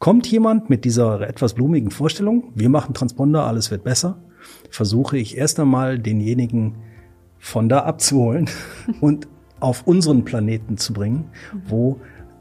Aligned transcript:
Kommt 0.00 0.26
jemand 0.28 0.70
mit 0.70 0.86
dieser 0.86 1.20
etwas 1.20 1.52
blumigen 1.52 1.90
Vorstellung, 1.90 2.52
wir 2.54 2.70
machen 2.70 2.94
Transponder, 2.94 3.44
alles 3.44 3.70
wird 3.70 3.84
besser, 3.84 4.16
versuche 4.70 5.18
ich 5.18 5.36
erst 5.36 5.60
einmal 5.60 5.98
denjenigen 5.98 6.76
von 7.38 7.68
da 7.68 7.80
abzuholen 7.80 8.48
und 9.02 9.28
auf 9.60 9.86
unseren 9.86 10.24
Planeten 10.24 10.78
zu 10.78 10.94
bringen, 10.94 11.28
wo 11.68 12.00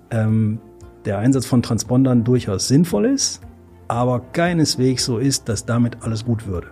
ähm, 0.09 0.61
der 1.03 1.17
Einsatz 1.17 1.45
von 1.45 1.61
Transpondern 1.61 2.23
durchaus 2.23 2.69
sinnvoll 2.69 3.07
ist, 3.07 3.41
aber 3.89 4.21
keineswegs 4.32 5.04
so 5.04 5.18
ist, 5.18 5.50
dass 5.50 5.66
damit 5.66 6.02
alles 6.02 6.23
gut 6.23 6.48
würde. 6.48 6.68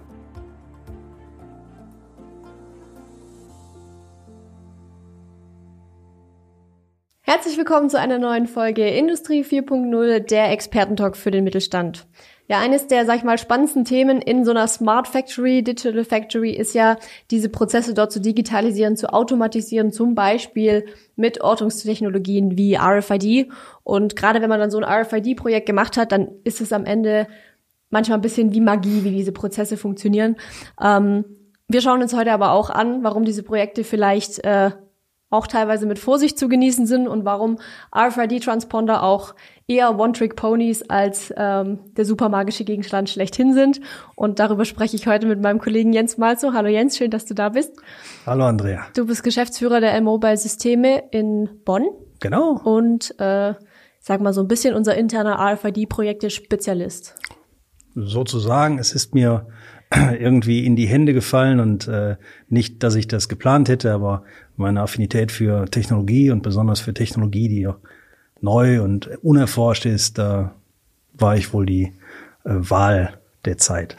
Herzlich 7.29 7.57
willkommen 7.57 7.89
zu 7.89 7.99
einer 7.99 8.19
neuen 8.19 8.47
Folge 8.47 8.87
Industrie 8.87 9.43
4.0, 9.43 10.19
der 10.19 10.49
Expertentalk 10.49 11.17
für 11.17 11.29
den 11.29 11.43
Mittelstand. 11.43 12.07
Ja, 12.47 12.61
eines 12.61 12.87
der, 12.87 13.05
sag 13.05 13.17
ich 13.17 13.25
mal, 13.25 13.37
spannendsten 13.37 13.83
Themen 13.83 14.21
in 14.21 14.45
so 14.45 14.51
einer 14.51 14.65
Smart 14.65 15.09
Factory, 15.09 15.61
Digital 15.61 16.05
Factory 16.05 16.51
ist 16.51 16.73
ja, 16.73 16.95
diese 17.29 17.49
Prozesse 17.49 17.93
dort 17.93 18.13
zu 18.13 18.21
digitalisieren, 18.21 18.95
zu 18.95 19.11
automatisieren, 19.11 19.91
zum 19.91 20.15
Beispiel 20.15 20.85
mit 21.17 21.41
Ortungstechnologien 21.41 22.57
wie 22.57 22.77
RFID. 22.77 23.51
Und 23.83 24.15
gerade 24.15 24.41
wenn 24.41 24.47
man 24.47 24.61
dann 24.61 24.71
so 24.71 24.79
ein 24.79 24.85
RFID-Projekt 24.85 25.65
gemacht 25.65 25.97
hat, 25.97 26.13
dann 26.13 26.29
ist 26.45 26.61
es 26.61 26.71
am 26.71 26.85
Ende 26.85 27.27
manchmal 27.89 28.19
ein 28.19 28.21
bisschen 28.21 28.53
wie 28.53 28.61
Magie, 28.61 29.03
wie 29.03 29.11
diese 29.11 29.33
Prozesse 29.33 29.75
funktionieren. 29.75 30.37
Ähm, 30.81 31.25
wir 31.67 31.81
schauen 31.81 32.01
uns 32.01 32.15
heute 32.15 32.31
aber 32.31 32.53
auch 32.53 32.69
an, 32.69 33.03
warum 33.03 33.25
diese 33.25 33.43
Projekte 33.43 33.83
vielleicht 33.83 34.45
äh, 34.45 34.71
auch 35.29 35.47
teilweise 35.47 35.85
mit 35.85 35.99
Vorsicht 35.99 36.39
zu 36.39 36.47
genießen 36.47 36.85
sind 36.87 37.07
und 37.07 37.25
warum 37.25 37.57
RFID-Transponder 37.93 39.03
auch 39.03 39.35
eher 39.67 39.99
One-Trick-Ponys 39.99 40.83
als 40.89 41.33
ähm, 41.35 41.79
der 41.97 42.05
supermagische 42.05 42.63
Gegenstand 42.63 43.09
schlechthin 43.09 43.53
sind. 43.53 43.81
Und 44.15 44.39
darüber 44.39 44.63
spreche 44.63 44.95
ich 44.95 45.05
heute 45.05 45.27
mit 45.27 45.41
meinem 45.41 45.59
Kollegen 45.59 45.91
Jens 45.91 46.17
Malzo. 46.17 46.53
Hallo 46.53 46.69
Jens, 46.69 46.97
schön, 46.97 47.11
dass 47.11 47.25
du 47.25 47.33
da 47.33 47.49
bist. 47.49 47.73
Hallo 48.25 48.45
Andrea. 48.45 48.85
Du 48.95 49.05
bist 49.05 49.23
Geschäftsführer 49.23 49.81
der 49.81 49.93
L-Mobile 49.95 50.37
Systeme 50.37 51.03
in 51.11 51.49
Bonn. 51.65 51.87
Genau. 52.21 52.61
Und 52.63 53.13
äh, 53.19 53.53
sag 53.99 54.21
mal 54.21 54.33
so 54.33 54.41
ein 54.41 54.47
bisschen 54.47 54.75
unser 54.75 54.95
interner 54.95 55.39
RFID-Projekte-Spezialist. 55.39 57.15
Sozusagen, 57.95 58.79
es 58.79 58.93
ist 58.93 59.13
mir 59.13 59.47
irgendwie 60.19 60.65
in 60.65 60.75
die 60.75 60.87
Hände 60.87 61.13
gefallen 61.13 61.59
und 61.59 61.87
äh, 61.87 62.17
nicht, 62.49 62.83
dass 62.83 62.95
ich 62.95 63.07
das 63.07 63.29
geplant 63.29 63.69
hätte, 63.69 63.93
aber 63.93 64.23
meine 64.55 64.81
Affinität 64.81 65.31
für 65.31 65.65
Technologie 65.69 66.31
und 66.31 66.43
besonders 66.43 66.79
für 66.79 66.93
Technologie, 66.93 67.47
die 67.47 67.67
neu 68.41 68.81
und 68.81 69.07
unerforscht 69.23 69.85
ist, 69.85 70.17
da 70.17 70.53
war 71.13 71.37
ich 71.37 71.53
wohl 71.53 71.65
die 71.65 71.93
äh, 72.43 72.51
Wahl 72.51 73.17
der 73.45 73.57
Zeit. 73.57 73.95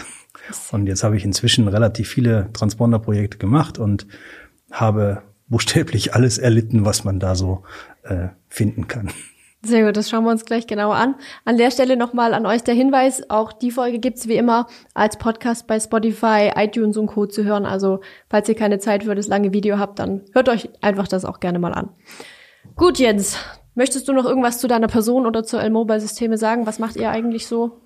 Und 0.73 0.87
jetzt 0.87 1.05
habe 1.05 1.17
ich 1.17 1.25
inzwischen 1.25 1.69
relativ 1.69 2.09
viele 2.09 2.49
Transponder-Projekte 2.53 3.39
gemacht 3.39 3.79
und 3.79 4.07
habe 4.71 5.23
buchstäblich 5.49 6.15
alles 6.15 6.39
erlitten, 6.39 6.85
was 6.85 7.05
man 7.05 7.21
da 7.21 7.35
so 7.35 7.63
äh, 8.03 8.29
finden 8.49 8.89
kann. 8.89 9.11
Sehr 9.63 9.85
gut, 9.85 9.97
das 9.97 10.09
schauen 10.09 10.25
wir 10.25 10.31
uns 10.31 10.45
gleich 10.45 10.69
genauer 10.69 10.95
an. 10.95 11.17
An 11.45 11.57
der 11.57 11.73
Stelle 11.73 11.97
nochmal 11.97 12.33
an 12.33 12.47
euch 12.47 12.63
der 12.63 12.75
Hinweis, 12.75 13.29
auch 13.29 13.53
die 13.53 13.73
Folge 13.73 13.99
gibt's 13.99 14.29
wie 14.29 14.37
immer 14.37 14.69
als 14.95 15.19
Podcast 15.19 15.67
bei 15.67 15.81
Spotify, 15.81 16.53
iTunes 16.55 16.97
und 16.97 17.09
Co. 17.09 17.27
zu 17.27 17.43
hören. 17.43 17.67
Also 17.67 18.01
falls 18.31 18.49
ihr 18.49 18.55
keine 18.55 18.79
Zeit 18.79 19.03
für 19.03 19.17
das 19.17 19.27
lange 19.27 19.53
Video 19.53 19.79
habt, 19.79 19.99
dann 19.99 20.23
hört 20.33 20.49
euch 20.49 20.69
einfach 20.81 21.09
das 21.09 21.25
auch 21.25 21.41
gerne 21.41 21.59
mal 21.59 21.75
an. 21.75 21.89
Gut, 22.77 23.01
Jens, 23.01 23.37
möchtest 23.75 24.07
du 24.07 24.13
noch 24.13 24.27
irgendwas 24.27 24.61
zu 24.61 24.69
deiner 24.69 24.87
Person 24.87 25.27
oder 25.27 25.43
zur 25.43 25.61
L-Mobile-Systeme 25.61 26.39
sagen? 26.39 26.67
Was 26.67 26.79
macht 26.79 26.95
ihr 26.95 27.11
eigentlich 27.11 27.49
so? 27.49 27.81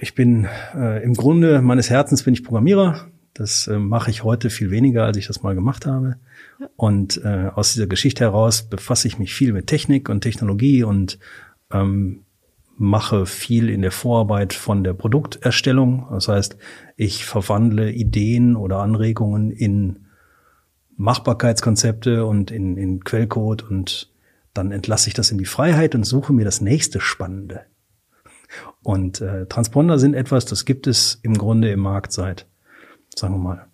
Ich 0.00 0.14
bin 0.14 0.48
äh, 0.74 1.04
im 1.04 1.12
Grunde 1.12 1.60
meines 1.60 1.90
Herzens 1.90 2.22
bin 2.22 2.32
ich 2.32 2.44
Programmierer. 2.44 3.08
Das 3.34 3.66
äh, 3.66 3.78
mache 3.78 4.10
ich 4.10 4.24
heute 4.24 4.48
viel 4.48 4.70
weniger, 4.70 5.04
als 5.04 5.18
ich 5.18 5.26
das 5.26 5.42
mal 5.42 5.54
gemacht 5.54 5.84
habe. 5.84 6.16
Und 6.76 7.22
äh, 7.24 7.50
aus 7.54 7.72
dieser 7.72 7.86
Geschichte 7.86 8.24
heraus 8.24 8.62
befasse 8.62 9.08
ich 9.08 9.18
mich 9.18 9.34
viel 9.34 9.52
mit 9.52 9.66
Technik 9.66 10.08
und 10.08 10.20
Technologie 10.20 10.84
und 10.84 11.18
ähm, 11.70 12.24
mache 12.76 13.26
viel 13.26 13.68
in 13.68 13.82
der 13.82 13.92
Vorarbeit 13.92 14.52
von 14.52 14.82
der 14.82 14.94
Produkterstellung. 14.94 16.06
Das 16.10 16.28
heißt, 16.28 16.56
ich 16.96 17.24
verwandle 17.24 17.92
Ideen 17.92 18.56
oder 18.56 18.78
Anregungen 18.78 19.50
in 19.50 20.06
Machbarkeitskonzepte 20.96 22.26
und 22.26 22.50
in, 22.50 22.76
in 22.76 23.04
Quellcode 23.04 23.62
und 23.62 24.12
dann 24.54 24.72
entlasse 24.72 25.08
ich 25.08 25.14
das 25.14 25.30
in 25.30 25.38
die 25.38 25.46
Freiheit 25.46 25.94
und 25.94 26.04
suche 26.04 26.32
mir 26.32 26.44
das 26.44 26.60
nächste 26.60 27.00
Spannende. 27.00 27.62
Und 28.82 29.20
äh, 29.20 29.46
Transponder 29.46 29.98
sind 29.98 30.14
etwas, 30.14 30.44
das 30.44 30.64
gibt 30.64 30.86
es 30.86 31.18
im 31.22 31.38
Grunde 31.38 31.70
im 31.70 31.80
Markt 31.80 32.12
seit, 32.12 32.46
sagen 33.16 33.34
wir 33.34 33.38
mal, 33.38 33.66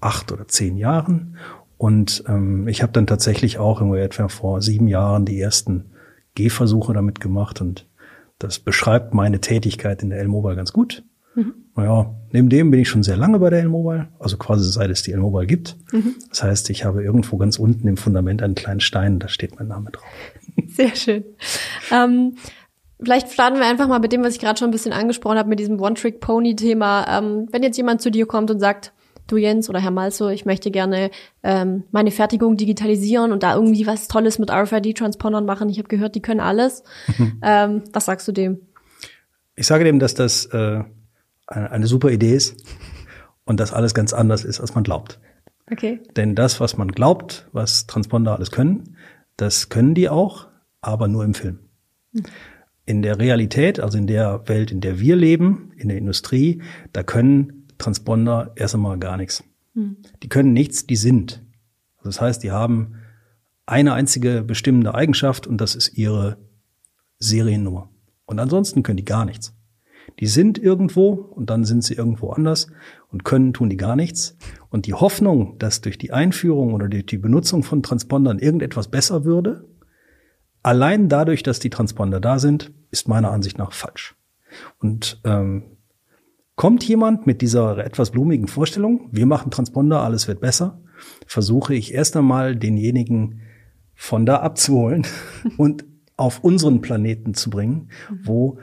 acht 0.00 0.32
oder 0.32 0.48
zehn 0.48 0.76
Jahren. 0.76 1.36
Und 1.76 2.24
ähm, 2.28 2.68
ich 2.68 2.82
habe 2.82 2.92
dann 2.92 3.06
tatsächlich 3.06 3.58
auch 3.58 3.80
irgendwie 3.80 4.00
etwa 4.00 4.28
vor 4.28 4.60
sieben 4.60 4.86
Jahren 4.86 5.24
die 5.24 5.40
ersten 5.40 5.90
Gehversuche 6.34 6.92
damit 6.92 7.20
gemacht 7.20 7.60
und 7.60 7.86
das 8.38 8.58
beschreibt 8.58 9.14
meine 9.14 9.40
Tätigkeit 9.40 10.02
in 10.02 10.10
der 10.10 10.18
L-Mobile 10.20 10.56
ganz 10.56 10.72
gut. 10.72 11.04
Mhm. 11.34 11.54
Naja, 11.76 12.14
neben 12.32 12.48
dem 12.48 12.70
bin 12.70 12.80
ich 12.80 12.88
schon 12.88 13.02
sehr 13.02 13.16
lange 13.16 13.38
bei 13.38 13.50
der 13.50 13.60
L-Mobile, 13.60 14.08
also 14.18 14.36
quasi 14.36 14.70
seit 14.70 14.90
es 14.90 15.02
die 15.02 15.12
L-Mobile 15.12 15.46
gibt. 15.46 15.76
Mhm. 15.92 16.16
Das 16.28 16.42
heißt, 16.42 16.70
ich 16.70 16.84
habe 16.84 17.02
irgendwo 17.02 17.36
ganz 17.36 17.58
unten 17.58 17.86
im 17.86 17.96
Fundament 17.96 18.42
einen 18.42 18.54
kleinen 18.54 18.80
Stein, 18.80 19.18
da 19.18 19.28
steht 19.28 19.58
mein 19.58 19.68
Name 19.68 19.90
drauf. 19.90 20.04
Sehr 20.68 20.94
schön. 20.96 21.24
Ähm, 21.90 22.36
vielleicht 23.02 23.32
starten 23.32 23.58
wir 23.58 23.66
einfach 23.66 23.88
mal 23.88 24.00
mit 24.00 24.12
dem, 24.12 24.22
was 24.22 24.34
ich 24.34 24.40
gerade 24.40 24.58
schon 24.58 24.68
ein 24.68 24.72
bisschen 24.72 24.92
angesprochen 24.92 25.38
habe, 25.38 25.48
mit 25.48 25.58
diesem 25.58 25.80
One-Trick-Pony-Thema. 25.80 27.18
Ähm, 27.18 27.48
wenn 27.52 27.62
jetzt 27.62 27.76
jemand 27.76 28.00
zu 28.00 28.10
dir 28.10 28.26
kommt 28.26 28.50
und 28.50 28.58
sagt, 28.58 28.92
du 29.30 29.36
Jens 29.36 29.68
oder 29.68 29.80
Herr 29.80 29.90
Malzo, 29.90 30.28
ich 30.28 30.44
möchte 30.44 30.70
gerne 30.70 31.10
ähm, 31.42 31.84
meine 31.90 32.10
Fertigung 32.10 32.56
digitalisieren 32.56 33.32
und 33.32 33.42
da 33.42 33.54
irgendwie 33.54 33.86
was 33.86 34.08
Tolles 34.08 34.38
mit 34.38 34.50
RFID-Transpondern 34.50 35.44
machen. 35.44 35.68
Ich 35.68 35.78
habe 35.78 35.88
gehört, 35.88 36.14
die 36.14 36.22
können 36.22 36.40
alles. 36.40 36.82
Mhm. 37.18 37.40
Ähm, 37.42 37.82
was 37.92 38.04
sagst 38.04 38.28
du 38.28 38.32
dem? 38.32 38.60
Ich 39.56 39.66
sage 39.66 39.84
dem, 39.84 39.98
dass 39.98 40.14
das 40.14 40.46
äh, 40.46 40.84
eine, 41.46 41.70
eine 41.70 41.86
super 41.86 42.10
Idee 42.10 42.34
ist 42.34 42.56
und 43.44 43.60
dass 43.60 43.72
alles 43.72 43.94
ganz 43.94 44.12
anders 44.12 44.44
ist, 44.44 44.60
als 44.60 44.74
man 44.74 44.84
glaubt. 44.84 45.18
Okay. 45.70 46.00
Denn 46.16 46.34
das, 46.34 46.60
was 46.60 46.76
man 46.76 46.88
glaubt, 46.88 47.48
was 47.52 47.86
Transponder 47.86 48.34
alles 48.34 48.50
können, 48.50 48.96
das 49.36 49.68
können 49.68 49.94
die 49.94 50.08
auch, 50.08 50.48
aber 50.80 51.08
nur 51.08 51.24
im 51.24 51.34
Film. 51.34 51.60
Mhm. 52.12 52.22
In 52.86 53.02
der 53.02 53.18
Realität, 53.18 53.80
also 53.80 53.96
in 53.96 54.06
der 54.06 54.48
Welt, 54.48 54.70
in 54.70 54.80
der 54.80 54.98
wir 54.98 55.16
leben, 55.16 55.72
in 55.76 55.88
der 55.88 55.98
Industrie, 55.98 56.62
da 56.92 57.02
können 57.02 57.59
Transponder 57.80 58.52
erst 58.54 58.74
einmal 58.74 58.98
gar 58.98 59.16
nichts. 59.16 59.42
Hm. 59.74 59.96
Die 60.22 60.28
können 60.28 60.52
nichts, 60.52 60.86
die 60.86 60.96
sind. 60.96 61.42
Also 61.98 62.10
das 62.10 62.20
heißt, 62.20 62.42
die 62.42 62.52
haben 62.52 62.94
eine 63.66 63.92
einzige 63.92 64.42
bestimmende 64.42 64.94
Eigenschaft 64.94 65.46
und 65.46 65.60
das 65.60 65.74
ist 65.74 65.96
ihre 65.96 66.38
Seriennummer. 67.18 67.90
Und 68.26 68.38
ansonsten 68.38 68.82
können 68.82 68.96
die 68.96 69.04
gar 69.04 69.24
nichts. 69.24 69.54
Die 70.18 70.26
sind 70.26 70.58
irgendwo 70.58 71.10
und 71.10 71.50
dann 71.50 71.64
sind 71.64 71.84
sie 71.84 71.94
irgendwo 71.94 72.30
anders 72.30 72.68
und 73.08 73.24
können 73.24 73.52
tun 73.52 73.70
die 73.70 73.76
gar 73.76 73.96
nichts. 73.96 74.36
Und 74.68 74.86
die 74.86 74.94
Hoffnung, 74.94 75.58
dass 75.58 75.80
durch 75.80 75.98
die 75.98 76.12
Einführung 76.12 76.74
oder 76.74 76.88
durch 76.88 77.06
die 77.06 77.18
Benutzung 77.18 77.62
von 77.62 77.82
Transpondern 77.82 78.38
irgendetwas 78.38 78.88
besser 78.88 79.24
würde, 79.24 79.68
allein 80.62 81.08
dadurch, 81.08 81.42
dass 81.42 81.60
die 81.60 81.70
Transponder 81.70 82.20
da 82.20 82.38
sind, 82.38 82.72
ist 82.90 83.08
meiner 83.08 83.30
Ansicht 83.30 83.56
nach 83.58 83.72
falsch. 83.72 84.16
Und 84.78 85.20
ähm, 85.24 85.76
Kommt 86.56 86.84
jemand 86.84 87.26
mit 87.26 87.40
dieser 87.40 87.78
etwas 87.78 88.10
blumigen 88.10 88.48
Vorstellung, 88.48 89.08
wir 89.12 89.26
machen 89.26 89.50
Transponder, 89.50 90.02
alles 90.02 90.28
wird 90.28 90.40
besser, 90.40 90.82
versuche 91.26 91.74
ich 91.74 91.94
erst 91.94 92.16
einmal 92.16 92.56
denjenigen 92.56 93.40
von 93.94 94.26
da 94.26 94.36
abzuholen 94.36 95.06
und 95.56 95.84
auf 96.16 96.44
unseren 96.44 96.80
Planeten 96.82 97.34
zu 97.34 97.48
bringen, 97.48 97.88
wo 98.22 98.58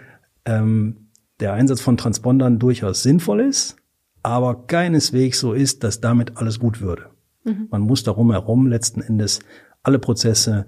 ähm, 0.45 1.09
der 1.39 1.53
Einsatz 1.53 1.81
von 1.81 1.97
Transpondern 1.97 2.59
durchaus 2.59 3.03
sinnvoll 3.03 3.41
ist, 3.41 3.77
aber 4.23 4.67
keineswegs 4.67 5.39
so 5.39 5.53
ist, 5.53 5.83
dass 5.83 6.01
damit 6.01 6.37
alles 6.37 6.59
gut 6.59 6.81
würde. 6.81 7.09
Mhm. 7.43 7.67
Man 7.71 7.81
muss 7.81 8.03
darum 8.03 8.31
herum 8.31 8.67
letzten 8.67 9.01
Endes 9.01 9.39
alle 9.83 9.99
Prozesse, 9.99 10.67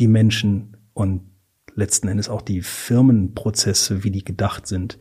die 0.00 0.08
Menschen 0.08 0.76
und 0.92 1.22
letzten 1.74 2.08
Endes 2.08 2.28
auch 2.28 2.42
die 2.42 2.62
Firmenprozesse, 2.62 4.04
wie 4.04 4.10
die 4.10 4.24
gedacht 4.24 4.66
sind, 4.66 4.98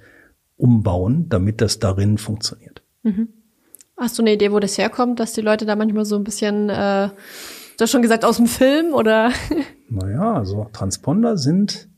umbauen, 0.58 1.28
damit 1.30 1.62
das 1.62 1.80
darin 1.80 2.18
funktioniert. 2.18 2.84
Mhm. 3.04 3.30
Hast 3.98 4.18
du 4.18 4.24
eine 4.24 4.34
Idee, 4.34 4.52
wo 4.52 4.60
das 4.60 4.78
herkommt, 4.78 5.20
dass 5.20 5.34
die 5.34 5.42
Leute 5.42 5.66
da 5.66 5.76
manchmal 5.76 6.06
so 6.06 6.16
ein 6.16 6.24
bisschen, 6.24 6.70
äh, 6.70 7.10
du 7.10 7.82
hast 7.82 7.92
schon 7.92 8.02
gesagt, 8.02 8.26
aus 8.26 8.38
dem 8.38 8.48
Film 8.48 8.94
oder? 8.94 9.32
naja, 9.90 10.34
also 10.34 10.68
Transponder 10.74 11.38
sind 11.38 11.90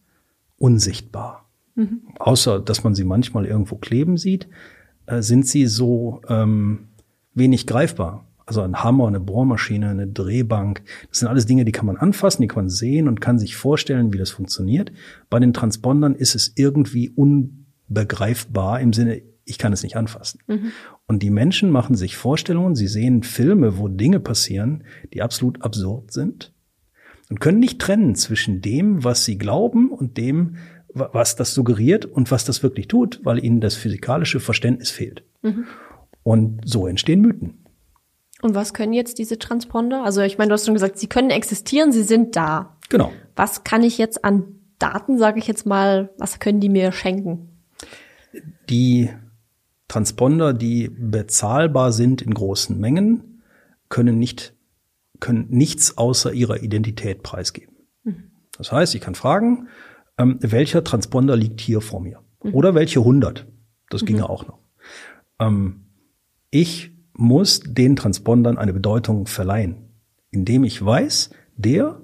unsichtbar. 0.58 1.50
Mhm. 1.76 2.02
Außer, 2.20 2.60
dass 2.60 2.84
man 2.84 2.96
sie 2.96 3.04
manchmal 3.04 3.46
irgendwo 3.46 3.76
kleben 3.76 4.18
sieht, 4.18 4.48
äh, 5.06 5.22
sind 5.22 5.48
sie 5.48 5.68
so 5.68 6.22
ähm, 6.28 6.88
wenig 7.34 7.68
greifbar. 7.68 8.26
Also 8.46 8.62
ein 8.62 8.84
Hammer, 8.84 9.08
eine 9.08 9.20
Bohrmaschine, 9.20 9.90
eine 9.90 10.08
Drehbank. 10.08 10.84
Das 11.10 11.20
sind 11.20 11.28
alles 11.28 11.46
Dinge, 11.46 11.66
die 11.66 11.72
kann 11.72 11.88
man 11.88 11.98
anfassen, 11.98 12.44
die 12.44 12.48
kann 12.48 12.66
man 12.66 12.70
sehen 12.70 13.08
und 13.08 13.20
kann 13.20 13.40
sich 13.40 13.56
vorstellen, 13.56 14.14
wie 14.14 14.18
das 14.18 14.30
funktioniert. 14.30 14.92
Bei 15.30 15.40
den 15.40 15.54
Transpondern 15.54 16.14
ist 16.14 16.36
es 16.36 16.54
irgendwie 16.56 17.10
unbegreifbar 17.88 18.80
im 18.80 18.94
Sinne, 18.94 19.22
ich 19.46 19.58
kann 19.58 19.74
es 19.74 19.84
nicht 19.84 19.96
anfassen. 19.96 20.40
Mhm. 20.48 20.72
Und 21.08 21.22
die 21.22 21.30
Menschen 21.30 21.70
machen 21.70 21.96
sich 21.96 22.18
Vorstellungen, 22.18 22.76
sie 22.76 22.88
sehen 22.88 23.24
Filme, 23.24 23.78
wo 23.78 23.88
Dinge 23.88 24.20
passieren, 24.20 24.84
die 25.14 25.22
absolut 25.22 25.62
absurd 25.62 26.12
sind 26.12 26.54
und 27.30 27.40
können 27.40 27.60
nicht 27.60 27.80
trennen 27.80 28.16
zwischen 28.16 28.62
dem, 28.62 29.04
was 29.04 29.26
sie 29.26 29.38
glauben 29.38 29.92
und 29.92 30.18
dem, 30.18 30.58
was 30.94 31.36
das 31.36 31.54
suggeriert 31.54 32.06
und 32.06 32.32
was 32.32 32.46
das 32.46 32.64
wirklich 32.64 32.88
tut, 32.88 33.20
weil 33.24 33.44
ihnen 33.44 33.60
das 33.60 33.76
physikalische 33.76 34.40
Verständnis 34.40 34.90
fehlt. 34.90 35.24
Mhm. 35.42 35.66
Und 36.24 36.62
so 36.66 36.88
entstehen 36.88 37.22
Mythen. 37.22 37.66
Und 38.42 38.56
was 38.56 38.74
können 38.74 38.94
jetzt 38.94 39.20
diese 39.20 39.38
Transponder? 39.38 40.04
Also 40.04 40.22
ich 40.22 40.38
meine, 40.38 40.50
du 40.50 40.54
hast 40.54 40.66
schon 40.66 40.74
gesagt, 40.74 40.98
sie 40.98 41.08
können 41.08 41.30
existieren, 41.30 41.92
sie 41.92 42.04
sind 42.04 42.36
da. 42.36 42.78
Genau. 42.90 43.12
Was 43.36 43.64
kann 43.64 43.84
ich 43.84 43.98
jetzt 43.98 44.24
an 44.24 44.46
Daten, 44.80 45.18
sage 45.18 45.40
ich 45.40 45.48
jetzt 45.48 45.66
mal, 45.66 46.12
was 46.18 46.40
können 46.40 46.60
die 46.60 46.70
mir 46.70 46.92
schenken? 46.92 47.55
Die 48.70 49.10
Transponder, 49.88 50.54
die 50.54 50.90
bezahlbar 50.90 51.92
sind 51.92 52.22
in 52.22 52.34
großen 52.34 52.80
Mengen, 52.80 53.42
können 53.90 54.18
nicht 54.20 54.56
können 55.20 55.48
nichts 55.50 55.98
außer 55.98 56.34
ihrer 56.34 56.62
Identität 56.62 57.24
preisgeben. 57.24 57.76
Mhm. 58.04 58.32
Das 58.58 58.72
heißt, 58.72 58.96
ich 58.96 59.02
kann 59.02 59.16
fragen, 59.16 59.68
ähm, 60.18 60.38
welcher 60.42 60.84
Transponder 60.84 61.36
liegt 61.36 61.62
hier 61.62 61.82
vor 61.82 62.02
mir? 62.02 62.22
Mhm. 62.44 62.54
Oder 62.54 62.76
welche 62.76 63.00
100? 63.00 63.46
Das 63.90 64.02
mhm. 64.02 64.06
ginge 64.06 64.30
auch 64.30 64.48
noch. 64.48 64.60
Ähm, 65.40 65.86
ich 66.52 66.92
muss 67.14 67.62
den 67.62 67.96
Transpondern 67.96 68.58
eine 68.58 68.74
Bedeutung 68.74 69.26
verleihen, 69.26 69.90
indem 70.32 70.64
ich 70.64 70.84
weiß, 70.84 71.30
der 71.56 72.02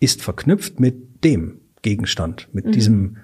ist 0.00 0.22
verknüpft 0.22 0.80
mit 0.80 1.24
dem 1.24 1.60
Gegenstand, 1.82 2.48
mit 2.52 2.66
mhm. 2.66 2.72
diesem 2.72 3.16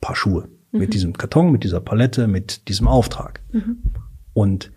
Paar 0.00 0.16
Schuhe, 0.16 0.48
mhm. 0.72 0.80
mit 0.80 0.94
diesem 0.94 1.12
Karton, 1.12 1.52
mit 1.52 1.64
dieser 1.64 1.80
Palette, 1.80 2.26
mit 2.26 2.68
diesem 2.68 2.88
Auftrag. 2.88 3.40
Mhm. 3.52 3.78
Und 4.32 4.72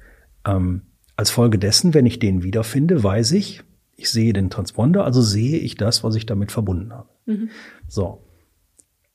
ähm, 0.45 0.83
als 1.15 1.31
Folge 1.31 1.57
dessen, 1.57 1.93
wenn 1.93 2.05
ich 2.05 2.19
den 2.19 2.43
wiederfinde, 2.43 3.03
weiß 3.03 3.31
ich, 3.31 3.63
ich 3.95 4.09
sehe 4.09 4.33
den 4.33 4.49
Transponder, 4.49 5.05
also 5.05 5.21
sehe 5.21 5.57
ich 5.57 5.75
das, 5.75 6.03
was 6.03 6.15
ich 6.15 6.25
damit 6.25 6.51
verbunden 6.51 6.93
habe. 6.93 7.09
Mhm. 7.25 7.49
So. 7.87 8.21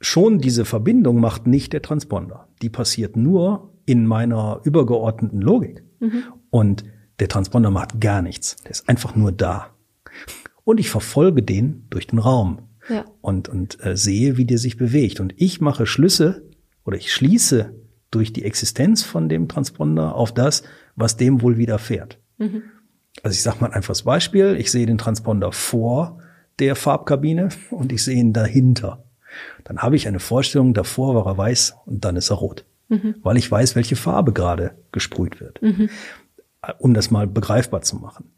Schon 0.00 0.38
diese 0.38 0.64
Verbindung 0.64 1.20
macht 1.20 1.46
nicht 1.46 1.74
der 1.74 1.82
Transponder. 1.82 2.48
Die 2.62 2.70
passiert 2.70 3.16
nur 3.16 3.74
in 3.84 4.06
meiner 4.06 4.60
übergeordneten 4.64 5.42
Logik. 5.42 5.84
Mhm. 6.00 6.22
Und 6.48 6.84
der 7.18 7.28
Transponder 7.28 7.70
macht 7.70 8.00
gar 8.00 8.22
nichts. 8.22 8.56
Der 8.62 8.70
ist 8.70 8.88
einfach 8.88 9.14
nur 9.14 9.30
da. 9.30 9.74
Und 10.64 10.80
ich 10.80 10.88
verfolge 10.88 11.42
den 11.42 11.84
durch 11.90 12.06
den 12.06 12.18
Raum. 12.18 12.62
Ja. 12.88 13.04
Und, 13.20 13.50
und 13.50 13.84
äh, 13.84 13.96
sehe, 13.96 14.38
wie 14.38 14.46
der 14.46 14.56
sich 14.56 14.78
bewegt. 14.78 15.20
Und 15.20 15.34
ich 15.36 15.60
mache 15.60 15.84
Schlüsse 15.84 16.49
oder 16.84 16.96
ich 16.96 17.12
schließe 17.12 17.74
durch 18.10 18.32
die 18.32 18.44
Existenz 18.44 19.02
von 19.02 19.28
dem 19.28 19.48
Transponder 19.48 20.14
auf 20.14 20.32
das, 20.32 20.62
was 20.96 21.16
dem 21.16 21.42
wohl 21.42 21.56
widerfährt. 21.56 22.18
Mhm. 22.38 22.62
Also 23.22 23.34
ich 23.34 23.42
sage 23.42 23.58
mal 23.60 23.68
ein 23.68 23.74
einfaches 23.74 24.02
Beispiel. 24.02 24.56
Ich 24.58 24.70
sehe 24.70 24.86
den 24.86 24.98
Transponder 24.98 25.52
vor 25.52 26.18
der 26.58 26.76
Farbkabine 26.76 27.50
und 27.70 27.92
ich 27.92 28.04
sehe 28.04 28.16
ihn 28.16 28.32
dahinter. 28.32 29.04
Dann 29.64 29.78
habe 29.78 29.96
ich 29.96 30.08
eine 30.08 30.18
Vorstellung, 30.18 30.74
davor 30.74 31.14
war 31.14 31.26
er 31.26 31.38
weiß 31.38 31.76
und 31.86 32.04
dann 32.04 32.16
ist 32.16 32.30
er 32.30 32.36
rot. 32.36 32.64
Mhm. 32.88 33.14
Weil 33.22 33.36
ich 33.36 33.50
weiß, 33.50 33.76
welche 33.76 33.94
Farbe 33.94 34.32
gerade 34.32 34.76
gesprüht 34.90 35.40
wird. 35.40 35.62
Mhm. 35.62 35.88
Um 36.78 36.94
das 36.94 37.10
mal 37.10 37.26
begreifbar 37.26 37.82
zu 37.82 37.96
machen. 37.96 38.32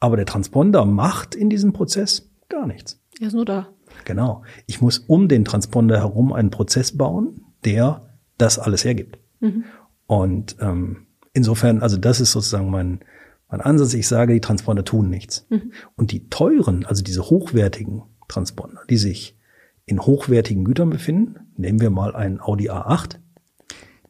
Aber 0.00 0.16
der 0.16 0.26
Transponder 0.26 0.84
macht 0.84 1.34
in 1.34 1.50
diesem 1.50 1.72
Prozess 1.72 2.30
gar 2.48 2.66
nichts. 2.66 3.00
Er 3.20 3.26
ist 3.26 3.34
nur 3.34 3.44
da. 3.44 3.68
Genau. 4.04 4.44
Ich 4.66 4.80
muss 4.80 4.98
um 4.98 5.28
den 5.28 5.44
Transponder 5.44 5.98
herum 5.98 6.32
einen 6.32 6.50
Prozess 6.50 6.96
bauen, 6.96 7.44
der 7.64 8.08
das 8.36 8.58
alles 8.58 8.84
hergibt. 8.84 9.18
Mhm. 9.40 9.64
Und 10.06 10.56
ähm, 10.60 11.06
insofern, 11.32 11.82
also 11.82 11.96
das 11.96 12.20
ist 12.20 12.32
sozusagen 12.32 12.70
mein, 12.70 13.00
mein 13.50 13.60
Ansatz, 13.60 13.94
ich 13.94 14.08
sage, 14.08 14.32
die 14.32 14.40
Transponder 14.40 14.84
tun 14.84 15.10
nichts. 15.10 15.46
Mhm. 15.50 15.72
Und 15.96 16.12
die 16.12 16.28
teuren, 16.28 16.86
also 16.86 17.02
diese 17.02 17.22
hochwertigen 17.22 18.02
Transponder, 18.28 18.80
die 18.88 18.96
sich 18.96 19.36
in 19.84 20.00
hochwertigen 20.00 20.64
Gütern 20.64 20.90
befinden, 20.90 21.36
nehmen 21.56 21.80
wir 21.80 21.90
mal 21.90 22.14
einen 22.14 22.40
Audi 22.40 22.70
A8, 22.70 23.16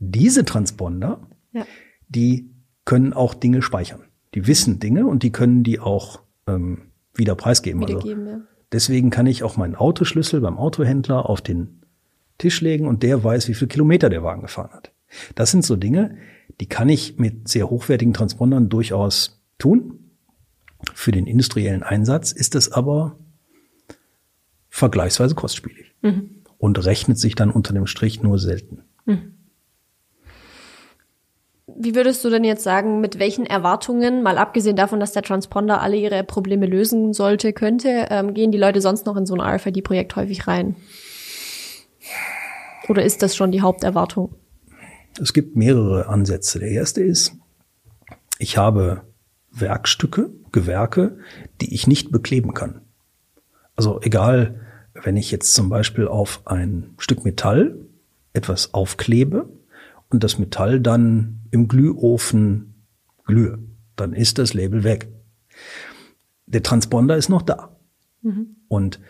diese 0.01 0.45
Transponder, 0.45 1.21
ja. 1.53 1.65
die 2.09 2.51
können 2.85 3.13
auch 3.13 3.35
Dinge 3.35 3.63
speichern. 3.63 4.05
Die 4.35 4.47
wissen 4.47 4.81
Dinge 4.81 5.07
und 5.07 5.23
die 5.23 5.33
können 5.33 5.63
die 5.63 5.81
auch 5.81 6.21
ähm, 6.47 6.93
wieder 7.15 7.35
preisgeben. 7.35 7.83
Also 7.85 8.01
ja. 8.09 8.41
Deswegen 8.73 9.11
kann 9.11 9.27
ich 9.27 9.43
auch 9.43 9.57
meinen 9.57 9.75
Autoschlüssel 9.75 10.41
beim 10.41 10.59
Autohändler 10.59 11.29
auf 11.29 11.41
den 11.41 11.78
Tisch 12.39 12.61
legen 12.61 12.87
und 12.87 13.03
der 13.03 13.23
weiß, 13.23 13.49
wie 13.49 13.55
viel 13.55 13.69
Kilometer 13.69 14.09
der 14.09 14.23
Wagen 14.23 14.43
gefahren 14.43 14.71
hat. 14.73 14.93
Das 15.35 15.51
sind 15.51 15.65
so 15.65 15.77
Dinge, 15.77 16.17
die 16.61 16.67
kann 16.67 16.89
ich 16.89 17.19
mit 17.19 17.49
sehr 17.49 17.69
hochwertigen 17.69 18.15
Transpondern 18.15 18.69
durchaus 18.69 19.43
tun. 19.59 20.11
Für 20.95 21.13
den 21.13 21.27
industriellen 21.27 21.83
Einsatz 21.83 22.33
ist 22.33 22.55
es 22.55 22.71
aber 22.71 23.19
vergleichsweise 24.69 25.35
kostspielig 25.35 25.95
mhm. 26.03 26.43
und 26.59 26.85
rechnet 26.85 27.19
sich 27.19 27.35
dann 27.35 27.51
unter 27.51 27.73
dem 27.75 27.87
Strich 27.87 28.23
nur 28.23 28.39
selten. 28.39 28.85
Mhm. 29.05 29.35
Wie 31.81 31.95
würdest 31.95 32.25
du 32.25 32.31
denn 32.31 32.45
jetzt 32.45 32.65
sagen, 32.65 33.01
mit 33.01 33.19
welchen 33.19 33.45
Erwartungen, 33.45 34.23
mal 34.23 34.39
abgesehen 34.39 34.75
davon, 34.75 35.01
dass 35.01 35.13
der 35.13 35.23
Transponder 35.23 35.81
alle 35.81 35.97
ihre 35.97 36.25
Probleme 36.25 36.67
lösen 36.67 37.13
sollte, 37.13 37.53
könnte, 37.53 38.07
ähm, 38.11 38.35
gehen 38.35 38.51
die 38.53 38.59
Leute 38.59 38.81
sonst 38.81 39.07
noch 39.07 39.17
in 39.17 39.27
so 39.27 39.35
ein 39.35 39.41
RFID-Projekt 39.41 40.17
häufig 40.17 40.47
rein? 40.47 40.77
Oder 42.89 43.05
ist 43.05 43.23
das 43.23 43.37
schon 43.37 43.53
die 43.53 43.61
Haupterwartung? 43.61 44.35
Es 45.21 45.33
gibt 45.33 45.57
mehrere 45.57 46.09
Ansätze. 46.09 46.59
Der 46.59 46.71
erste 46.71 47.03
ist, 47.03 47.33
ich 48.39 48.57
habe 48.57 49.03
Werkstücke, 49.51 50.31
Gewerke, 50.53 51.19
die 51.61 51.75
ich 51.75 51.87
nicht 51.87 52.11
bekleben 52.11 52.55
kann. 52.55 52.83
Also 53.77 54.01
egal, 54.03 54.61
wenn 54.95 55.17
ich 55.17 55.31
jetzt 55.31 55.55
zum 55.55 55.69
Beispiel 55.69 56.09
auf 56.09 56.43
ein 56.47 56.95
Stück 56.99 57.25
Metall 57.25 57.77
etwas 58.33 58.75
aufklebe 58.75 59.49
und 60.11 60.25
das 60.25 60.39
Metall 60.39 60.81
dann 60.81 61.41
im 61.51 61.69
Glühofen 61.69 62.85
glühe, 63.25 63.59
dann 63.97 64.13
ist 64.13 64.39
das 64.39 64.55
Label 64.55 64.85
weg. 64.85 65.09
Der 66.47 66.63
Transponder 66.63 67.17
ist 67.17 67.29
noch 67.29 67.43
da. 67.43 67.77
Mhm. 68.23 68.57
Und 68.69 69.01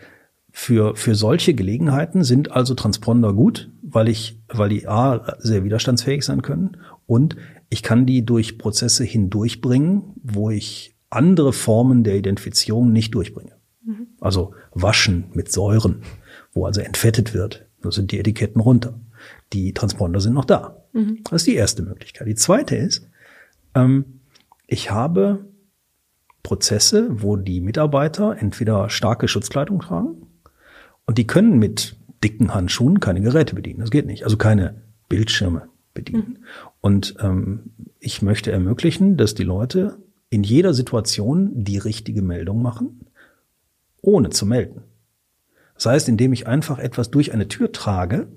für, 0.51 0.95
für 0.95 1.15
solche 1.15 1.53
Gelegenheiten 1.53 2.23
sind 2.23 2.51
also 2.51 2.73
Transponder 2.73 3.33
gut, 3.33 3.69
weil 3.81 4.09
ich, 4.09 4.39
weil 4.47 4.69
die 4.69 4.87
A 4.87 5.37
sehr 5.39 5.63
widerstandsfähig 5.63 6.23
sein 6.23 6.41
können 6.41 6.77
und 7.05 7.35
ich 7.69 7.83
kann 7.83 8.05
die 8.05 8.25
durch 8.25 8.57
Prozesse 8.57 9.03
hindurchbringen, 9.03 10.13
wo 10.23 10.49
ich 10.49 10.95
andere 11.09 11.53
Formen 11.53 12.03
der 12.03 12.15
Identifizierung 12.15 12.91
nicht 12.91 13.13
durchbringe. 13.13 13.53
Mhm. 13.83 14.07
Also 14.19 14.53
waschen 14.73 15.25
mit 15.33 15.51
Säuren, 15.51 16.01
wo 16.51 16.65
also 16.65 16.81
entfettet 16.81 17.33
wird. 17.33 17.67
Da 17.81 17.91
sind 17.91 18.11
die 18.11 18.19
Etiketten 18.19 18.61
runter. 18.61 18.99
Die 19.53 19.73
Transponder 19.73 20.19
sind 20.19 20.33
noch 20.33 20.45
da. 20.45 20.83
Mhm. 20.93 21.19
Das 21.23 21.41
ist 21.41 21.47
die 21.47 21.55
erste 21.55 21.83
Möglichkeit. 21.83 22.27
Die 22.27 22.35
zweite 22.35 22.75
ist, 22.75 23.07
ähm, 23.75 24.21
ich 24.67 24.91
habe 24.91 25.45
Prozesse, 26.43 27.07
wo 27.21 27.35
die 27.35 27.61
Mitarbeiter 27.61 28.37
entweder 28.39 28.89
starke 28.89 29.27
Schutzkleidung 29.27 29.79
tragen 29.79 30.28
und 31.09 31.17
die 31.17 31.25
können 31.25 31.57
mit 31.57 31.95
dicken 32.23 32.53
Handschuhen 32.53 32.99
keine 32.99 33.21
Geräte 33.21 33.55
bedienen. 33.55 33.79
Das 33.79 33.89
geht 33.89 34.05
nicht. 34.05 34.25
Also 34.25 34.37
keine 34.37 34.83
Bildschirme 35.07 35.67
bedienen. 35.95 36.37
Mhm. 36.39 36.45
Und 36.81 37.15
ähm, 37.19 37.71
ich 37.99 38.21
möchte 38.21 38.51
ermöglichen, 38.51 39.17
dass 39.17 39.33
die 39.33 39.41
Leute 39.41 39.97
in 40.29 40.43
jeder 40.43 40.75
Situation 40.75 41.49
die 41.63 41.79
richtige 41.79 42.21
Meldung 42.21 42.61
machen, 42.61 43.07
ohne 44.03 44.29
zu 44.29 44.45
melden. 44.45 44.83
Das 45.73 45.87
heißt, 45.87 46.09
indem 46.09 46.31
ich 46.31 46.45
einfach 46.45 46.77
etwas 46.77 47.09
durch 47.09 47.33
eine 47.33 47.47
Tür 47.47 47.71
trage, 47.71 48.27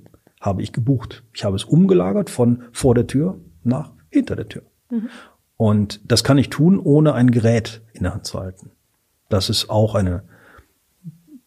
habe 0.41 0.63
ich 0.63 0.73
gebucht. 0.73 1.25
Ich 1.35 1.45
habe 1.45 1.57
es 1.57 1.65
umgelagert 1.65 2.31
von 2.31 2.63
vor 2.73 2.95
der 2.95 3.07
Tür 3.07 3.39
nach 3.65 3.93
hinter 4.09 4.35
der 4.35 4.49
Tür. 4.49 4.63
Mhm. 4.89 5.11
Und 5.59 6.01
das 6.11 6.25
kann 6.25 6.39
ich 6.39 6.49
tun, 6.49 6.79
ohne 6.79 7.13
ein 7.13 7.33
Gerät 7.33 7.83
in 7.93 8.05
der 8.05 8.15
Hand 8.15 8.25
zu 8.25 8.41
halten. 8.41 8.71
Das 9.29 9.51
ist 9.51 9.69
auch 9.69 9.95
eine 9.95 10.23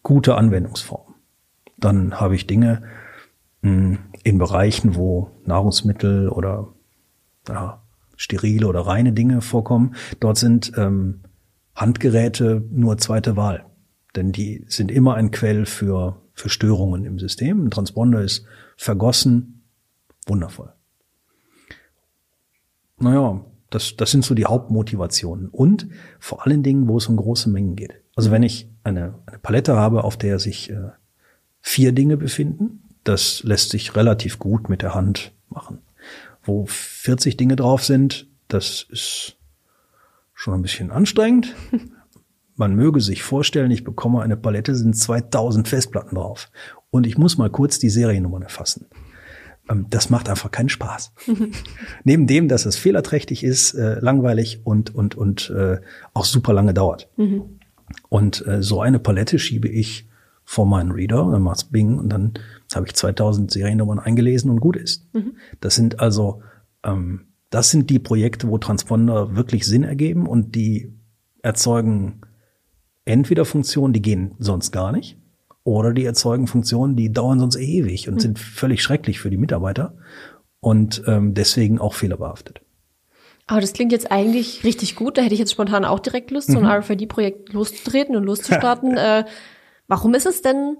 gute 0.03 0.35
Anwendungsform 0.35 1.14
dann 1.77 2.19
habe 2.19 2.35
ich 2.35 2.47
Dinge 2.47 2.83
mh, 3.61 3.71
hm, 3.71 3.97
in 4.23 4.37
Bereichen, 4.37 4.95
wo 4.95 5.31
Nahrungsmittel 5.45 6.29
oder 6.29 6.73
ja, 7.47 7.81
sterile 8.15 8.67
oder 8.67 8.81
reine 8.81 9.13
Dinge 9.13 9.41
vorkommen. 9.41 9.95
Dort 10.19 10.37
sind 10.37 10.71
ähm, 10.77 11.21
Handgeräte 11.75 12.63
nur 12.71 12.97
zweite 12.97 13.35
Wahl, 13.35 13.65
denn 14.15 14.31
die 14.31 14.65
sind 14.67 14.91
immer 14.91 15.15
ein 15.15 15.31
Quell 15.31 15.65
für, 15.65 16.21
für 16.33 16.49
Störungen 16.49 17.05
im 17.05 17.19
System. 17.19 17.65
Ein 17.65 17.71
Transponder 17.71 18.21
ist 18.21 18.45
vergossen, 18.77 19.63
wundervoll. 20.25 20.73
Naja, 22.97 23.43
Das, 23.69 23.95
das 23.97 24.11
sind 24.11 24.23
so 24.23 24.35
die 24.35 24.45
Hauptmotivationen. 24.45 25.49
Und 25.49 25.89
vor 26.19 26.45
allen 26.45 26.63
Dingen, 26.63 26.87
wo 26.87 26.97
es 26.97 27.07
um 27.07 27.17
große 27.17 27.49
Mengen 27.49 27.75
geht. 27.75 28.01
Also 28.15 28.31
wenn 28.31 28.43
ich 28.43 28.69
eine, 28.83 29.15
eine 29.25 29.39
Palette 29.39 29.75
habe, 29.75 30.05
auf 30.05 30.15
der 30.17 30.39
sich 30.39 30.69
äh, 30.69 30.91
vier 31.65 31.93
Dinge 31.93 32.15
befinden, 32.15 32.83
das 33.03 33.41
lässt 33.41 33.71
sich 33.71 33.95
relativ 33.95 34.37
gut 34.37 34.69
mit 34.69 34.83
der 34.83 34.93
Hand 34.93 35.33
machen. 35.49 35.79
Wo 36.43 36.67
40 36.67 37.37
Dinge 37.37 37.55
drauf 37.55 37.83
sind, 37.83 38.27
das 38.47 38.85
ist 38.87 39.37
schon 40.35 40.53
ein 40.53 40.61
bisschen 40.61 40.91
anstrengend. 40.91 41.55
Man 42.55 42.75
möge 42.75 43.01
sich 43.01 43.23
vorstellen, 43.23 43.71
ich 43.71 43.83
bekomme 43.83 44.21
eine 44.21 44.37
Palette, 44.37 44.75
sind 44.75 44.95
2000 44.95 45.67
Festplatten 45.67 46.15
drauf. 46.15 46.51
Und 46.91 47.07
ich 47.07 47.17
muss 47.17 47.39
mal 47.39 47.49
kurz 47.49 47.79
die 47.79 47.89
Seriennummern 47.89 48.43
erfassen. 48.43 48.85
Ähm, 49.67 49.87
das 49.89 50.11
macht 50.11 50.29
einfach 50.29 50.51
keinen 50.51 50.69
Spaß. 50.69 51.13
Neben 52.03 52.27
dem, 52.27 52.47
dass 52.47 52.67
es 52.67 52.77
fehlerträchtig 52.77 53.43
ist, 53.43 53.73
äh, 53.73 53.99
langweilig 53.99 54.61
und, 54.63 54.93
und, 54.93 55.15
und 55.15 55.49
äh, 55.49 55.79
auch 56.13 56.25
super 56.25 56.53
lange 56.53 56.75
dauert. 56.75 57.09
Mhm. 57.17 57.59
Und 58.07 58.45
äh, 58.45 58.61
so 58.61 58.81
eine 58.81 58.99
Palette 58.99 59.39
schiebe 59.39 59.67
ich 59.67 60.07
vor 60.45 60.65
meinen 60.65 60.91
Reader, 60.91 61.29
dann 61.31 61.41
macht's 61.41 61.65
Bing 61.65 61.97
und 61.97 62.09
dann 62.09 62.33
habe 62.73 62.85
ich 62.87 62.93
2000 62.93 63.51
Seriennummern 63.51 63.99
eingelesen 63.99 64.51
und 64.51 64.61
gut 64.61 64.75
ist. 64.75 65.13
Mhm. 65.13 65.35
Das 65.59 65.75
sind 65.75 65.99
also, 65.99 66.41
ähm, 66.83 67.27
das 67.49 67.71
sind 67.71 67.89
die 67.89 67.99
Projekte, 67.99 68.47
wo 68.47 68.57
Transponder 68.57 69.35
wirklich 69.35 69.65
Sinn 69.65 69.83
ergeben 69.83 70.27
und 70.27 70.55
die 70.55 70.93
erzeugen 71.41 72.21
entweder 73.05 73.45
Funktionen, 73.45 73.93
die 73.93 74.01
gehen 74.01 74.35
sonst 74.39 74.71
gar 74.71 74.91
nicht, 74.91 75.17
oder 75.63 75.93
die 75.93 76.05
erzeugen 76.05 76.47
Funktionen, 76.47 76.95
die 76.95 77.11
dauern 77.11 77.39
sonst 77.39 77.55
ewig 77.55 78.07
und 78.07 78.15
mhm. 78.15 78.19
sind 78.19 78.39
völlig 78.39 78.83
schrecklich 78.83 79.19
für 79.19 79.31
die 79.31 79.37
Mitarbeiter 79.37 79.97
und 80.59 81.03
ähm, 81.07 81.33
deswegen 81.33 81.79
auch 81.79 81.93
fehlerbehaftet. 81.93 82.61
Aber 83.47 83.61
das 83.61 83.73
klingt 83.73 83.91
jetzt 83.91 84.11
eigentlich 84.11 84.63
richtig 84.63 84.95
gut. 84.95 85.17
Da 85.17 85.21
hätte 85.21 85.33
ich 85.33 85.39
jetzt 85.39 85.51
spontan 85.51 85.85
auch 85.85 85.99
direkt 85.99 86.31
Lust, 86.31 86.51
so 86.51 86.57
ein 86.57 86.63
mhm. 86.63 86.69
RFID-Projekt 86.69 87.53
loszutreten 87.53 88.15
und 88.15 88.23
loszustarten. 88.25 88.97
äh, 88.97 89.25
warum 89.87 90.13
ist 90.13 90.25
es 90.25 90.41
denn 90.41 90.77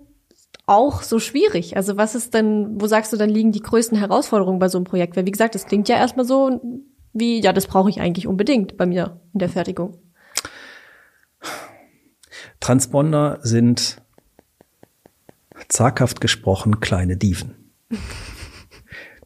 auch 0.68 1.02
so 1.02 1.20
schwierig? 1.20 1.78
Also 1.78 1.98
was 1.98 2.16
ist 2.16 2.34
denn, 2.34 2.82
wo 2.82 2.88
sagst 2.88 3.14
du, 3.14 3.18
dann 3.18 3.30
liegen 3.30 3.52
die 3.52 3.62
größten 3.62 3.98
Herausforderungen 3.98 4.60
bei 4.60 4.70
so 4.70 4.78
einem 4.78 4.86
Projekt? 4.86 5.16
Weil 5.16 5.26
wie 5.26 5.32
gesagt, 5.32 5.56
das 5.56 5.66
klingt 5.66 5.90
ja 5.90 5.98
erstmal 5.98 6.26
so 6.26 6.62
wie, 7.14 7.42
ja, 7.42 7.54
das 7.54 7.68
brauche 7.68 7.90
ich 7.90 8.02
eigentlich 8.02 8.28
unbedingt 8.28 8.78
bei 8.78 8.86
mir 8.86 9.22
in 9.34 9.40
der 9.40 9.50
Fertigung. 9.50 9.98
Transponder 12.60 13.40
sind 13.42 14.02
zaghaft 15.70 16.20
gesprochen 16.20 16.80
kleine 16.80 17.18
Dieven. 17.18 17.72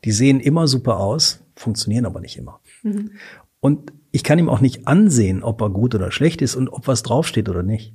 Die 0.03 0.11
sehen 0.11 0.39
immer 0.39 0.67
super 0.67 0.99
aus, 0.99 1.43
funktionieren 1.55 2.05
aber 2.05 2.19
nicht 2.19 2.37
immer. 2.37 2.61
Mhm. 2.83 3.11
Und 3.59 3.91
ich 4.11 4.23
kann 4.23 4.39
ihm 4.39 4.49
auch 4.49 4.61
nicht 4.61 4.87
ansehen, 4.87 5.43
ob 5.43 5.61
er 5.61 5.69
gut 5.69 5.95
oder 5.95 6.11
schlecht 6.11 6.41
ist 6.41 6.55
und 6.55 6.69
ob 6.69 6.87
was 6.87 7.03
draufsteht 7.03 7.49
oder 7.49 7.63
nicht. 7.63 7.93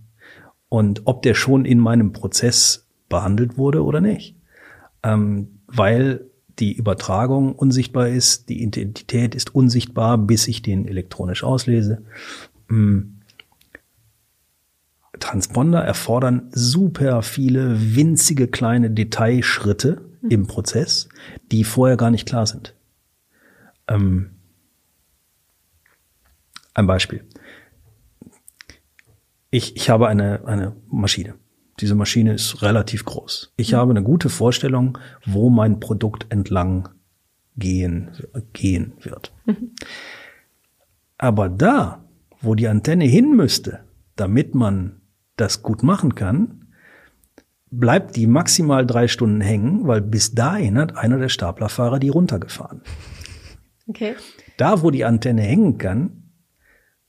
Und 0.74 1.02
ob 1.04 1.22
der 1.22 1.34
schon 1.34 1.64
in 1.64 1.78
meinem 1.78 2.12
Prozess 2.12 2.88
behandelt 3.08 3.56
wurde 3.56 3.84
oder 3.84 4.00
nicht. 4.00 4.34
Ähm, 5.04 5.60
weil 5.68 6.28
die 6.58 6.72
Übertragung 6.72 7.54
unsichtbar 7.54 8.08
ist, 8.08 8.48
die 8.48 8.60
Identität 8.60 9.36
ist 9.36 9.54
unsichtbar, 9.54 10.18
bis 10.18 10.48
ich 10.48 10.62
den 10.62 10.88
elektronisch 10.88 11.44
auslese. 11.44 12.02
Mhm. 12.66 13.20
Transponder 15.20 15.78
erfordern 15.78 16.50
super 16.50 17.22
viele 17.22 17.94
winzige 17.94 18.48
kleine 18.48 18.90
Detailschritte 18.90 20.02
mhm. 20.22 20.30
im 20.30 20.46
Prozess, 20.48 21.08
die 21.52 21.62
vorher 21.62 21.96
gar 21.96 22.10
nicht 22.10 22.26
klar 22.26 22.48
sind. 22.48 22.74
Ähm, 23.86 24.30
ein 26.74 26.88
Beispiel. 26.88 27.22
Ich, 29.54 29.76
ich 29.76 29.88
habe 29.88 30.08
eine, 30.08 30.44
eine 30.46 30.74
Maschine. 30.88 31.34
Diese 31.78 31.94
Maschine 31.94 32.32
ist 32.32 32.62
relativ 32.62 33.04
groß. 33.04 33.52
Ich 33.56 33.70
mhm. 33.70 33.76
habe 33.76 33.90
eine 33.92 34.02
gute 34.02 34.28
Vorstellung, 34.28 34.98
wo 35.26 35.48
mein 35.48 35.78
Produkt 35.78 36.26
entlang 36.30 36.88
gehen, 37.54 38.10
gehen 38.52 38.94
wird. 39.00 39.32
Mhm. 39.46 39.70
Aber 41.18 41.48
da, 41.48 42.04
wo 42.40 42.56
die 42.56 42.66
Antenne 42.66 43.04
hin 43.04 43.36
müsste, 43.36 43.84
damit 44.16 44.56
man 44.56 45.02
das 45.36 45.62
gut 45.62 45.84
machen 45.84 46.16
kann, 46.16 46.72
bleibt 47.70 48.16
die 48.16 48.26
maximal 48.26 48.84
drei 48.84 49.06
Stunden 49.06 49.40
hängen, 49.40 49.86
weil 49.86 50.00
bis 50.00 50.34
dahin 50.34 50.78
hat 50.78 50.96
einer 50.96 51.18
der 51.18 51.28
Staplerfahrer 51.28 52.00
die 52.00 52.10
runtergefahren. 52.10 52.82
Okay. 53.86 54.14
Da, 54.56 54.80
wo 54.80 54.90
die 54.90 55.04
Antenne 55.04 55.42
hängen 55.42 55.76
kann, 55.76 56.30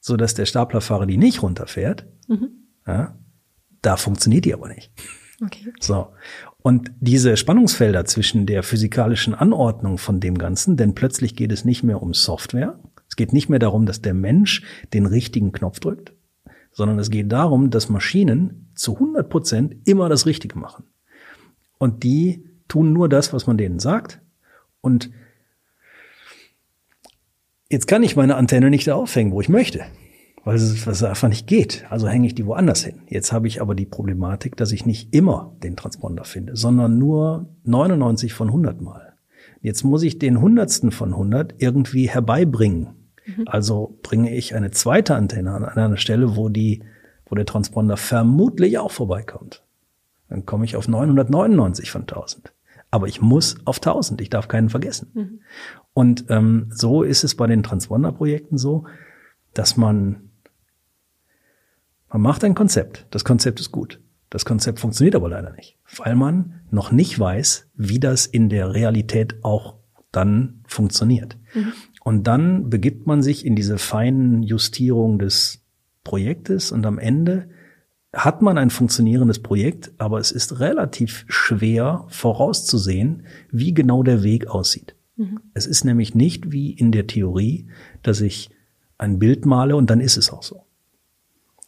so 0.02 0.18
dass 0.18 0.34
der 0.34 0.46
Staplerfahrer 0.46 1.06
die 1.06 1.16
nicht 1.16 1.42
runterfährt, 1.42 2.06
mhm. 2.28 2.50
ja, 2.86 3.18
da 3.82 3.98
funktioniert 3.98 4.46
die 4.46 4.54
aber 4.54 4.68
nicht. 4.68 4.92
Okay. 5.44 5.74
So. 5.80 6.08
Und 6.62 6.92
diese 7.00 7.38
Spannungsfelder 7.38 8.06
zwischen 8.06 8.46
der 8.46 8.64
physikalischen 8.64 9.36
Anordnung 9.36 9.98
von 9.98 10.20
dem 10.20 10.38
Ganzen, 10.38 10.78
denn 10.78 10.96
plötzlich 10.96 11.36
geht 11.36 11.52
es 11.52 11.66
nicht 11.66 11.84
mehr 11.84 12.02
um 12.02 12.14
Software. 12.14 12.80
Es 13.08 13.16
geht 13.16 13.34
nicht 13.34 13.50
mehr 13.50 13.60
darum, 13.60 13.86
dass 13.86 14.02
der 14.02 14.14
Mensch 14.14 14.64
den 14.94 15.06
richtigen 15.06 15.52
Knopf 15.52 15.80
drückt, 15.80 16.14
sondern 16.72 16.98
es 16.98 17.12
geht 17.12 17.32
darum, 17.32 17.70
dass 17.70 17.90
Maschinen 17.90 18.72
zu 18.76 18.94
100 18.94 19.30
Prozent 19.30 19.76
immer 19.86 20.10
das 20.10 20.26
Richtige 20.26 20.58
machen. 20.58 20.86
Und 21.78 22.04
die 22.04 22.50
tun 22.68 22.94
nur 22.94 23.10
das, 23.10 23.32
was 23.32 23.46
man 23.46 23.58
denen 23.58 23.80
sagt. 23.80 24.22
Und 24.82 25.12
jetzt 27.70 27.88
kann 27.88 28.04
ich 28.04 28.16
meine 28.16 28.36
Antenne 28.36 28.70
nicht 28.70 28.88
da 28.88 28.96
aufhängen, 28.96 29.32
wo 29.32 29.42
ich 29.42 29.50
möchte, 29.50 29.86
weil 30.46 30.56
es 30.56 31.04
einfach 31.04 31.28
nicht 31.28 31.48
geht. 31.48 31.86
Also 31.90 32.08
hänge 32.08 32.28
ich 32.28 32.36
die 32.36 32.46
woanders 32.46 32.84
hin. 32.86 33.02
Jetzt 33.08 33.34
habe 33.34 33.48
ich 33.48 33.62
aber 33.62 33.76
die 33.76 33.86
Problematik, 33.86 34.56
dass 34.56 34.72
ich 34.72 34.86
nicht 34.86 35.14
immer 35.14 35.54
den 35.64 35.76
Transponder 35.76 36.24
finde, 36.24 36.56
sondern 36.56 36.98
nur 36.98 37.50
99 37.66 38.34
von 38.34 38.48
100 38.48 38.80
Mal. 38.80 39.14
Jetzt 39.62 39.84
muss 39.84 40.04
ich 40.04 40.20
den 40.20 40.40
Hundertsten 40.40 40.92
von 40.92 41.10
100 41.10 41.56
irgendwie 41.58 42.08
herbeibringen 42.08 42.96
Mhm. 43.26 43.46
Also 43.48 43.98
bringe 44.04 44.34
ich 44.36 44.56
eine 44.56 44.72
zweite 44.72 45.16
Antenne 45.16 45.54
an 45.54 45.66
einer 45.66 45.98
Stelle, 45.98 46.36
wo 46.36 46.50
die, 46.50 46.84
wo 47.26 47.36
der 47.36 47.46
Transponder 47.46 47.98
vermutlich 47.98 48.78
auch 48.78 48.92
vorbeikommt. 48.92 49.64
Dann 50.30 50.46
komme 50.46 50.66
ich 50.66 50.76
auf 50.76 50.88
999 50.88 51.92
von 51.92 52.02
1000. 52.02 52.52
Aber 52.92 53.08
ich 53.08 53.22
muss 53.22 53.58
auf 53.66 53.78
1000. 53.78 54.22
Ich 54.22 54.30
darf 54.30 54.48
keinen 54.48 54.70
vergessen. 54.70 55.12
Mhm. 55.14 55.40
Und 55.94 56.26
ähm, 56.30 56.68
so 56.72 57.04
ist 57.04 57.24
es 57.24 57.36
bei 57.36 57.48
den 57.48 57.64
Transponder-Projekten 57.64 58.58
so, 58.58 58.86
dass 59.54 59.78
man 59.78 60.25
man 62.16 62.22
macht 62.22 62.46
ein 62.46 62.56
Konzept. 62.56 63.08
Das 63.12 63.26
Konzept 63.26 63.60
ist 63.60 63.74
gut. 63.74 64.00
Das 64.30 64.46
Konzept 64.46 64.80
funktioniert 64.80 65.16
aber 65.16 65.28
leider 65.28 65.52
nicht, 65.52 65.78
weil 65.98 66.16
man 66.16 66.62
noch 66.72 66.94
nicht 66.94 67.20
weiß, 67.20 67.70
wie 67.76 68.00
das 68.00 68.26
in 68.26 68.48
der 68.48 68.74
Realität 68.74 69.44
auch 69.44 69.80
dann 70.14 70.62
funktioniert. 70.66 71.38
Mhm. 71.54 71.74
Und 72.06 72.24
dann 72.26 72.70
begibt 72.70 73.06
man 73.06 73.22
sich 73.22 73.46
in 73.46 73.58
diese 73.58 73.78
feinen 73.78 74.44
Justierung 74.44 75.20
des 75.20 75.66
Projektes 76.06 76.72
und 76.72 76.86
am 76.86 77.00
Ende 77.00 77.50
hat 78.14 78.42
man 78.42 78.58
ein 78.58 78.70
funktionierendes 78.70 79.40
Projekt, 79.40 79.92
aber 79.98 80.20
es 80.20 80.32
ist 80.32 80.62
relativ 80.62 81.26
schwer 81.28 82.06
vorauszusehen, 82.08 83.24
wie 83.52 83.74
genau 83.74 84.04
der 84.04 84.24
Weg 84.24 84.48
aussieht. 84.48 84.96
Mhm. 85.18 85.42
Es 85.54 85.68
ist 85.68 85.84
nämlich 85.84 86.16
nicht 86.16 86.54
wie 86.54 86.72
in 86.72 86.94
der 86.94 87.08
Theorie, 87.08 87.68
dass 88.04 88.22
ich 88.22 88.52
ein 88.98 89.20
Bild 89.20 89.46
male 89.46 89.76
und 89.76 89.90
dann 89.90 90.00
ist 90.00 90.16
es 90.16 90.32
auch 90.32 90.44
so. 90.44 90.65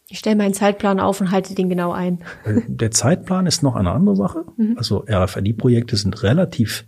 Ich 0.10 0.20
stelle 0.20 0.36
meinen 0.38 0.54
Zeitplan 0.54 1.00
auf 1.00 1.20
und 1.20 1.32
halte 1.32 1.54
den 1.54 1.70
genau 1.70 1.92
ein. 1.92 2.20
Äh, 2.46 2.62
der 2.68 2.92
Zeitplan 2.92 3.46
ist 3.46 3.64
noch 3.64 3.76
eine 3.76 3.92
andere 3.92 4.16
Sache. 4.16 4.46
Mhm. 4.56 4.76
Also 4.78 5.06
RFID-Projekte 5.08 5.98
sind 5.98 6.24
relativ 6.24 6.86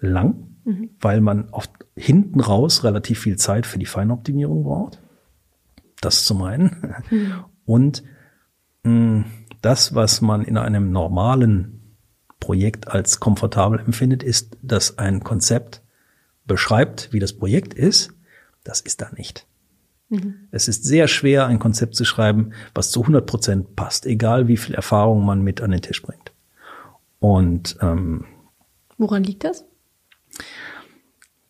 lang 0.00 0.52
mhm. 0.64 0.90
weil 1.00 1.20
man 1.20 1.48
oft 1.50 1.70
hinten 1.96 2.40
raus 2.40 2.84
relativ 2.84 3.20
viel 3.20 3.36
Zeit 3.36 3.66
für 3.66 3.78
die 3.78 3.86
Feinoptimierung 3.86 4.64
braucht. 4.64 5.00
Das 6.00 6.24
zum 6.24 6.42
einen. 6.42 6.94
Mhm. 7.10 7.44
Und 7.64 8.02
mh, 8.82 9.24
das, 9.60 9.94
was 9.94 10.20
man 10.20 10.42
in 10.42 10.56
einem 10.56 10.90
normalen 10.90 11.96
Projekt 12.40 12.88
als 12.88 13.20
komfortabel 13.20 13.78
empfindet, 13.78 14.22
ist, 14.22 14.56
dass 14.62 14.98
ein 14.98 15.22
Konzept 15.22 15.82
beschreibt, 16.44 17.12
wie 17.12 17.20
das 17.20 17.34
Projekt 17.34 17.72
ist. 17.72 18.12
Das 18.64 18.80
ist 18.80 19.00
da 19.00 19.10
nicht. 19.16 19.46
Mhm. 20.12 20.34
Es 20.50 20.68
ist 20.68 20.84
sehr 20.84 21.08
schwer, 21.08 21.46
ein 21.46 21.58
Konzept 21.58 21.96
zu 21.96 22.04
schreiben, 22.04 22.52
was 22.74 22.90
zu 22.90 23.00
100 23.00 23.26
Prozent 23.26 23.76
passt, 23.76 24.06
egal 24.06 24.46
wie 24.46 24.56
viel 24.56 24.74
Erfahrung 24.74 25.24
man 25.24 25.42
mit 25.42 25.60
an 25.60 25.72
den 25.72 25.82
Tisch 25.82 26.02
bringt. 26.02 26.32
Und 27.18 27.76
ähm, 27.80 28.26
woran 28.98 29.24
liegt 29.24 29.44
das? 29.44 29.64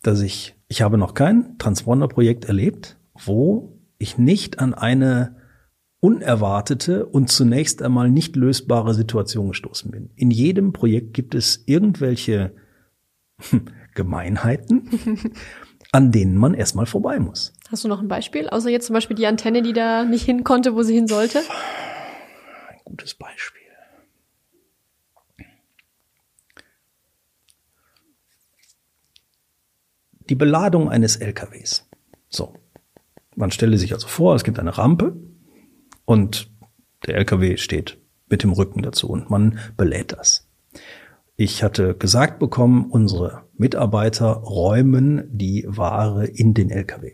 dass 0.03 0.21
ich, 0.21 0.55
ich 0.67 0.81
habe 0.81 0.97
noch 0.97 1.15
kein 1.15 1.57
Transponder-Projekt 1.57 2.45
erlebt, 2.45 2.97
wo 3.15 3.79
ich 3.97 4.17
nicht 4.17 4.59
an 4.59 4.73
eine 4.73 5.37
unerwartete 6.01 7.05
und 7.05 7.31
zunächst 7.31 7.81
einmal 7.81 8.11
nicht 8.11 8.35
lösbare 8.35 8.93
Situation 8.93 9.47
gestoßen 9.47 9.89
bin. 9.89 10.09
In 10.15 10.29
jedem 10.29 10.73
Projekt 10.73 11.13
gibt 11.13 11.33
es 11.33 11.63
irgendwelche 11.65 12.53
Gemeinheiten, 13.95 14.89
an 15.93 16.11
denen 16.11 16.37
man 16.37 16.53
erstmal 16.53 16.85
vorbei 16.85 17.19
muss. 17.19 17.53
Hast 17.73 17.83
du 17.83 17.87
noch 17.87 18.01
ein 18.01 18.07
Beispiel? 18.07 18.47
Außer 18.49 18.69
jetzt 18.69 18.85
zum 18.85 18.93
Beispiel 18.93 19.15
die 19.15 19.25
Antenne, 19.25 19.63
die 19.63 19.73
da 19.73 20.03
nicht 20.03 20.23
hin 20.23 20.43
konnte, 20.43 20.75
wo 20.75 20.83
sie 20.83 20.93
hin 20.93 21.07
sollte? 21.07 21.39
Ein 21.39 22.77
gutes 22.85 23.15
Beispiel. 23.15 23.63
Die 30.29 30.35
Beladung 30.35 30.91
eines 30.91 31.15
LKWs. 31.15 31.89
So. 32.29 32.53
Man 33.35 33.49
stelle 33.49 33.79
sich 33.79 33.91
also 33.91 34.07
vor, 34.07 34.35
es 34.35 34.43
gibt 34.43 34.59
eine 34.59 34.77
Rampe 34.77 35.17
und 36.05 36.51
der 37.07 37.15
LKW 37.15 37.57
steht 37.57 37.97
mit 38.29 38.43
dem 38.43 38.51
Rücken 38.51 38.83
dazu 38.83 39.09
und 39.09 39.31
man 39.31 39.57
belädt 39.77 40.11
das. 40.11 40.47
Ich 41.37 41.63
hatte 41.63 41.95
gesagt 41.95 42.37
bekommen, 42.37 42.91
unsere 42.91 43.45
Mitarbeiter 43.57 44.27
räumen 44.27 45.27
die 45.31 45.65
Ware 45.67 46.27
in 46.27 46.53
den 46.53 46.69
LKW. 46.69 47.13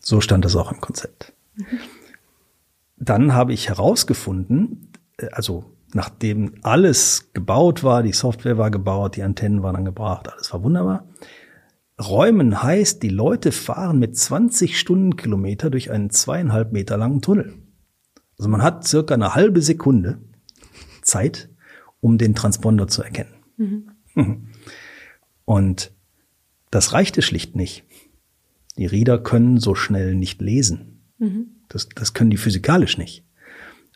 So 0.00 0.20
stand 0.20 0.44
das 0.44 0.56
auch 0.56 0.72
im 0.72 0.80
Konzept. 0.80 1.32
Dann 2.96 3.34
habe 3.34 3.52
ich 3.52 3.68
herausgefunden, 3.68 4.92
äh, 5.18 5.28
also 5.32 5.64
nachdem 5.92 6.54
alles 6.62 7.30
gebaut 7.32 7.82
war, 7.82 8.02
die 8.02 8.12
Software 8.12 8.58
war 8.58 8.70
gebaut, 8.70 9.16
die 9.16 9.22
Antennen 9.22 9.62
waren 9.62 9.76
angebracht, 9.76 10.28
alles 10.32 10.52
war 10.52 10.62
wunderbar. 10.62 11.06
Räumen 12.00 12.62
heißt, 12.62 13.02
die 13.02 13.10
Leute 13.10 13.52
fahren 13.52 13.98
mit 13.98 14.16
20 14.16 14.78
Stundenkilometer 14.78 15.68
durch 15.70 15.90
einen 15.90 16.10
zweieinhalb 16.10 16.72
Meter 16.72 16.96
langen 16.96 17.20
Tunnel. 17.20 17.54
Also 18.38 18.48
man 18.48 18.62
hat 18.62 18.86
circa 18.86 19.14
eine 19.14 19.34
halbe 19.34 19.60
Sekunde 19.60 20.18
Zeit, 21.02 21.50
um 22.00 22.16
den 22.16 22.34
Transponder 22.34 22.88
zu 22.88 23.02
erkennen. 23.02 23.34
Mhm. 23.56 23.90
Und 25.44 25.92
das 26.70 26.92
reichte 26.92 27.20
schlicht 27.20 27.56
nicht. 27.56 27.84
Die 28.80 28.86
Reader 28.86 29.18
können 29.18 29.58
so 29.58 29.74
schnell 29.74 30.14
nicht 30.14 30.40
lesen. 30.40 31.02
Mhm. 31.18 31.48
Das, 31.68 31.90
das 31.90 32.14
können 32.14 32.30
die 32.30 32.38
physikalisch 32.38 32.96
nicht. 32.96 33.26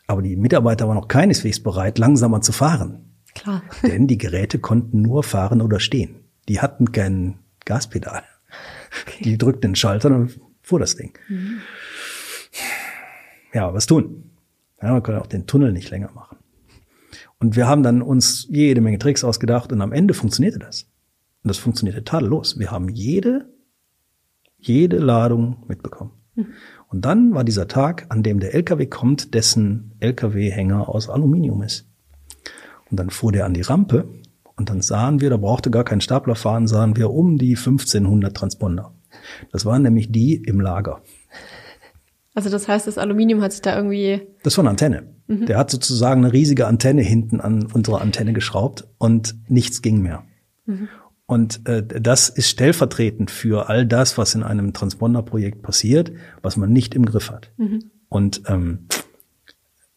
Aber 0.05 0.21
die 0.21 0.35
Mitarbeiter 0.35 0.87
waren 0.87 0.95
noch 0.95 1.07
keineswegs 1.07 1.59
bereit, 1.59 1.97
langsamer 1.97 2.41
zu 2.41 2.51
fahren. 2.51 3.15
Klar. 3.33 3.63
Denn 3.81 4.05
die 4.05 4.19
Geräte 4.19 4.59
konnten 4.59 5.01
nur 5.01 5.23
fahren 5.23 5.63
oder 5.63 5.79
stehen. 5.79 6.17
Die 6.47 6.61
hatten 6.61 6.91
kein 6.91 7.39
Gaspedal. 7.65 8.21
Okay. 9.01 9.23
Die 9.23 9.37
drückten 9.39 9.71
den 9.71 9.75
Schalter 9.75 10.15
und 10.15 10.39
fuhr 10.61 10.79
das 10.79 10.95
Ding. 10.95 11.17
Mhm. 11.29 11.61
Ja, 13.55 13.73
was 13.73 13.87
tun? 13.87 14.29
Ja, 14.83 14.91
man 14.91 15.01
kann 15.01 15.15
auch 15.15 15.25
den 15.25 15.47
Tunnel 15.47 15.71
nicht 15.71 15.89
länger 15.89 16.11
machen. 16.13 16.37
Und 17.39 17.55
wir 17.55 17.65
haben 17.65 17.81
dann 17.81 18.03
uns 18.03 18.45
jede 18.51 18.81
Menge 18.81 18.99
Tricks 18.99 19.23
ausgedacht 19.23 19.71
und 19.71 19.81
am 19.81 19.91
Ende 19.91 20.13
funktionierte 20.13 20.59
das. 20.59 20.83
Und 21.43 21.47
das 21.47 21.57
funktionierte 21.57 22.03
tadellos. 22.03 22.59
Wir 22.59 22.69
haben 22.69 22.87
jede, 22.87 23.49
jede 24.67 24.97
Ladung 24.97 25.57
mitbekommen. 25.67 26.11
Mhm. 26.35 26.47
Und 26.87 27.05
dann 27.05 27.33
war 27.33 27.43
dieser 27.43 27.67
Tag, 27.67 28.05
an 28.09 28.23
dem 28.23 28.39
der 28.39 28.53
LKW 28.53 28.85
kommt, 28.85 29.33
dessen 29.33 29.91
LKW-Hänger 29.99 30.87
aus 30.87 31.09
Aluminium 31.09 31.61
ist. 31.61 31.87
Und 32.89 32.99
dann 32.99 33.09
fuhr 33.09 33.31
der 33.31 33.45
an 33.45 33.53
die 33.53 33.61
Rampe 33.61 34.07
und 34.55 34.69
dann 34.69 34.81
sahen 34.81 35.19
wir, 35.21 35.29
da 35.29 35.37
brauchte 35.37 35.71
gar 35.71 35.83
kein 35.83 36.01
Stapler 36.01 36.35
fahren, 36.35 36.67
sahen 36.67 36.95
wir 36.95 37.11
um 37.11 37.37
die 37.37 37.55
1500 37.55 38.35
Transponder. 38.35 38.93
Das 39.51 39.65
waren 39.65 39.81
nämlich 39.81 40.11
die 40.11 40.35
im 40.35 40.61
Lager. 40.61 41.01
Also 42.33 42.49
das 42.49 42.67
heißt, 42.67 42.85
das 42.85 42.97
Aluminium 42.97 43.41
hat 43.41 43.53
sich 43.53 43.61
da 43.61 43.75
irgendwie. 43.75 44.21
Das 44.43 44.57
war 44.57 44.63
eine 44.63 44.69
Antenne. 44.69 45.03
Mhm. 45.27 45.45
Der 45.45 45.57
hat 45.57 45.71
sozusagen 45.71 46.23
eine 46.23 46.33
riesige 46.33 46.67
Antenne 46.67 47.01
hinten 47.01 47.39
an 47.41 47.67
unsere 47.73 48.01
Antenne 48.01 48.33
geschraubt 48.33 48.87
und 48.97 49.35
nichts 49.49 49.81
ging 49.81 50.01
mehr. 50.01 50.23
Mhm. 50.65 50.89
Und 51.27 51.67
äh, 51.67 51.83
das 51.83 52.29
ist 52.29 52.49
stellvertretend 52.49 53.31
für 53.31 53.67
all 53.67 53.85
das, 53.85 54.17
was 54.17 54.35
in 54.35 54.43
einem 54.43 54.73
Transponder-Projekt 54.73 55.63
passiert, 55.63 56.11
was 56.41 56.55
man 56.55 56.71
nicht 56.71 56.93
im 56.93 57.05
Griff 57.05 57.31
hat. 57.31 57.51
Mhm. 57.57 57.91
Und 58.09 58.43
ähm, 58.47 58.87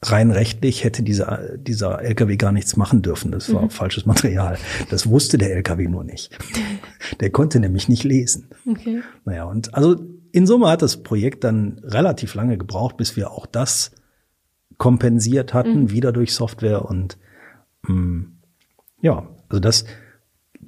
rein 0.03 0.31
rechtlich 0.31 0.85
hätte 0.85 1.03
dieser, 1.03 1.57
dieser 1.59 2.01
LKW 2.03 2.37
gar 2.37 2.53
nichts 2.53 2.77
machen 2.77 3.03
dürfen. 3.03 3.31
Das 3.33 3.53
war 3.53 3.63
mhm. 3.63 3.71
falsches 3.71 4.07
Material. 4.07 4.59
Das 4.91 5.09
wusste 5.09 5.37
der 5.37 5.55
LKW 5.55 5.89
nur 5.89 6.05
nicht. 6.05 6.37
Der 7.21 7.31
konnte 7.31 7.61
nämlich 7.61 7.89
nicht 7.89 8.05
lesen. 8.05 8.49
Okay. 8.69 9.03
Naja, 9.25 9.45
und 9.45 9.75
also 9.75 9.97
in 10.33 10.47
Summe 10.47 10.69
hat 10.69 10.83
das 10.83 11.03
Projekt 11.03 11.45
dann 11.45 11.81
relativ 11.83 12.35
lange 12.35 12.59
gebraucht, 12.59 12.97
bis 12.97 13.17
wir 13.17 13.31
auch 13.31 13.47
das 13.47 13.93
kompensiert 14.77 15.55
hatten, 15.55 15.85
mhm. 15.85 15.91
wieder 15.91 16.13
durch 16.13 16.33
Software 16.33 16.85
und 16.85 17.19
mh, 17.83 17.95
mm, 17.95 18.33
ja, 19.01 19.29
also 19.49 19.61
das 19.61 19.85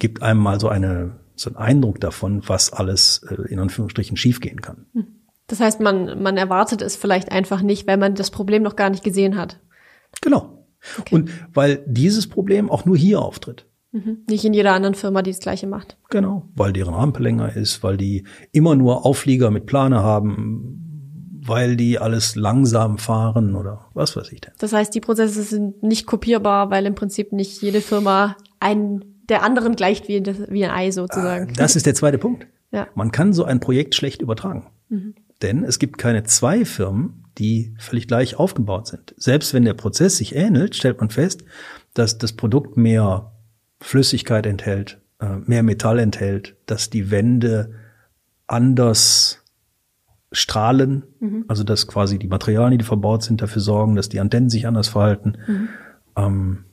gibt 0.01 0.23
einem 0.23 0.41
mal 0.41 0.59
so 0.59 0.69
eine 0.69 1.21
so 1.41 1.51
einen 1.51 1.57
Eindruck 1.57 2.01
davon, 2.01 2.43
was 2.47 2.73
alles 2.73 3.23
äh, 3.31 3.51
in 3.51 3.59
Anführungsstrichen 3.59 4.17
schiefgehen 4.17 4.61
kann. 4.61 4.87
Mhm. 4.93 5.07
Das 5.47 5.59
heißt, 5.59 5.81
man, 5.81 6.23
man 6.23 6.37
erwartet 6.37 6.83
es 6.83 6.97
vielleicht 6.97 7.33
einfach 7.33 7.63
nicht, 7.63 7.87
weil 7.87 7.97
man 7.97 8.15
das 8.15 8.31
Problem 8.31 8.63
noch 8.63 8.77
gar 8.77 8.91
nicht 8.91 9.03
gesehen 9.03 9.37
hat. 9.37 9.59
Genau. 10.21 10.67
Okay. 10.99 11.15
Und 11.15 11.31
weil 11.53 11.83
dieses 11.87 12.29
Problem 12.29 12.71
auch 12.71 12.85
nur 12.85 12.97
hier 12.97 13.21
auftritt. 13.21 13.67
Mhm. 13.93 14.19
Nicht 14.29 14.45
in 14.45 14.55
jeder 14.55 14.73
anderen 14.73 14.95
Firma, 14.95 15.23
die 15.23 15.33
das 15.33 15.41
Gleiche 15.41 15.67
macht. 15.67 15.99
Genau, 16.11 16.49
weil 16.55 16.73
deren 16.73 16.95
Rampe 16.95 17.23
länger 17.23 17.57
ist, 17.57 17.83
weil 17.83 17.97
die 17.97 18.25
immer 18.53 18.77
nur 18.77 19.05
Auflieger 19.05 19.51
mit 19.51 19.67
Plane 19.67 20.03
haben, 20.03 21.43
weil 21.45 21.77
die 21.77 21.99
alles 21.99 22.37
langsam 22.37 22.99
fahren 22.99 23.57
oder 23.57 23.87
was 23.95 24.15
weiß 24.15 24.31
ich 24.31 24.41
denn. 24.43 24.53
Das 24.59 24.73
heißt, 24.73 24.95
die 24.95 25.01
Prozesse 25.01 25.43
sind 25.43 25.83
nicht 25.83 26.07
kopierbar, 26.07 26.71
weil 26.71 26.87
im 26.87 26.95
Prinzip 26.95 27.33
nicht 27.33 27.61
jede 27.63 27.81
Firma 27.81 28.37
einen 28.61 29.10
der 29.31 29.43
anderen 29.43 29.77
gleicht 29.77 30.09
wie, 30.09 30.23
wie 30.25 30.65
ein 30.65 30.71
Ei 30.71 30.91
sozusagen. 30.91 31.55
Das 31.55 31.77
ist 31.77 31.87
der 31.87 31.95
zweite 31.95 32.19
Punkt. 32.19 32.47
Ja. 32.73 32.87
Man 32.95 33.11
kann 33.11 33.33
so 33.33 33.43
ein 33.43 33.59
Projekt 33.59 33.97
schlecht 33.97 34.23
übertragen. 34.23 34.69
Mhm. 34.91 35.17
Denn 35.43 35.65
es 35.65 35.81
gibt 35.81 35.99
keine 35.99 36.23
zwei 36.23 36.65
Firmen, 36.65 37.25
die 37.37 37.75
völlig 37.81 38.07
gleich 38.07 38.37
aufgebaut 38.37 38.87
sind. 38.87 39.13
Selbst 39.17 39.53
wenn 39.53 39.65
der 39.65 39.75
Prozess 39.75 40.19
sich 40.19 40.37
ähnelt, 40.37 40.77
stellt 40.77 41.01
man 41.01 41.11
fest, 41.11 41.43
dass 41.95 42.19
das 42.19 42.35
Produkt 42.35 42.77
mehr 42.77 43.33
Flüssigkeit 43.81 44.47
enthält, 44.47 45.01
äh, 45.19 45.39
mehr 45.47 45.65
Metall 45.65 45.99
enthält, 45.99 46.55
dass 46.67 46.91
die 46.91 47.11
Wände 47.11 47.75
anders 48.47 49.43
strahlen, 50.33 51.03
mhm. 51.19 51.45
also 51.49 51.65
dass 51.65 51.89
quasi 51.89 52.19
die 52.19 52.29
Materialien, 52.29 52.79
die 52.79 52.85
verbaut 52.85 53.25
sind, 53.25 53.43
dafür 53.43 53.63
sorgen, 53.63 53.97
dass 53.97 54.09
die 54.09 54.21
Antennen 54.21 54.49
sich 54.49 54.67
anders 54.67 54.89
verhalten. 54.89 55.39
Mhm. 55.47 55.69
Ähm, 56.17 56.65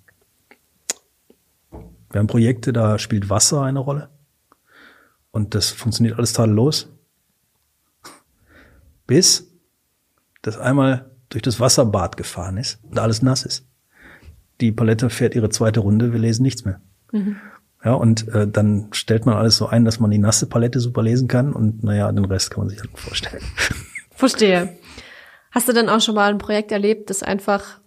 wir 2.12 2.20
haben 2.20 2.28
Projekte, 2.28 2.74
da 2.74 3.00
spielt 3.00 3.30
Wasser 3.30 3.63
eine 3.63 3.80
Rolle. 3.80 4.10
Und 5.32 5.56
das 5.56 5.70
funktioniert 5.70 6.17
alles 6.17 6.34
tadellos 6.34 6.89
bis 9.08 9.50
das 10.41 10.58
einmal 10.60 11.10
durch 11.30 11.41
das 11.41 11.60
Wasserbad 11.60 12.15
gefahren 12.15 12.58
ist 12.58 12.80
und 12.84 13.00
alles 13.00 13.22
nass 13.22 13.43
ist. 13.43 13.65
Die 14.62 14.72
Palette 14.72 15.10
fährt 15.10 15.36
ihre 15.36 15.50
zweite 15.50 15.80
Runde, 15.80 16.13
wir 16.13 16.20
lesen 16.20 16.43
nichts 16.43 16.65
mehr. 16.65 16.82
Mhm. 17.12 17.38
Ja, 17.84 17.93
und 17.93 18.28
äh, 18.30 18.48
dann 18.48 18.89
stellt 18.91 19.26
man 19.26 19.36
alles 19.36 19.58
so 19.58 19.67
ein, 19.67 19.86
dass 19.86 20.00
man 20.00 20.12
die 20.12 20.17
nasse 20.17 20.48
Palette 20.48 20.80
super 20.80 21.02
lesen 21.02 21.28
kann 21.28 21.54
und 21.54 21.84
naja, 21.84 22.12
den 22.12 22.26
Rest 22.26 22.52
kann 22.52 22.62
man 22.62 22.70
sich 22.70 22.80
halt 22.80 22.91
vorstellen. 22.98 23.43
Verstehe. 24.12 24.78
Hast 25.52 25.70
du 25.70 25.74
denn 25.74 25.89
auch 25.89 26.02
schon 26.02 26.15
mal 26.15 26.32
ein 26.32 26.38
Projekt 26.38 26.72
erlebt, 26.72 27.10
das 27.10 27.24
einfach, 27.24 27.80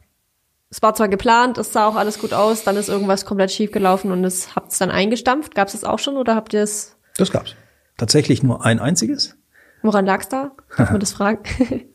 es 0.71 0.83
war 0.83 0.95
zwar 0.95 1.09
geplant, 1.09 1.59
es 1.59 1.73
sah 1.73 1.89
auch 1.89 1.97
alles 1.97 2.21
gut 2.21 2.33
aus, 2.33 2.63
dann 2.63 2.77
ist 2.77 2.89
irgendwas 2.89 3.25
komplett 3.25 3.51
schief 3.51 3.73
gelaufen 3.73 4.13
und 4.13 4.25
es 4.25 4.55
habt 4.55 4.71
es 4.71 4.79
dann 4.79 4.91
eingestampft? 4.91 5.55
Gab 5.55 5.67
es 5.67 5.73
das 5.73 5.85
auch 5.85 5.99
schon 5.99 6.17
oder 6.17 6.37
habt 6.37 6.55
ihr 6.55 6.63
es? 6.63 6.97
Das 7.17 7.33
gab's. 7.33 7.57
Tatsächlich 7.97 8.43
nur 8.43 8.65
ein 8.65 8.79
einziges. 8.79 9.37
Woran 9.83 10.07
lag's 10.07 10.29
da? 10.29 10.53
Darf 10.77 10.91
man 10.91 11.01
das 11.01 11.13
fragen? 11.13 11.43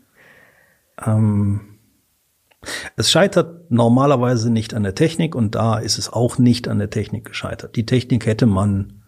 ähm, 1.06 1.78
es 2.98 3.12
scheitert 3.12 3.72
normalerweise 3.72 4.52
nicht 4.52 4.74
an 4.74 4.84
der 4.84 4.96
Technik 4.96 5.36
und 5.36 5.56
da 5.56 5.78
ist 5.78 5.98
es 5.98 6.12
auch 6.12 6.38
nicht 6.38 6.68
an 6.68 6.80
der 6.80 6.90
Technik 6.90 7.26
gescheitert. 7.26 7.76
Die 7.76 7.86
Technik 7.86 8.26
hätte 8.26 8.46
man 8.46 9.04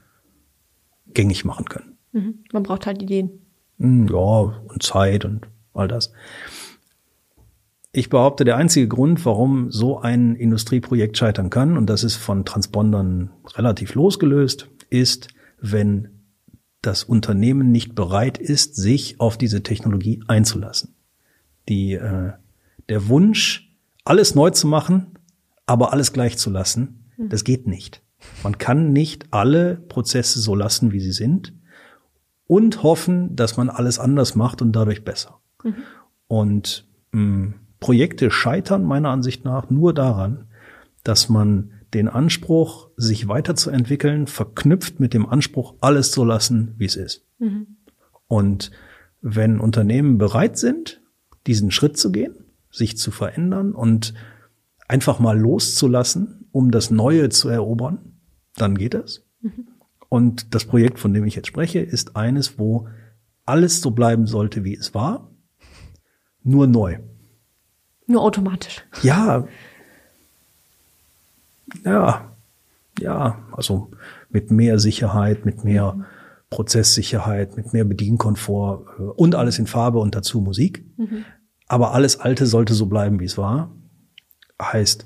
gängig 1.07 1.43
machen 1.43 1.65
können. 1.65 1.97
Mhm. 2.13 2.43
Man 2.53 2.63
braucht 2.63 2.85
halt 2.85 3.01
Ideen. 3.01 3.41
Hm, 3.79 4.07
ja, 4.07 4.17
und 4.17 4.81
Zeit 4.81 5.25
und 5.25 5.47
all 5.73 5.87
das. 5.87 6.11
Ich 7.97 8.11
behaupte, 8.11 8.45
der 8.45 8.57
einzige 8.57 8.87
Grund, 8.87 9.25
warum 9.25 9.71
so 9.71 9.97
ein 9.99 10.35
Industrieprojekt 10.35 11.17
scheitern 11.17 11.49
kann, 11.49 11.77
und 11.77 11.87
das 11.87 12.03
ist 12.03 12.15
von 12.15 12.45
Transpondern 12.45 13.31
relativ 13.55 13.95
losgelöst, 13.95 14.69
ist, 14.91 15.29
wenn 15.59 16.09
das 16.83 17.03
Unternehmen 17.03 17.71
nicht 17.71 17.95
bereit 17.95 18.37
ist, 18.37 18.75
sich 18.75 19.19
auf 19.19 19.35
diese 19.35 19.63
Technologie 19.63 20.21
einzulassen. 20.27 20.93
Die, 21.69 21.93
äh, 21.93 22.33
der 22.87 23.07
Wunsch, 23.07 23.75
alles 24.05 24.35
neu 24.35 24.51
zu 24.51 24.67
machen, 24.67 25.17
aber 25.65 25.91
alles 25.91 26.13
gleich 26.13 26.37
zu 26.37 26.51
lassen, 26.51 27.09
mhm. 27.17 27.29
das 27.29 27.43
geht 27.43 27.65
nicht. 27.65 28.03
Man 28.43 28.59
kann 28.59 28.93
nicht 28.93 29.25
alle 29.33 29.73
Prozesse 29.75 30.39
so 30.39 30.53
lassen, 30.53 30.91
wie 30.91 30.99
sie 30.99 31.13
sind 31.13 31.51
und 32.45 32.83
hoffen, 32.83 33.35
dass 33.35 33.57
man 33.57 33.71
alles 33.71 33.97
anders 33.97 34.35
macht 34.35 34.61
und 34.61 34.71
dadurch 34.73 35.03
besser. 35.03 35.39
Mhm. 35.63 35.73
Und 36.27 36.87
mh, 37.11 37.55
Projekte 37.79 38.31
scheitern 38.31 38.83
meiner 38.83 39.09
Ansicht 39.09 39.45
nach 39.45 39.69
nur 39.69 39.93
daran, 39.93 40.45
dass 41.03 41.29
man 41.29 41.71
den 41.93 42.09
Anspruch, 42.09 42.89
sich 42.97 43.27
weiterzuentwickeln, 43.27 44.27
verknüpft 44.27 44.99
mit 44.99 45.13
dem 45.13 45.25
Anspruch, 45.25 45.75
alles 45.79 46.11
zu 46.11 46.23
lassen, 46.23 46.73
wie 46.77 46.85
es 46.85 46.95
ist. 46.95 47.25
Mhm. 47.39 47.77
Und 48.27 48.71
wenn 49.21 49.59
Unternehmen 49.59 50.17
bereit 50.17 50.57
sind, 50.57 51.01
diesen 51.45 51.71
Schritt 51.71 51.97
zu 51.97 52.11
gehen, 52.11 52.35
sich 52.69 52.97
zu 52.97 53.11
verändern 53.11 53.71
und 53.71 54.13
einfach 54.87 55.19
mal 55.19 55.37
loszulassen, 55.37 56.47
um 56.51 56.71
das 56.71 56.91
Neue 56.91 57.29
zu 57.29 57.49
erobern, 57.49 58.19
dann 58.55 58.77
geht 58.77 58.93
das. 58.93 59.23
Mhm. 59.41 59.67
Und 60.09 60.55
das 60.55 60.65
Projekt, 60.65 60.99
von 60.99 61.13
dem 61.13 61.25
ich 61.25 61.35
jetzt 61.35 61.47
spreche, 61.47 61.79
ist 61.79 62.15
eines, 62.15 62.59
wo 62.59 62.87
alles 63.45 63.81
so 63.81 63.91
bleiben 63.91 64.27
sollte, 64.27 64.63
wie 64.63 64.75
es 64.75 64.93
war, 64.93 65.31
nur 66.43 66.67
neu. 66.67 66.99
Nur 68.07 68.21
automatisch. 68.23 68.83
Ja. 69.03 69.47
Ja. 71.83 72.31
Ja, 72.99 73.37
also 73.51 73.91
mit 74.29 74.49
mehr 74.49 74.79
Sicherheit, 74.79 75.45
mit 75.45 75.63
mehr 75.63 75.93
mhm. 75.93 76.05
Prozesssicherheit, 76.49 77.57
mit 77.57 77.73
mehr 77.73 77.83
Bedienkomfort 77.83 78.85
äh, 78.97 79.01
und 79.03 79.35
alles 79.35 79.59
in 79.59 79.67
Farbe 79.67 79.99
und 79.99 80.15
dazu 80.15 80.41
Musik. 80.41 80.83
Mhm. 80.97 81.25
Aber 81.67 81.93
alles 81.93 82.19
Alte 82.19 82.45
sollte 82.45 82.73
so 82.73 82.85
bleiben, 82.85 83.19
wie 83.19 83.25
es 83.25 83.37
war. 83.37 83.71
Heißt, 84.61 85.05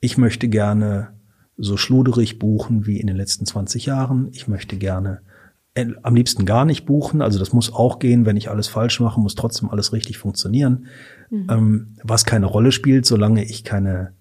ich 0.00 0.18
möchte 0.18 0.48
gerne 0.48 1.12
so 1.56 1.76
schluderig 1.76 2.38
buchen 2.38 2.86
wie 2.86 2.98
in 2.98 3.06
den 3.06 3.16
letzten 3.16 3.44
20 3.44 3.86
Jahren. 3.86 4.28
Ich 4.32 4.48
möchte 4.48 4.76
gerne 4.76 5.20
äh, 5.74 5.86
am 6.02 6.14
liebsten 6.14 6.46
gar 6.46 6.64
nicht 6.64 6.86
buchen. 6.86 7.20
Also 7.20 7.38
das 7.38 7.52
muss 7.52 7.72
auch 7.72 7.98
gehen, 7.98 8.26
wenn 8.26 8.36
ich 8.36 8.50
alles 8.50 8.68
falsch 8.68 9.00
mache, 9.00 9.20
muss 9.20 9.34
trotzdem 9.34 9.70
alles 9.70 9.92
richtig 9.92 10.18
funktionieren. 10.18 10.86
Mhm. 11.30 11.46
Ähm, 11.50 11.96
was 12.02 12.24
keine 12.24 12.46
Rolle 12.46 12.72
spielt, 12.72 13.06
solange 13.06 13.44
ich 13.44 13.64
keine 13.64 14.14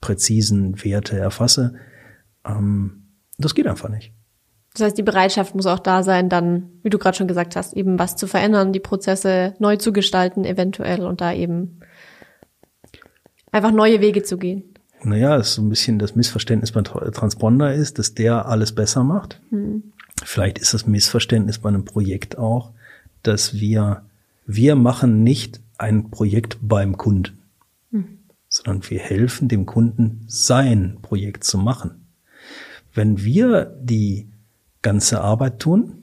präzisen 0.00 0.82
Werte 0.84 1.16
erfasse. 1.16 1.74
Ähm, 2.44 3.04
das 3.38 3.54
geht 3.54 3.66
einfach 3.66 3.88
nicht. 3.88 4.12
Das 4.74 4.82
heißt, 4.82 4.98
die 4.98 5.02
Bereitschaft 5.02 5.54
muss 5.54 5.66
auch 5.66 5.78
da 5.78 6.02
sein, 6.02 6.28
dann, 6.28 6.70
wie 6.82 6.90
du 6.90 6.98
gerade 6.98 7.16
schon 7.16 7.28
gesagt 7.28 7.56
hast, 7.56 7.74
eben 7.74 7.98
was 7.98 8.16
zu 8.16 8.26
verändern, 8.26 8.72
die 8.72 8.80
Prozesse 8.80 9.54
neu 9.58 9.76
zu 9.76 9.92
gestalten, 9.92 10.44
eventuell 10.44 11.04
und 11.04 11.20
da 11.20 11.32
eben 11.32 11.80
einfach 13.50 13.70
neue 13.70 14.00
Wege 14.00 14.22
zu 14.22 14.38
gehen. 14.38 14.64
Naja, 15.04 15.36
ist 15.36 15.54
so 15.54 15.62
ein 15.62 15.68
bisschen 15.68 15.98
das 15.98 16.14
Missverständnis 16.14 16.72
beim 16.72 16.84
Transponder 16.84 17.74
ist, 17.74 17.98
dass 17.98 18.14
der 18.14 18.46
alles 18.46 18.74
besser 18.74 19.04
macht. 19.04 19.40
Hm. 19.50 19.92
Vielleicht 20.24 20.58
ist 20.58 20.72
das 20.72 20.86
Missverständnis 20.86 21.58
bei 21.58 21.68
einem 21.68 21.84
Projekt 21.84 22.38
auch, 22.38 22.70
dass 23.22 23.54
wir, 23.54 24.02
wir 24.46 24.76
machen 24.76 25.22
nicht 25.22 25.60
ein 25.82 26.10
Projekt 26.10 26.58
beim 26.62 26.96
Kunden, 26.96 27.42
hm. 27.90 28.18
sondern 28.48 28.88
wir 28.88 29.00
helfen 29.00 29.48
dem 29.48 29.66
Kunden, 29.66 30.24
sein 30.28 30.98
Projekt 31.02 31.44
zu 31.44 31.58
machen. 31.58 32.06
Wenn 32.94 33.24
wir 33.24 33.64
die 33.80 34.28
ganze 34.80 35.20
Arbeit 35.20 35.58
tun, 35.58 36.02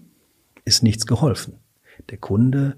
ist 0.66 0.84
nichts 0.84 1.06
geholfen. 1.06 1.56
Der 2.10 2.18
Kunde 2.18 2.78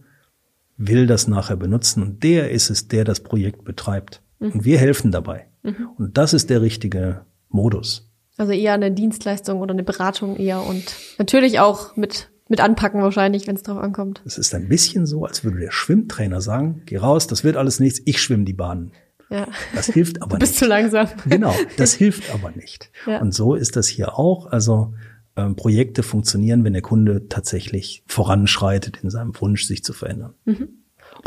will 0.77 1.07
das 1.07 1.27
nachher 1.27 1.57
benutzen 1.57 2.03
und 2.03 2.23
der 2.23 2.51
ist 2.51 2.69
es, 2.69 2.87
der 2.87 3.03
das 3.03 3.21
Projekt 3.21 3.63
betreibt. 3.63 4.21
Mhm. 4.39 4.51
Und 4.51 4.65
wir 4.65 4.77
helfen 4.77 5.11
dabei. 5.11 5.47
Mhm. 5.63 5.89
Und 5.97 6.17
das 6.17 6.33
ist 6.33 6.49
der 6.49 6.61
richtige 6.61 7.25
Modus. 7.49 8.09
Also 8.37 8.53
eher 8.53 8.73
eine 8.73 8.91
Dienstleistung 8.91 9.59
oder 9.59 9.73
eine 9.73 9.83
Beratung 9.83 10.37
eher 10.37 10.63
und 10.63 10.95
natürlich 11.19 11.59
auch 11.59 11.95
mit 11.95 12.30
mit 12.51 12.59
anpacken 12.59 13.01
wahrscheinlich, 13.01 13.47
wenn 13.47 13.55
es 13.55 13.63
drauf 13.63 13.77
ankommt. 13.77 14.21
Es 14.25 14.37
ist 14.37 14.53
ein 14.53 14.67
bisschen 14.67 15.05
so, 15.05 15.25
als 15.25 15.45
würde 15.45 15.59
der 15.59 15.71
Schwimmtrainer 15.71 16.41
sagen, 16.41 16.81
geh 16.85 16.97
raus, 16.97 17.25
das 17.25 17.45
wird 17.45 17.55
alles 17.55 17.79
nichts, 17.79 18.01
ich 18.05 18.21
schwimme 18.21 18.43
die 18.43 18.53
Bahnen. 18.53 18.91
Ja. 19.29 19.47
Das 19.73 19.87
hilft 19.87 20.21
aber 20.21 20.35
du 20.35 20.39
bist 20.39 20.51
nicht. 20.51 20.59
zu 20.59 20.65
langsam. 20.65 21.07
Genau, 21.27 21.55
das 21.77 21.93
hilft 21.95 22.31
aber 22.33 22.51
nicht. 22.51 22.91
Ja. 23.07 23.21
Und 23.21 23.33
so 23.33 23.55
ist 23.55 23.77
das 23.77 23.87
hier 23.87 24.19
auch. 24.19 24.47
Also 24.47 24.93
ähm, 25.37 25.55
Projekte 25.55 26.03
funktionieren, 26.03 26.65
wenn 26.65 26.73
der 26.73 26.81
Kunde 26.81 27.29
tatsächlich 27.29 28.03
voranschreitet 28.05 28.99
in 29.01 29.09
seinem 29.09 29.33
Wunsch, 29.39 29.65
sich 29.65 29.81
zu 29.81 29.93
verändern. 29.93 30.33
Mhm. 30.43 30.67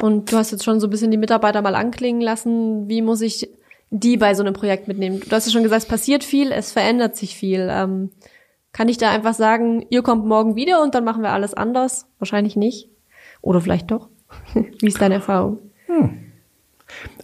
Und 0.03 0.31
du 0.31 0.37
hast 0.37 0.53
jetzt 0.53 0.65
schon 0.65 0.79
so 0.79 0.87
ein 0.87 0.91
bisschen 0.91 1.11
die 1.11 1.17
Mitarbeiter 1.17 1.63
mal 1.63 1.75
anklingen 1.75 2.21
lassen. 2.21 2.87
Wie 2.87 3.01
muss 3.01 3.23
ich 3.23 3.49
die 3.89 4.19
bei 4.19 4.35
so 4.35 4.43
einem 4.43 4.53
Projekt 4.53 4.89
mitnehmen? 4.89 5.21
Du 5.21 5.31
hast 5.31 5.47
ja 5.47 5.53
schon 5.53 5.63
gesagt, 5.63 5.85
es 5.85 5.89
passiert 5.89 6.23
viel, 6.23 6.53
es 6.53 6.73
verändert 6.73 7.17
sich 7.17 7.35
viel. 7.35 7.69
Ähm, 7.71 8.11
kann 8.75 8.89
ich 8.89 8.99
da 8.99 9.11
einfach 9.11 9.35
sagen, 9.35 9.87
ihr 9.89 10.03
kommt 10.03 10.27
morgen 10.27 10.57
wieder 10.57 10.83
und 10.83 10.95
dann 10.97 11.05
machen 11.05 11.23
wir 11.23 11.31
alles 11.31 11.55
anders? 11.55 12.07
Wahrscheinlich 12.19 12.57
nicht. 12.57 12.91
Oder 13.41 13.61
vielleicht 13.61 13.91
doch. 13.93 14.09
Wie 14.81 14.89
ist 14.89 15.01
deine 15.01 15.15
Erfahrung? 15.15 15.61
Hm. 15.87 16.19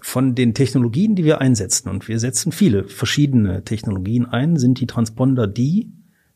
Von 0.00 0.36
den 0.36 0.54
Technologien, 0.54 1.16
die 1.16 1.24
wir 1.24 1.40
einsetzen, 1.40 1.88
und 1.88 2.06
wir 2.06 2.20
setzen 2.20 2.52
viele 2.52 2.84
verschiedene 2.84 3.64
Technologien 3.64 4.26
ein, 4.26 4.56
sind 4.56 4.78
die 4.80 4.86
Transponder 4.86 5.48
die, 5.48 5.92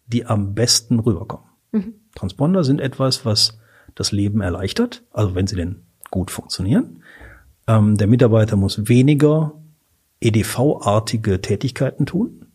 die 0.06 0.26
am 0.26 0.54
besten 0.54 0.98
rüberkommen. 0.98 1.46
Mhm. 1.70 1.94
Transponder 2.16 2.64
sind 2.64 2.80
etwas, 2.80 3.24
was 3.24 3.58
das 3.94 4.10
Leben 4.10 4.40
erleichtert, 4.40 5.04
also 5.12 5.34
wenn 5.36 5.46
sie 5.46 5.56
denn 5.56 5.82
gut 6.10 6.32
funktionieren. 6.32 7.02
Ähm, 7.68 7.96
der 7.96 8.08
Mitarbeiter 8.08 8.56
muss 8.56 8.88
weniger 8.88 9.54
EDV-artige 10.20 11.40
Tätigkeiten 11.40 12.04
tun. 12.04 12.46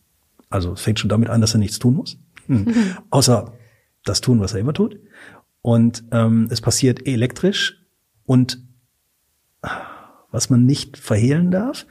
Also 0.50 0.74
es 0.74 0.82
fängt 0.82 1.00
schon 1.00 1.10
damit 1.10 1.30
an, 1.30 1.42
dass 1.42 1.54
er 1.54 1.60
nichts 1.60 1.80
tun 1.80 1.96
muss. 1.96 2.18
Hm. 2.50 2.66
Mhm. 2.66 2.98
Außer 3.10 3.54
das 4.04 4.22
tun, 4.22 4.42
was 4.42 4.54
er 4.54 4.60
immer 4.60 4.74
tut. 4.74 5.00
Und 5.62 6.04
ähm, 6.12 6.48
es 6.50 6.62
passiert 6.62 7.08
elektrisch 7.08 7.86
und 8.26 8.62
was 10.32 10.50
man 10.50 10.66
nicht 10.66 10.98
verhehlen 10.98 11.52
darf, 11.52 11.86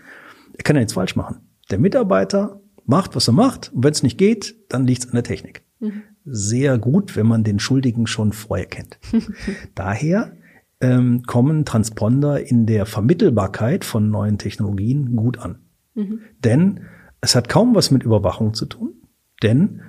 er 0.56 0.64
kann 0.64 0.76
ja 0.76 0.80
nichts 0.80 0.94
falsch 0.94 1.16
machen. 1.16 1.48
Der 1.70 1.78
Mitarbeiter 1.78 2.60
macht, 2.84 3.14
was 3.14 3.28
er 3.28 3.34
macht. 3.34 3.72
Und 3.72 3.84
wenn 3.84 3.92
es 3.92 4.02
nicht 4.02 4.18
geht, 4.18 4.56
dann 4.68 4.86
liegt 4.86 5.04
es 5.04 5.08
an 5.08 5.14
der 5.14 5.24
Technik. 5.24 5.62
Mhm. 5.80 6.02
Sehr 6.24 6.78
gut, 6.78 7.16
wenn 7.16 7.26
man 7.26 7.44
den 7.44 7.58
Schuldigen 7.58 8.06
schon 8.06 8.32
vorher 8.32 8.66
kennt. 8.66 8.98
Daher 9.74 10.36
ähm, 10.80 11.22
kommen 11.24 11.64
Transponder 11.64 12.44
in 12.46 12.66
der 12.66 12.86
Vermittelbarkeit 12.86 13.84
von 13.84 14.10
neuen 14.10 14.38
Technologien 14.38 15.16
gut 15.16 15.38
an. 15.38 15.58
Mhm. 15.94 16.20
Denn 16.42 16.80
es 17.20 17.34
hat 17.34 17.48
kaum 17.48 17.74
was 17.74 17.90
mit 17.90 18.02
Überwachung 18.02 18.54
zu 18.54 18.66
tun, 18.66 18.94
denn 19.42 19.82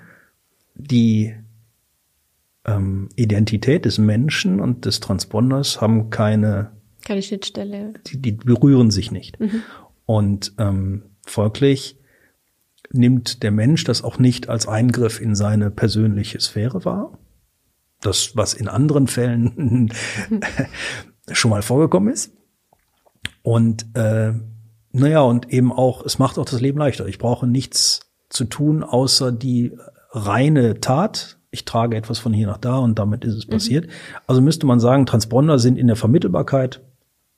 die 0.80 1.36
ähm, 2.66 3.10
Identität 3.16 3.86
des 3.86 3.98
Menschen 3.98 4.60
und 4.60 4.86
des 4.86 5.00
Transponders 5.00 5.82
haben 5.82 6.10
keine 6.10 6.72
keine 7.06 7.22
Schnittstelle. 7.22 7.94
Die, 8.08 8.22
die 8.22 8.34
berühren 8.34 8.92
sich 8.92 9.12
nicht. 9.12 9.40
Mhm. 9.40 9.64
Und 10.06 10.54
ähm, 10.58 11.04
folglich 11.26 11.98
nimmt 12.92 13.44
der 13.44 13.52
Mensch 13.52 13.84
das 13.84 14.04
auch 14.04 14.20
nicht 14.20 14.50
als 14.50 14.68
Eingriff 14.68 15.22
in 15.22 15.36
seine 15.36 15.72
persönliche 15.72 16.40
Sphäre 16.40 16.86
wahr. 16.86 17.18
Das, 18.02 18.36
was 18.36 18.54
in 18.54 18.68
anderen 18.68 19.08
Fällen 19.08 19.92
schon 21.32 21.52
mal 21.52 21.62
vorgekommen 21.62 22.14
ist. 22.14 22.34
Und 23.42 23.86
äh, 23.96 24.34
naja, 24.92 25.22
und 25.22 25.52
eben 25.52 25.72
auch, 25.72 26.06
es 26.06 26.18
macht 26.20 26.38
auch 26.38 26.46
das 26.46 26.62
Leben 26.62 26.80
leichter. 26.80 27.08
Ich 27.08 27.20
brauche 27.20 27.46
nichts 27.46 28.12
zu 28.30 28.46
tun, 28.46 28.84
außer 28.84 29.32
die 29.32 29.78
reine 30.10 30.80
Tat. 30.80 31.38
Ich 31.52 31.66
trage 31.66 31.98
etwas 31.98 32.20
von 32.20 32.34
hier 32.34 32.48
nach 32.48 32.58
da 32.58 32.78
und 32.78 33.00
damit 33.00 33.26
ist 33.26 33.36
es 33.36 33.48
mhm. 33.48 33.52
passiert. 33.52 33.88
Also 34.28 34.42
müsste 34.42 34.66
man 34.66 34.80
sagen, 34.80 35.06
Transponder 35.06 35.60
sind 35.60 35.78
in 35.78 35.88
der 35.88 35.96
Vermittelbarkeit 35.96 36.82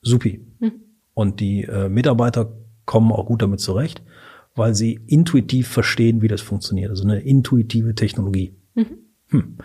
supi. 0.02 0.46
Mhm. 0.60 0.72
Und 1.14 1.40
die 1.40 1.64
äh, 1.64 1.88
Mitarbeiter 1.88 2.52
kommen 2.84 3.12
auch 3.12 3.26
gut 3.26 3.42
damit 3.42 3.60
zurecht 3.60 4.02
weil 4.54 4.74
sie 4.74 5.00
intuitiv 5.06 5.68
verstehen, 5.68 6.22
wie 6.22 6.28
das 6.28 6.40
funktioniert. 6.40 6.90
Also 6.90 7.04
eine 7.04 7.20
intuitive 7.20 7.94
Technologie. 7.94 8.54
Mhm. 8.74 8.98
Hm. 9.28 9.58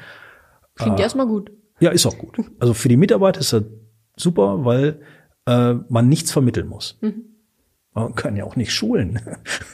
Klingt 0.75 0.99
äh, 0.99 1.03
erstmal 1.03 1.27
gut. 1.27 1.51
Ja, 1.79 1.91
ist 1.91 2.05
auch 2.05 2.17
gut. 2.17 2.37
Also 2.59 2.73
für 2.73 2.89
die 2.89 2.97
Mitarbeiter 2.97 3.39
ist 3.39 3.53
das 3.53 3.63
super, 4.15 4.63
weil 4.65 5.01
äh, 5.45 5.75
man 5.89 6.07
nichts 6.07 6.31
vermitteln 6.31 6.67
muss. 6.67 6.97
Mhm. 7.01 7.23
Man 7.99 8.15
kann 8.15 8.35
ja 8.35 8.43
auch 8.43 8.55
nicht 8.55 8.73
schulen. 8.73 9.19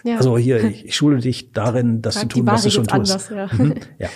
Ja. 0.05 0.17
Also 0.17 0.37
hier, 0.37 0.63
ich, 0.63 0.85
ich 0.85 0.95
schule 0.95 1.19
dich 1.19 1.51
darin, 1.53 2.01
das 2.01 2.19
zu 2.19 2.27
tun, 2.27 2.45
was 2.45 2.63
du 2.63 2.69
schon 2.69 2.87
tust. 2.87 3.11
Anders, 3.11 3.29
ja. 3.29 3.49
Mhm. 3.57 3.75
ja. 3.99 4.09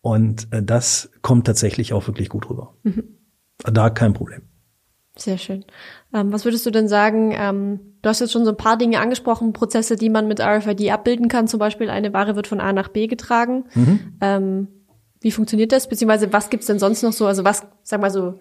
Und 0.00 0.48
äh, 0.52 0.62
das 0.62 1.10
kommt 1.22 1.46
tatsächlich 1.46 1.92
auch 1.92 2.06
wirklich 2.06 2.28
gut 2.28 2.50
rüber. 2.50 2.74
Mhm. 2.82 3.04
Da 3.64 3.90
kein 3.90 4.12
Problem. 4.12 4.42
Sehr 5.16 5.38
schön. 5.38 5.64
Ähm, 6.14 6.32
was 6.32 6.44
würdest 6.44 6.64
du 6.64 6.70
denn 6.70 6.88
sagen? 6.88 7.32
Ähm, 7.36 7.80
du 8.02 8.08
hast 8.08 8.20
jetzt 8.20 8.32
schon 8.32 8.44
so 8.44 8.50
ein 8.50 8.56
paar 8.56 8.78
Dinge 8.78 9.00
angesprochen, 9.00 9.52
Prozesse, 9.52 9.96
die 9.96 10.08
man 10.08 10.28
mit 10.28 10.40
RFID 10.40 10.90
abbilden 10.90 11.28
kann. 11.28 11.46
Zum 11.46 11.58
Beispiel 11.58 11.90
eine 11.90 12.12
Ware 12.12 12.36
wird 12.36 12.46
von 12.46 12.60
A 12.60 12.72
nach 12.72 12.88
B 12.88 13.06
getragen. 13.06 13.64
Mhm. 13.74 14.16
Ähm, 14.20 14.68
wie 15.20 15.30
funktioniert 15.30 15.72
das? 15.72 15.88
Beziehungsweise 15.88 16.32
was 16.32 16.50
gibt's 16.50 16.66
denn 16.66 16.78
sonst 16.78 17.02
noch 17.02 17.12
so? 17.12 17.26
Also 17.26 17.44
was, 17.44 17.66
sag 17.82 18.00
mal 18.00 18.10
so, 18.10 18.40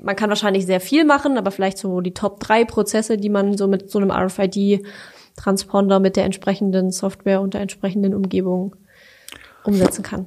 man 0.00 0.16
kann 0.16 0.28
wahrscheinlich 0.28 0.66
sehr 0.66 0.80
viel 0.80 1.04
machen, 1.04 1.38
aber 1.38 1.50
vielleicht 1.50 1.78
so 1.78 2.00
die 2.00 2.14
Top 2.14 2.40
drei 2.40 2.64
Prozesse, 2.64 3.16
die 3.16 3.28
man 3.28 3.56
so 3.56 3.68
mit 3.68 3.90
so 3.90 3.98
einem 3.98 4.10
RFID-Transponder 4.10 6.00
mit 6.00 6.16
der 6.16 6.24
entsprechenden 6.24 6.90
Software 6.90 7.40
und 7.40 7.54
der 7.54 7.60
entsprechenden 7.60 8.14
Umgebung 8.14 8.76
umsetzen 9.64 10.02
kann. 10.02 10.26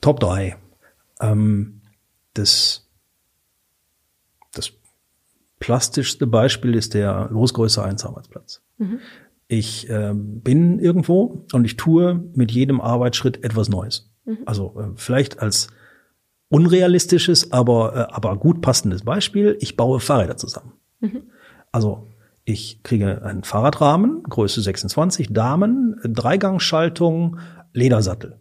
Top 0.00 0.20
drei. 0.20 0.56
Ähm, 1.20 1.80
das 2.34 2.86
plastischste 5.58 6.26
Beispiel 6.26 6.74
ist 6.74 6.94
der 6.94 7.28
Losgröße 7.30 7.82
1 7.82 8.04
Arbeitsplatz. 8.04 8.62
Mhm. 8.78 9.00
Ich 9.48 9.88
äh, 9.88 10.12
bin 10.14 10.78
irgendwo 10.78 11.44
und 11.52 11.64
ich 11.64 11.76
tue 11.76 12.24
mit 12.34 12.50
jedem 12.50 12.80
Arbeitsschritt 12.80 13.42
etwas 13.44 13.68
Neues. 13.68 14.10
Mhm. 14.24 14.38
Also 14.44 14.74
äh, 14.78 14.92
vielleicht 14.96 15.40
als 15.40 15.68
unrealistisches, 16.48 17.52
aber, 17.52 17.94
äh, 17.94 18.14
aber 18.14 18.36
gut 18.36 18.60
passendes 18.60 19.02
Beispiel. 19.02 19.56
Ich 19.60 19.76
baue 19.76 20.00
Fahrräder 20.00 20.36
zusammen. 20.36 20.72
Mhm. 21.00 21.22
Also 21.72 22.08
ich 22.44 22.82
kriege 22.82 23.22
einen 23.22 23.42
Fahrradrahmen, 23.42 24.22
Größe 24.22 24.62
26, 24.62 25.32
Damen, 25.32 25.96
Dreigangschaltung, 26.04 27.38
Ledersattel. 27.72 28.38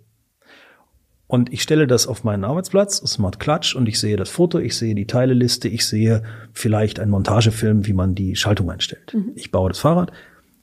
Und 1.28 1.52
ich 1.52 1.64
stelle 1.64 1.88
das 1.88 2.06
auf 2.06 2.24
meinen 2.24 2.44
Arbeitsplatz, 2.44 2.98
Smart 2.98 3.40
Clutch, 3.40 3.76
und 3.76 3.90
ich 3.90 4.00
sehe 4.00 4.16
das 4.16 4.30
Foto, 4.30 4.60
ich 4.60 4.78
sehe 4.78 4.94
die 4.94 5.08
Teileliste, 5.08 5.68
ich 5.68 5.88
sehe 5.88 6.22
vielleicht 6.54 7.00
einen 7.00 7.10
Montagefilm, 7.10 7.88
wie 7.88 7.94
man 7.94 8.14
die 8.14 8.36
Schaltung 8.36 8.70
einstellt. 8.70 9.14
Mhm. 9.16 9.32
Ich 9.34 9.52
baue 9.52 9.70
das 9.70 9.80
Fahrrad, 9.80 10.12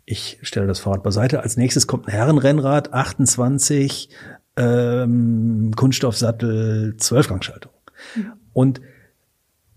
ich 0.04 0.38
stelle 0.42 0.68
das 0.68 0.78
Fahrrad 0.78 1.02
beiseite. 1.02 1.42
Als 1.42 1.56
nächstes 1.56 1.88
kommt 1.88 2.06
ein 2.06 2.12
Herrenrennrad, 2.12 2.92
28, 2.92 4.08
ähm, 4.56 5.72
Kunststoffsattel, 5.76 6.96
Zwölfgangschaltung. 6.98 7.72
Mhm. 8.16 8.32
Und 8.52 8.80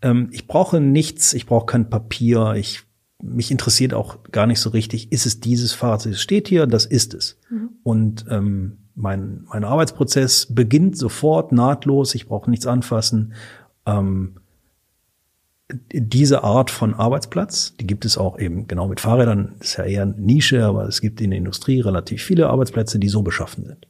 ähm, 0.02 0.30
ich 0.32 0.48
brauche 0.48 0.80
nichts, 0.80 1.34
ich 1.34 1.46
brauche 1.46 1.66
kein 1.66 1.90
Papier, 1.90 2.54
ich 2.56 2.84
mich 3.24 3.52
interessiert 3.52 3.94
auch 3.94 4.24
gar 4.32 4.46
nicht 4.46 4.60
so 4.60 4.70
richtig, 4.70 5.12
ist 5.12 5.26
es 5.26 5.40
dieses 5.40 5.74
Fahrrad, 5.74 6.06
es 6.06 6.22
steht 6.22 6.48
hier, 6.48 6.68
das 6.68 6.86
ist 6.86 7.14
es. 7.14 7.40
Mhm. 7.50 7.70
Und 7.84 8.26
ähm, 8.30 8.78
mein, 8.94 9.46
mein 9.48 9.64
Arbeitsprozess 9.64 10.48
beginnt 10.54 10.98
sofort, 10.98 11.52
nahtlos, 11.52 12.16
ich 12.16 12.28
brauche 12.28 12.50
nichts 12.50 12.68
anfassen. 12.68 13.34
Ähm, 13.86 14.38
diese 15.92 16.44
Art 16.44 16.70
von 16.70 16.94
Arbeitsplatz, 16.94 17.76
die 17.80 17.88
gibt 17.88 18.06
es 18.06 18.18
auch 18.18 18.38
eben 18.38 18.68
genau 18.68 18.88
mit 18.88 19.00
Fahrrädern, 19.00 19.56
ist 19.60 19.78
ja 19.78 19.86
eher 19.86 20.04
eine 20.04 20.14
Nische, 20.14 20.64
aber 20.64 20.88
es 20.88 21.02
gibt 21.02 21.20
in 21.22 21.32
der 21.32 21.40
Industrie 21.40 21.82
relativ 21.82 22.24
viele 22.24 22.50
Arbeitsplätze, 22.50 23.00
die 23.00 23.10
so 23.10 23.24
beschaffen 23.24 23.66
sind. 23.66 23.88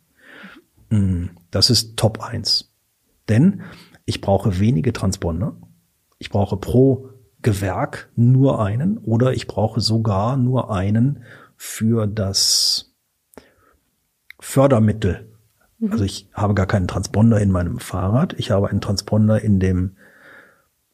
Mm, 0.90 1.26
das 1.52 1.70
ist 1.70 1.98
Top 1.98 2.22
1. 2.22 2.74
Denn 3.30 3.62
ich 4.06 4.22
brauche 4.22 4.60
wenige 4.60 4.94
Transponder. 4.94 5.56
Ich 6.20 6.30
brauche 6.30 6.58
pro 6.58 7.10
Gewerk 7.42 8.10
nur 8.16 8.64
einen 8.64 8.98
oder 8.98 9.34
ich 9.34 9.48
brauche 9.48 9.82
sogar 9.82 10.38
nur 10.38 10.72
einen 10.72 11.24
für 11.56 12.08
das 12.08 12.96
Fördermittel. 14.40 15.32
Mhm. 15.80 15.92
Also 15.92 16.04
ich 16.04 16.30
habe 16.34 16.54
gar 16.54 16.66
keinen 16.66 16.88
Transponder 16.88 17.40
in 17.40 17.52
meinem 17.52 17.80
Fahrrad, 17.80 18.34
ich 18.38 18.52
habe 18.52 18.70
einen 18.70 18.82
Transponder 18.82 19.42
in 19.42 19.60
dem 19.60 19.98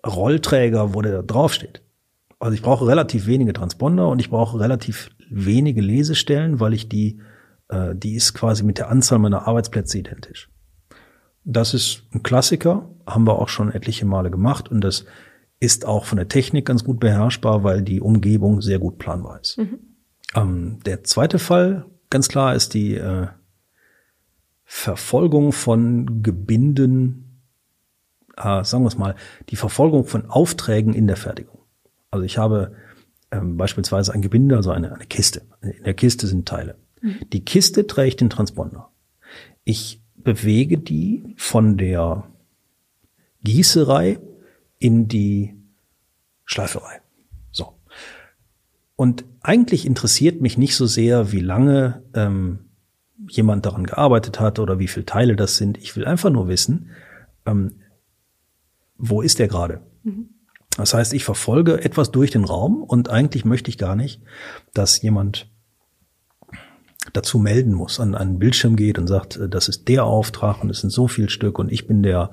Rollträger, 0.06 0.94
wo 0.94 1.02
der 1.02 1.24
draufsteht. 1.24 1.82
Also 2.40 2.56
ich 2.56 2.62
brauche 2.62 2.88
relativ 2.88 3.28
wenige 3.28 3.54
Transponder 3.54 4.10
und 4.10 4.20
ich 4.20 4.30
brauche 4.30 4.60
relativ 4.60 5.10
wenige 5.30 5.82
Lesestellen, 5.82 6.60
weil 6.60 6.74
ich 6.74 6.90
die, 6.90 7.20
äh, 7.72 7.96
die 7.96 8.16
ist 8.16 8.34
quasi 8.34 8.64
mit 8.64 8.78
der 8.78 8.90
Anzahl 8.90 9.20
meiner 9.20 9.48
Arbeitsplätze 9.48 9.98
identisch. 9.98 10.50
Das 11.44 11.74
ist 11.74 12.04
ein 12.14 12.22
Klassiker, 12.22 12.90
haben 13.08 13.26
wir 13.26 13.40
auch 13.40 13.50
schon 13.50 13.72
etliche 13.72 14.06
Male 14.06 14.30
gemacht 14.30 14.70
und 14.70 14.82
das 14.82 15.06
ist 15.60 15.86
auch 15.86 16.06
von 16.06 16.18
der 16.18 16.28
Technik 16.28 16.66
ganz 16.66 16.84
gut 16.84 17.00
beherrschbar, 17.00 17.64
weil 17.64 17.82
die 17.82 18.02
Umgebung 18.02 18.62
sehr 18.62 18.80
gut 18.80 18.98
planbar 18.98 19.40
ist. 19.42 19.58
Mhm. 19.58 19.80
Ähm, 20.36 20.80
der 20.86 21.04
zweite 21.04 21.40
Fall, 21.40 21.86
ganz 22.10 22.28
klar, 22.28 22.56
ist 22.56 22.74
die 22.74 22.96
äh, 22.96 23.28
Verfolgung 24.64 25.52
von 25.52 26.24
Gebinden, 26.24 27.42
äh, 28.38 28.64
sagen 28.64 28.84
wir 28.84 28.88
es 28.88 28.98
mal, 28.98 29.16
die 29.50 29.56
Verfolgung 29.56 30.06
von 30.06 30.30
Aufträgen 30.30 30.94
in 30.94 31.08
der 31.08 31.18
Fertigung. 31.18 31.60
Also 32.10 32.26
ich 32.26 32.38
habe 32.38 32.74
ähm, 33.32 33.58
beispielsweise 33.58 34.14
ein 34.14 34.22
Gebinde, 34.22 34.58
also 34.58 34.72
eine, 34.72 34.94
eine 34.94 35.06
Kiste. 35.06 35.42
In 35.62 35.84
der 35.84 35.94
Kiste 35.94 36.28
sind 36.28 36.48
Teile. 36.48 36.76
Die 37.02 37.44
Kiste 37.44 37.88
trägt 37.88 38.22
den 38.22 38.30
Transponder. 38.30 38.90
Ich 39.64 40.02
bewege 40.16 40.78
die 40.78 41.34
von 41.38 41.78
der 41.78 42.28
Gießerei 43.44 44.20
in 44.78 45.08
die 45.08 45.56
Schleiferei. 46.46 47.02
So. 47.52 47.74
Und 48.96 49.26
eigentlich 49.42 49.86
interessiert 49.86 50.42
mich 50.42 50.58
nicht 50.58 50.76
so 50.76 50.86
sehr, 50.86 51.32
wie 51.32 51.40
lange 51.40 52.04
ähm, 52.14 52.66
jemand 53.28 53.66
daran 53.66 53.86
gearbeitet 53.86 54.40
hat 54.40 54.60
oder 54.60 54.80
wie 54.80 54.88
viele 54.88 55.06
Teile 55.06 55.36
das 55.36 55.58
sind. 55.58 55.78
Ich 55.78 55.96
will 55.96 56.06
einfach 56.06 56.30
nur 56.30 56.48
wissen, 56.48 56.92
ähm, 57.46 57.82
wo 58.98 59.22
ist 59.22 59.40
der 59.40 59.48
gerade? 59.48 59.82
Mhm. 60.04 60.30
Das 60.78 60.94
heißt, 60.94 61.14
ich 61.14 61.24
verfolge 61.24 61.84
etwas 61.84 62.12
durch 62.12 62.32
den 62.32 62.46
Raum 62.46 62.84
und 62.84 63.10
eigentlich 63.10 63.44
möchte 63.44 63.70
ich 63.70 63.78
gar 63.78 63.96
nicht, 63.96 64.22
dass 64.74 65.02
jemand 65.02 65.51
dazu 67.14 67.40
melden 67.40 67.74
muss, 67.74 68.00
an 68.00 68.16
einen 68.16 68.40
Bildschirm 68.40 68.76
geht 68.76 69.00
und 69.00 69.08
sagt, 69.08 69.38
äh, 69.38 69.50
das 69.50 69.68
ist 69.68 69.88
der 69.88 70.06
Auftrag 70.06 70.64
und 70.64 70.70
es 70.70 70.82
sind 70.82 70.90
so 70.90 71.08
viel 71.08 71.30
Stück 71.30 71.60
und 71.60 71.72
ich 71.72 71.88
bin 71.88 72.04
der 72.04 72.32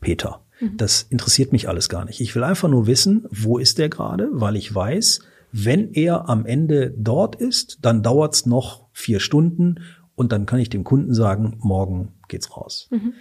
Peter. 0.00 0.40
Mhm. 0.60 0.76
Das 0.76 1.02
interessiert 1.02 1.52
mich 1.52 1.68
alles 1.68 1.88
gar 1.88 2.04
nicht. 2.04 2.20
Ich 2.20 2.34
will 2.34 2.44
einfach 2.44 2.68
nur 2.68 2.86
wissen, 2.86 3.26
wo 3.30 3.58
ist 3.58 3.78
der 3.78 3.88
gerade, 3.88 4.28
weil 4.32 4.56
ich 4.56 4.74
weiß, 4.74 5.20
wenn 5.52 5.92
er 5.92 6.28
am 6.28 6.46
Ende 6.46 6.94
dort 6.96 7.36
ist, 7.36 7.78
dann 7.82 8.02
dauert's 8.02 8.46
noch 8.46 8.88
vier 8.92 9.20
Stunden 9.20 9.80
und 10.14 10.32
dann 10.32 10.46
kann 10.46 10.60
ich 10.60 10.70
dem 10.70 10.84
Kunden 10.84 11.14
sagen, 11.14 11.58
morgen 11.60 12.14
geht's 12.28 12.56
raus. 12.56 12.88
Mhm. 12.90 13.12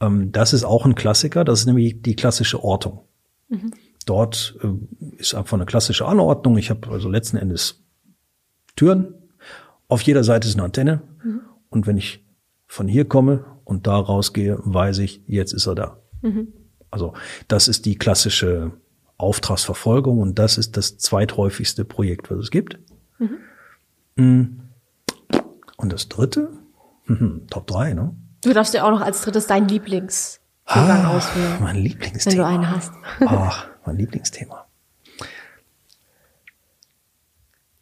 Ähm, 0.00 0.32
das 0.32 0.52
ist 0.52 0.64
auch 0.64 0.84
ein 0.84 0.94
Klassiker, 0.94 1.44
das 1.44 1.60
ist 1.60 1.66
nämlich 1.66 2.02
die 2.02 2.16
klassische 2.16 2.62
Ortung. 2.62 3.00
Mhm. 3.48 3.72
Dort 4.04 4.56
äh, 4.62 5.16
ist 5.16 5.34
einfach 5.34 5.56
eine 5.56 5.66
klassische 5.66 6.06
Anordnung. 6.06 6.56
Ich 6.58 6.70
habe 6.70 6.88
also 6.90 7.08
letzten 7.08 7.36
Endes 7.36 7.84
Türen. 8.76 9.14
Auf 9.88 10.02
jeder 10.02 10.24
Seite 10.24 10.48
ist 10.48 10.54
eine 10.54 10.64
Antenne. 10.64 11.02
Mhm. 11.22 11.40
Und 11.68 11.86
wenn 11.86 11.96
ich 11.96 12.24
von 12.66 12.88
hier 12.88 13.04
komme 13.04 13.44
und 13.64 13.86
da 13.86 13.98
rausgehe, 13.98 14.58
weiß 14.62 14.98
ich, 14.98 15.22
jetzt 15.26 15.52
ist 15.52 15.66
er 15.66 15.74
da. 15.74 16.00
Mhm. 16.22 16.52
Also 16.90 17.14
das 17.48 17.68
ist 17.68 17.84
die 17.84 17.96
klassische 17.96 18.72
Auftragsverfolgung 19.18 20.18
und 20.18 20.38
das 20.38 20.58
ist 20.58 20.76
das 20.76 20.98
zweithäufigste 20.98 21.84
Projekt, 21.84 22.30
was 22.30 22.38
es 22.38 22.50
gibt. 22.50 22.78
Mhm. 23.18 23.38
Mm. 24.22 24.60
Und 25.78 25.92
das 25.92 26.08
dritte, 26.08 26.50
mhm, 27.06 27.46
Top 27.50 27.66
3, 27.66 27.94
ne? 27.94 28.14
Du 28.42 28.52
darfst 28.52 28.74
dir 28.74 28.84
auch 28.84 28.90
noch 28.90 29.00
als 29.00 29.22
drittes 29.22 29.46
dein 29.46 29.68
Lieblingsthema 29.68 30.40
ah, 30.66 31.16
auswählen. 31.16 31.56
Mein 31.60 31.76
Lieblingsthema. 31.76 32.32
Wenn 32.32 32.38
du 32.38 32.46
einen 32.46 32.70
hast. 32.70 32.92
Ach, 33.20 33.66
mein 33.84 33.96
Lieblingsthema. 33.96 34.65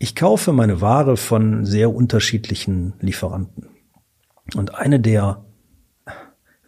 Ich 0.04 0.14
kaufe 0.14 0.52
meine 0.52 0.82
Ware 0.82 1.16
von 1.16 1.64
sehr 1.64 1.94
unterschiedlichen 1.94 2.92
Lieferanten. 3.00 3.68
Und 4.54 4.74
eine 4.74 5.00
der 5.00 5.46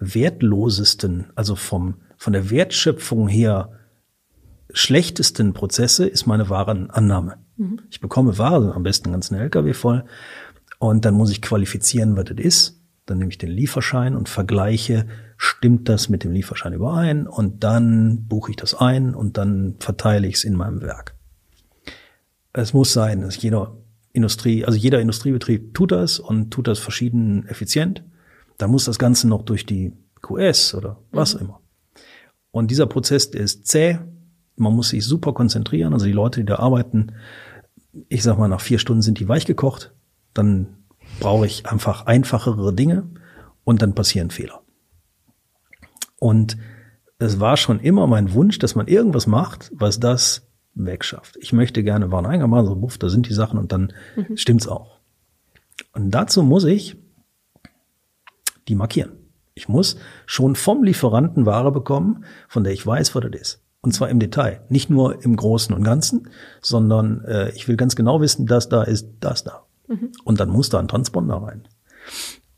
wertlosesten, 0.01 1.27
also 1.35 1.55
vom, 1.55 1.97
von 2.17 2.33
der 2.33 2.49
Wertschöpfung 2.49 3.29
her 3.29 3.73
schlechtesten 4.73 5.53
Prozesse 5.53 6.07
ist 6.07 6.25
meine 6.25 6.49
Warenannahme. 6.49 7.37
Mhm. 7.59 7.83
Ich 7.91 8.01
bekomme 8.01 8.39
Ware, 8.39 8.73
am 8.75 8.85
besten 8.85 9.09
einen 9.09 9.17
ganzen 9.17 9.35
LKW 9.35 9.75
voll, 9.75 10.07
und 10.79 11.05
dann 11.05 11.13
muss 11.13 11.31
ich 11.31 11.43
qualifizieren, 11.43 12.17
was 12.17 12.25
das 12.25 12.39
ist. 12.39 12.81
Dann 13.05 13.19
nehme 13.19 13.31
ich 13.31 13.37
den 13.37 13.51
Lieferschein 13.51 14.17
und 14.17 14.31
vergleiche, 14.31 15.09
stimmt 15.37 15.91
das 15.91 16.09
mit 16.09 16.25
dem 16.25 16.33
Lieferschein 16.33 16.73
überein? 16.73 17.27
Und 17.27 17.65
dann 17.65 18.29
buche 18.29 18.53
ich 18.53 18.57
das 18.57 18.75
ein 18.75 19.15
und 19.15 19.37
dann 19.37 19.77
verteile 19.79 20.27
ich 20.27 20.37
es 20.37 20.45
in 20.45 20.55
meinem 20.55 20.81
Werk. 20.81 21.16
Es 22.57 22.73
muss 22.73 22.93
sein, 22.93 23.21
dass 23.21 23.41
jeder 23.41 23.77
Industrie, 24.13 24.65
also 24.65 24.79
jeder 24.79 25.01
Industriebetrieb 25.01 25.75
tut 25.75 25.93
das 25.93 26.19
und 26.19 26.51
tut 26.51 26.69
das 26.69 26.79
verschieden 26.79 27.47
effizient. 27.49 28.03
Dann 28.59 28.71
muss 28.71 28.85
das 28.85 28.99
Ganze 28.99 29.29
noch 29.29 29.43
durch 29.43 29.67
die 29.67 29.93
QS 30.23 30.75
oder 30.75 30.99
was 31.11 31.35
mhm. 31.35 31.41
immer. 31.43 31.61
Und 32.51 32.71
dieser 32.71 32.87
Prozess, 32.87 33.31
der 33.31 33.43
ist 33.43 33.67
zäh. 33.67 33.99
Man 34.57 34.75
muss 34.75 34.89
sich 34.89 35.05
super 35.05 35.35
konzentrieren. 35.35 35.93
Also 35.93 36.07
die 36.07 36.13
Leute, 36.13 36.41
die 36.41 36.47
da 36.47 36.57
arbeiten, 36.57 37.13
ich 38.09 38.23
sag 38.23 38.39
mal, 38.39 38.49
nach 38.49 38.63
vier 38.63 38.79
Stunden 38.79 39.03
sind 39.03 39.21
die 39.21 39.29
weich 39.29 39.45
gekocht 39.45 39.93
dann 40.37 40.85
brauche 41.21 41.47
ich 41.47 41.67
einfach 41.67 42.07
einfachere 42.07 42.73
Dinge 42.75 43.09
und 43.65 43.83
dann 43.83 43.95
passieren 43.95 44.31
Fehler. 44.31 44.63
Und 46.19 46.57
es 47.19 47.41
war 47.41 47.57
schon 47.57 47.81
immer 47.81 48.07
mein 48.07 48.33
Wunsch, 48.33 48.59
dass 48.59 48.75
man 48.75 48.89
irgendwas 48.89 49.27
macht, 49.27 49.71
was 49.75 49.99
das 50.01 50.46
wegschafft. 50.77 51.37
Ich 51.41 51.53
möchte 51.53 51.83
gerne 51.83 52.13
Wareneingang 52.13 52.51
machen, 52.51 52.67
so 52.67 52.77
buff, 52.77 52.99
da 52.99 53.09
sind 53.09 53.29
die 53.29 53.35
Sachen 53.35 53.59
und 53.59 53.73
dann 53.73 53.93
mhm. 54.15 54.37
stimmt's 54.37 54.69
auch. 54.69 55.01
Und 55.93 56.11
dazu 56.11 56.43
muss 56.43 56.65
ich 56.65 56.97
die 58.69 58.75
markieren. 58.75 59.13
Ich 59.55 59.69
muss 59.69 59.97
schon 60.27 60.55
vom 60.55 60.85
Lieferanten 60.85 61.47
Ware 61.47 61.73
bekommen, 61.73 62.25
von 62.49 62.63
der 62.63 62.73
ich 62.73 62.87
weiß, 62.87 63.15
was 63.15 63.23
das 63.23 63.41
ist. 63.41 63.63
Und 63.81 63.93
zwar 63.93 64.11
im 64.11 64.19
Detail. 64.19 64.63
Nicht 64.69 64.91
nur 64.91 65.25
im 65.25 65.37
Großen 65.37 65.75
und 65.75 65.83
Ganzen, 65.83 66.29
sondern 66.61 67.25
äh, 67.25 67.51
ich 67.53 67.69
will 67.69 67.77
ganz 67.77 67.97
genau 67.97 68.21
wissen, 68.21 68.47
das 68.47 68.69
da 68.69 68.83
ist 68.83 69.09
das 69.21 69.45
da. 69.45 69.65
Mhm. 69.89 70.13
Und 70.25 70.41
dann 70.41 70.51
muss 70.51 70.69
da 70.69 70.79
ein 70.79 70.89
Transponder 70.89 71.37
rein. 71.37 71.69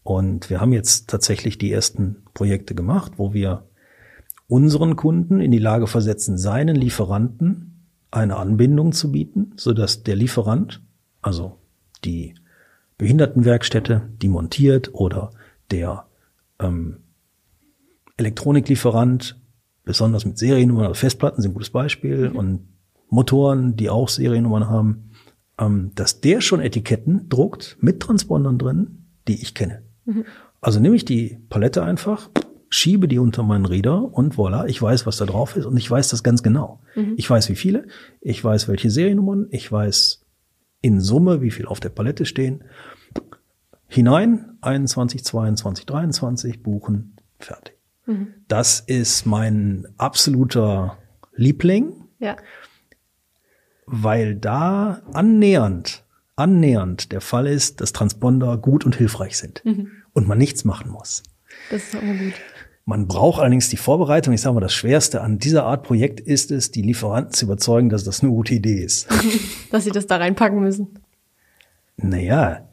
Und 0.03 0.51
wir 0.51 0.61
haben 0.61 0.73
jetzt 0.73 1.09
tatsächlich 1.09 1.59
die 1.59 1.71
ersten 1.71 2.25
Projekte 2.35 2.75
gemacht, 2.75 3.13
wo 3.17 3.35
wir 3.35 3.69
unseren 4.47 4.97
Kunden 4.97 5.41
in 5.41 5.51
die 5.51 5.59
Lage 5.59 5.87
versetzen, 5.87 6.39
seinen 6.39 6.75
Lieferanten 6.75 7.68
eine 8.11 8.37
Anbindung 8.37 8.93
zu 8.93 9.13
bieten, 9.13 9.53
so 9.57 9.73
dass 9.73 10.03
der 10.03 10.17
Lieferant, 10.17 10.81
also 11.21 11.59
die 12.05 12.35
Behindertenwerkstätte, 12.97 14.09
die 14.21 14.29
montiert 14.29 14.95
oder 14.95 15.31
der 15.71 16.07
ähm, 16.59 16.99
Elektroniklieferant, 18.17 19.41
besonders 19.85 20.25
mit 20.25 20.39
Seriennummern, 20.39 20.87
also 20.87 20.95
Festplatten 20.95 21.41
sind 21.41 21.53
ein 21.53 21.55
gutes 21.55 21.71
Beispiel 21.71 22.31
mhm. 22.31 22.37
und 22.37 22.69
Motoren, 23.11 23.77
die 23.77 23.89
auch 23.89 24.09
Seriennummern 24.09 24.69
haben, 24.69 25.11
ähm, 25.59 25.93
dass 25.95 26.21
der 26.21 26.41
schon 26.41 26.61
Etiketten 26.61 27.29
druckt 27.29 27.79
mit 27.81 28.01
Transpondern 28.01 28.59
drin, 28.59 29.07
die 29.29 29.41
ich 29.41 29.55
kenne. 29.55 29.83
Mhm. 30.05 30.25
Also 30.61 30.81
nehme 30.81 30.97
ich 30.97 31.05
die 31.05 31.39
Palette 31.49 31.83
einfach, 31.83 32.31
schiebe 32.71 33.09
die 33.09 33.19
unter 33.19 33.43
meinen 33.43 33.65
Reader 33.65 34.13
und 34.13 34.35
voilà, 34.35 34.67
ich 34.67 34.81
weiß, 34.81 35.07
was 35.07 35.17
da 35.17 35.27
drauf 35.27 35.57
ist 35.57 35.65
und 35.65 35.77
ich 35.77 35.91
weiß 35.91 36.09
das 36.09 36.23
ganz 36.23 36.43
genau. 36.43 36.81
Mhm. 36.95 37.15
Ich 37.17 37.29
weiß, 37.29 37.49
wie 37.49 37.57
viele, 37.57 37.87
ich 38.21 38.43
weiß, 38.43 38.69
welche 38.69 38.91
Seriennummern, 38.91 39.47
ich 39.51 39.71
weiß 39.71 40.25
in 40.81 41.01
Summe, 41.01 41.41
wie 41.41 41.51
viel 41.51 41.67
auf 41.67 41.81
der 41.81 41.89
Palette 41.89 42.25
stehen. 42.25 42.65
Hinein, 43.89 44.59
21, 44.61 45.25
22, 45.25 45.87
23, 45.87 46.63
buchen, 46.63 47.17
fertig. 47.39 47.75
Mhm. 48.07 48.35
Das 48.49 48.81
ist 48.81 49.27
mein 49.27 49.87
absoluter 49.97 50.99
Liebling. 51.35 51.93
Ja. 52.19 52.37
Weil 53.87 54.35
da 54.35 55.01
annähernd, 55.15 56.05
annähernd 56.37 57.13
der 57.13 57.23
Fall 57.23 57.47
ist, 57.47 57.81
dass 57.81 57.93
Transponder 57.93 58.59
gut 58.59 58.85
und 58.85 58.97
hilfreich 58.97 59.39
sind 59.39 59.65
mhm. 59.65 59.91
und 60.13 60.29
man 60.29 60.37
nichts 60.37 60.65
machen 60.65 60.91
muss. 60.91 61.23
Das 61.71 61.85
ist 61.85 61.97
auch 61.97 62.01
gut. 62.01 62.35
Man 62.89 63.07
braucht 63.07 63.43
allerdings 63.43 63.69
die 63.69 63.77
Vorbereitung. 63.77 64.33
Ich 64.33 64.41
sage 64.41 64.55
mal, 64.55 64.61
das 64.63 64.73
Schwerste 64.73 65.21
an 65.21 65.39
dieser 65.39 65.65
Art 65.65 65.83
Projekt 65.83 66.21
ist 66.21 66.51
es, 66.51 66.71
die 66.71 66.81
Lieferanten 66.81 67.35
zu 67.35 67.45
überzeugen, 67.45 67.91
dass 67.91 68.03
das 68.03 68.23
eine 68.23 68.33
gute 68.33 68.55
Idee 68.55 68.83
ist. 68.83 69.07
dass 69.71 69.85
sie 69.85 69.91
das 69.91 70.07
da 70.07 70.17
reinpacken 70.17 70.59
müssen. 70.59 70.99
Naja, 71.99 72.67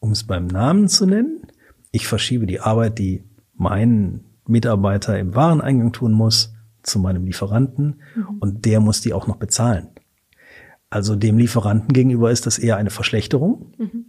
um 0.00 0.10
es 0.10 0.24
beim 0.24 0.48
Namen 0.48 0.88
zu 0.88 1.06
nennen, 1.06 1.46
ich 1.92 2.08
verschiebe 2.08 2.46
die 2.46 2.58
Arbeit, 2.58 2.98
die 2.98 3.22
mein 3.54 4.24
Mitarbeiter 4.44 5.16
im 5.20 5.36
Wareneingang 5.36 5.92
tun 5.92 6.10
muss, 6.10 6.52
zu 6.82 6.98
meinem 6.98 7.24
Lieferanten 7.24 8.02
mhm. 8.16 8.38
und 8.40 8.64
der 8.64 8.80
muss 8.80 9.02
die 9.02 9.12
auch 9.12 9.28
noch 9.28 9.36
bezahlen. 9.36 9.86
Also 10.90 11.14
dem 11.14 11.38
Lieferanten 11.38 11.92
gegenüber 11.92 12.32
ist 12.32 12.46
das 12.46 12.58
eher 12.58 12.76
eine 12.76 12.90
Verschlechterung. 12.90 13.72
Mhm. 13.78 14.06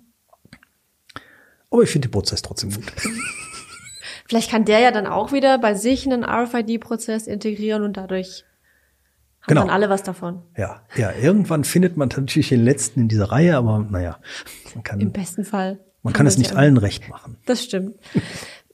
Aber 1.69 1.83
ich 1.83 1.91
finde 1.91 2.07
den 2.07 2.13
Prozess 2.13 2.41
trotzdem 2.41 2.71
gut. 2.71 2.91
Vielleicht 4.33 4.49
kann 4.49 4.65
der 4.65 4.79
ja 4.79 4.89
dann 4.89 5.05
auch 5.05 5.31
wieder 5.31 5.59
bei 5.59 5.75
sich 5.75 6.07
einen 6.07 6.23
RFID-Prozess 6.23 7.27
integrieren 7.27 7.83
und 7.83 7.97
dadurch 7.97 8.45
haben 9.41 9.49
genau. 9.49 9.61
dann 9.61 9.69
alle 9.69 9.91
was 9.91 10.01
davon. 10.01 10.41
Ja, 10.57 10.81
ja, 10.95 11.11
irgendwann 11.11 11.63
findet 11.63 11.97
man 11.97 12.09
natürlich 12.09 12.49
den 12.49 12.63
letzten 12.63 13.01
in 13.01 13.07
dieser 13.09 13.25
Reihe, 13.25 13.55
aber 13.55 13.85
naja, 13.87 14.17
man 14.73 14.83
kann. 14.83 14.99
Im 14.99 15.11
besten 15.11 15.45
Fall. 15.45 15.81
Man 16.01 16.15
kann 16.15 16.25
es 16.25 16.39
nicht 16.39 16.49
ja 16.49 16.57
allen 16.57 16.77
recht 16.77 17.09
machen. 17.09 17.37
Das 17.45 17.63
stimmt. 17.63 17.95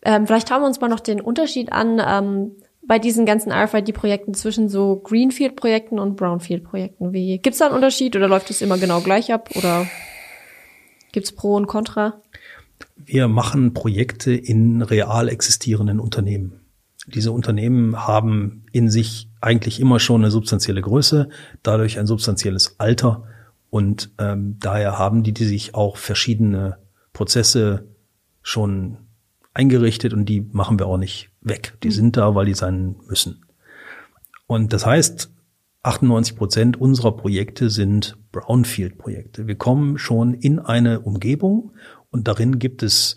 ähm, 0.02 0.28
vielleicht 0.28 0.48
schauen 0.48 0.62
wir 0.62 0.67
uns 0.67 0.80
mal 0.80 0.88
noch 0.88 1.02
den 1.02 1.19
Unterschied 1.19 1.74
an 1.74 2.02
ähm, 2.08 2.52
bei 2.88 2.98
diesen 2.98 3.26
ganzen 3.26 3.52
RFID-Projekten 3.52 4.36
zwischen 4.36 4.69
so 4.69 4.95
Greenfield-Projekten 5.04 6.00
und 6.00 6.15
Brownfield-Projekten. 6.15 7.12
Wie 7.12 7.38
gibt's 7.39 7.60
da 7.60 7.65
einen 7.65 7.76
Unterschied 7.76 8.15
oder 8.15 8.30
läuft 8.30 8.50
es 8.50 8.62
immer 8.62 8.78
genau 8.78 9.02
gleich 9.02 9.34
ab 9.34 9.50
oder 9.56 9.88
gibt's 11.12 11.34
Pro 11.34 11.56
und 11.56 11.67
Contra? 11.67 12.22
Wir 12.95 13.27
machen 13.27 13.73
Projekte 13.73 14.33
in 14.33 14.81
real 14.81 15.29
existierenden 15.29 15.99
Unternehmen. 15.99 16.61
Diese 17.07 17.31
Unternehmen 17.31 18.07
haben 18.07 18.65
in 18.71 18.89
sich 18.89 19.29
eigentlich 19.41 19.79
immer 19.79 19.99
schon 19.99 20.21
eine 20.21 20.31
substanzielle 20.31 20.81
Größe, 20.81 21.29
dadurch 21.63 21.97
ein 21.97 22.07
substanzielles 22.07 22.75
Alter 22.79 23.23
und 23.69 24.11
ähm, 24.17 24.57
daher 24.59 24.97
haben 24.97 25.23
die, 25.23 25.33
die 25.33 25.45
sich 25.45 25.75
auch 25.75 25.97
verschiedene 25.97 26.77
Prozesse 27.13 27.87
schon 28.41 28.97
eingerichtet 29.53 30.13
und 30.13 30.25
die 30.25 30.41
machen 30.41 30.79
wir 30.79 30.87
auch 30.87 30.97
nicht 30.97 31.29
weg. 31.41 31.77
Die 31.83 31.89
mhm. 31.89 31.93
sind 31.93 32.17
da, 32.17 32.35
weil 32.35 32.45
die 32.45 32.53
sein 32.53 32.95
müssen. 33.07 33.45
Und 34.47 34.73
das 34.73 34.85
heißt, 34.85 35.31
98 35.83 36.35
Prozent 36.35 36.81
unserer 36.81 37.15
Projekte 37.15 37.69
sind 37.69 38.17
Brownfield-Projekte. 38.31 39.47
Wir 39.47 39.55
kommen 39.55 39.97
schon 39.97 40.33
in 40.33 40.59
eine 40.59 41.01
Umgebung 41.01 41.71
und 42.12 42.28
darin 42.28 42.60
gibt 42.60 42.84
es 42.84 43.15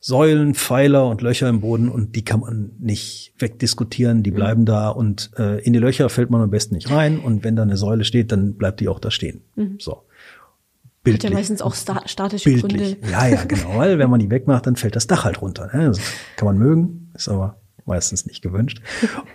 Säulen, 0.00 0.54
Pfeiler 0.54 1.08
und 1.08 1.22
Löcher 1.22 1.48
im 1.48 1.62
Boden 1.62 1.88
und 1.88 2.14
die 2.14 2.24
kann 2.24 2.40
man 2.40 2.72
nicht 2.78 3.32
wegdiskutieren, 3.38 4.22
die 4.22 4.32
mhm. 4.32 4.34
bleiben 4.34 4.60
mhm. 4.60 4.66
da 4.66 4.88
und 4.90 5.30
äh, 5.38 5.64
in 5.64 5.72
die 5.72 5.78
Löcher 5.78 6.10
fällt 6.10 6.28
man 6.28 6.42
am 6.42 6.50
besten 6.50 6.74
nicht 6.74 6.90
rein 6.90 7.18
und 7.18 7.42
wenn 7.42 7.56
da 7.56 7.62
eine 7.62 7.78
Säule 7.78 8.04
steht, 8.04 8.30
dann 8.30 8.56
bleibt 8.56 8.80
die 8.80 8.88
auch 8.88 9.00
da 9.00 9.10
stehen. 9.10 9.44
Mhm. 9.56 9.78
So. 9.80 10.02
Bildlich. 11.02 11.24
Hat 11.24 11.30
ja 11.30 11.36
meistens 11.38 11.62
auch 11.62 11.74
sta 11.74 12.06
statische 12.06 12.50
Bildlich. 12.50 13.00
Gründe. 13.00 13.12
Ja, 13.12 13.28
ja, 13.28 13.44
genau, 13.44 13.76
weil 13.78 13.98
wenn 13.98 14.10
man 14.10 14.20
die 14.20 14.30
wegmacht, 14.30 14.66
dann 14.66 14.76
fällt 14.76 14.94
das 14.94 15.06
Dach 15.06 15.24
halt 15.24 15.40
runter. 15.40 15.70
Ne? 15.74 15.86
Das 15.86 16.00
kann 16.36 16.46
man 16.46 16.58
mögen, 16.58 17.10
ist 17.14 17.28
aber 17.28 17.60
meistens 17.86 18.26
nicht 18.26 18.42
gewünscht. 18.42 18.82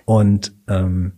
Und 0.06 0.54
ähm, 0.67 1.13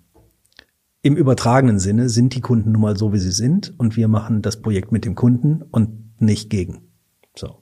im 1.02 1.16
übertragenen 1.18 1.80
Sinne 1.80 2.10
sind 2.10 2.36
die 2.36 2.42
Kunden 2.42 2.72
nun 2.74 2.82
mal 2.82 2.96
so, 2.96 3.12
wie 3.12 3.18
sie 3.18 3.32
sind 3.32 3.74
und 3.78 3.98
wir 3.98 4.08
machen 4.08 4.42
das 4.42 4.62
Projekt 4.62 4.92
mit 4.92 5.04
dem 5.04 5.16
Kunden 5.16 5.62
und 5.62 6.22
nicht 6.22 6.50
gegen. 6.50 6.91
So. 7.36 7.58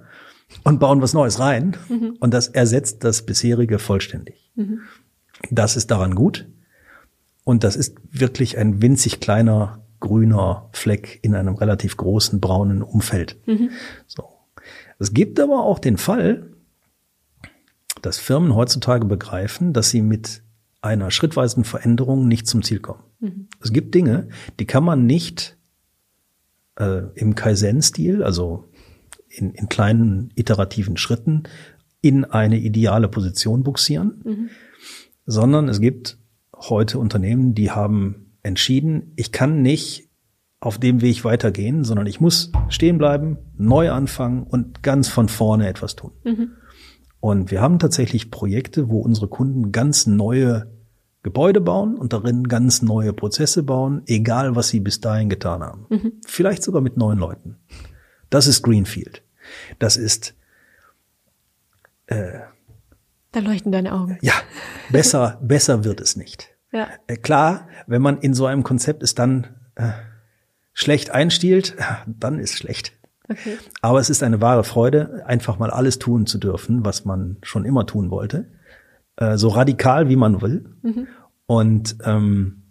und 0.63 0.79
bauen 0.79 1.01
was 1.01 1.13
Neues 1.13 1.39
rein 1.39 1.75
mhm. 1.89 2.17
und 2.19 2.33
das 2.33 2.47
ersetzt 2.47 3.03
das 3.03 3.25
bisherige 3.25 3.79
vollständig. 3.79 4.51
Mhm. 4.55 4.81
Das 5.51 5.75
ist 5.75 5.91
daran 5.91 6.15
gut 6.15 6.47
und 7.43 7.63
das 7.63 7.75
ist 7.75 7.97
wirklich 8.11 8.57
ein 8.57 8.81
winzig 8.81 9.19
kleiner 9.19 9.85
grüner 9.99 10.69
Fleck 10.71 11.19
in 11.23 11.35
einem 11.35 11.55
relativ 11.55 11.97
großen 11.97 12.39
braunen 12.39 12.81
Umfeld. 12.81 13.37
Mhm. 13.47 13.71
So. 14.07 14.23
Es 14.99 15.13
gibt 15.13 15.39
aber 15.39 15.63
auch 15.63 15.79
den 15.79 15.97
Fall, 15.97 16.51
dass 18.01 18.17
Firmen 18.17 18.55
heutzutage 18.55 19.05
begreifen, 19.05 19.73
dass 19.73 19.89
sie 19.89 20.01
mit 20.01 20.43
einer 20.81 21.09
schrittweisen 21.09 21.63
Veränderung 21.63 22.27
nicht 22.27 22.47
zum 22.47 22.61
Ziel 22.61 22.79
kommen. 22.79 23.03
Mhm. 23.19 23.47
Es 23.61 23.73
gibt 23.73 23.95
Dinge, 23.95 24.27
die 24.59 24.65
kann 24.65 24.83
man 24.83 25.05
nicht 25.05 25.57
äh, 26.77 27.01
im 27.15 27.35
Kaizen-Stil, 27.35 28.23
also 28.23 28.65
in, 29.35 29.51
in 29.51 29.69
kleinen 29.69 30.31
iterativen 30.35 30.97
Schritten 30.97 31.43
in 32.01 32.25
eine 32.25 32.57
ideale 32.57 33.07
Position 33.07 33.63
buxieren, 33.63 34.21
mhm. 34.23 34.49
sondern 35.25 35.67
es 35.67 35.79
gibt 35.79 36.17
heute 36.55 36.99
Unternehmen, 36.99 37.55
die 37.55 37.71
haben 37.71 38.37
entschieden, 38.43 39.13
ich 39.15 39.31
kann 39.31 39.61
nicht 39.61 40.09
auf 40.59 40.77
dem 40.79 41.01
Weg 41.01 41.23
weitergehen, 41.23 41.83
sondern 41.83 42.07
ich 42.07 42.21
muss 42.21 42.51
stehen 42.69 42.97
bleiben, 42.97 43.37
neu 43.57 43.91
anfangen 43.91 44.43
und 44.43 44.83
ganz 44.83 45.07
von 45.07 45.29
vorne 45.29 45.67
etwas 45.67 45.95
tun. 45.95 46.11
Mhm. 46.23 46.51
Und 47.19 47.51
wir 47.51 47.61
haben 47.61 47.79
tatsächlich 47.79 48.29
Projekte, 48.29 48.89
wo 48.89 48.99
unsere 48.99 49.27
Kunden 49.27 49.71
ganz 49.71 50.05
neue 50.05 50.71
Gebäude 51.23 51.59
bauen 51.59 51.97
und 51.97 52.13
darin 52.13 52.43
ganz 52.47 52.83
neue 52.83 53.11
Prozesse 53.11 53.63
bauen, 53.63 54.03
egal 54.05 54.55
was 54.55 54.69
sie 54.69 54.79
bis 54.79 55.01
dahin 55.01 55.27
getan 55.27 55.63
haben. 55.63 55.87
Mhm. 55.89 56.13
Vielleicht 56.27 56.61
sogar 56.61 56.81
mit 56.81 56.97
neuen 56.97 57.17
Leuten. 57.17 57.57
Das 58.29 58.45
ist 58.45 58.61
Greenfield. 58.61 59.23
Das 59.79 59.97
ist 59.97 60.35
äh, 62.07 62.39
da 63.35 63.41
leuchten 63.41 63.73
deine 63.73 63.91
Augen. 63.91 64.17
Ja, 64.21 64.33
besser, 64.91 65.39
besser 65.41 65.83
wird 65.83 65.99
es 65.99 66.15
nicht. 66.15 66.55
Ja. 66.71 66.87
Äh, 67.07 67.17
klar, 67.17 67.67
wenn 67.85 68.01
man 68.01 68.19
in 68.19 68.33
so 68.33 68.45
einem 68.45 68.63
Konzept 68.63 69.03
ist, 69.03 69.19
dann 69.19 69.47
äh, 69.75 69.91
schlecht 70.71 71.09
einstiehlt, 71.09 71.75
dann 72.07 72.39
ist 72.39 72.57
schlecht. 72.57 72.93
Okay. 73.27 73.57
Aber 73.81 73.99
es 73.99 74.09
ist 74.09 74.23
eine 74.23 74.39
wahre 74.39 74.63
Freude, 74.63 75.23
einfach 75.25 75.59
mal 75.59 75.69
alles 75.69 75.99
tun 75.99 76.27
zu 76.27 76.37
dürfen, 76.37 76.85
was 76.85 77.03
man 77.03 77.35
schon 77.43 77.65
immer 77.65 77.85
tun 77.85 78.09
wollte. 78.09 78.51
Äh, 79.17 79.37
so 79.37 79.49
radikal, 79.49 80.07
wie 80.07 80.15
man 80.15 80.41
will. 80.41 80.73
Mhm. 80.81 81.07
Und 81.45 81.97
ähm, 82.05 82.63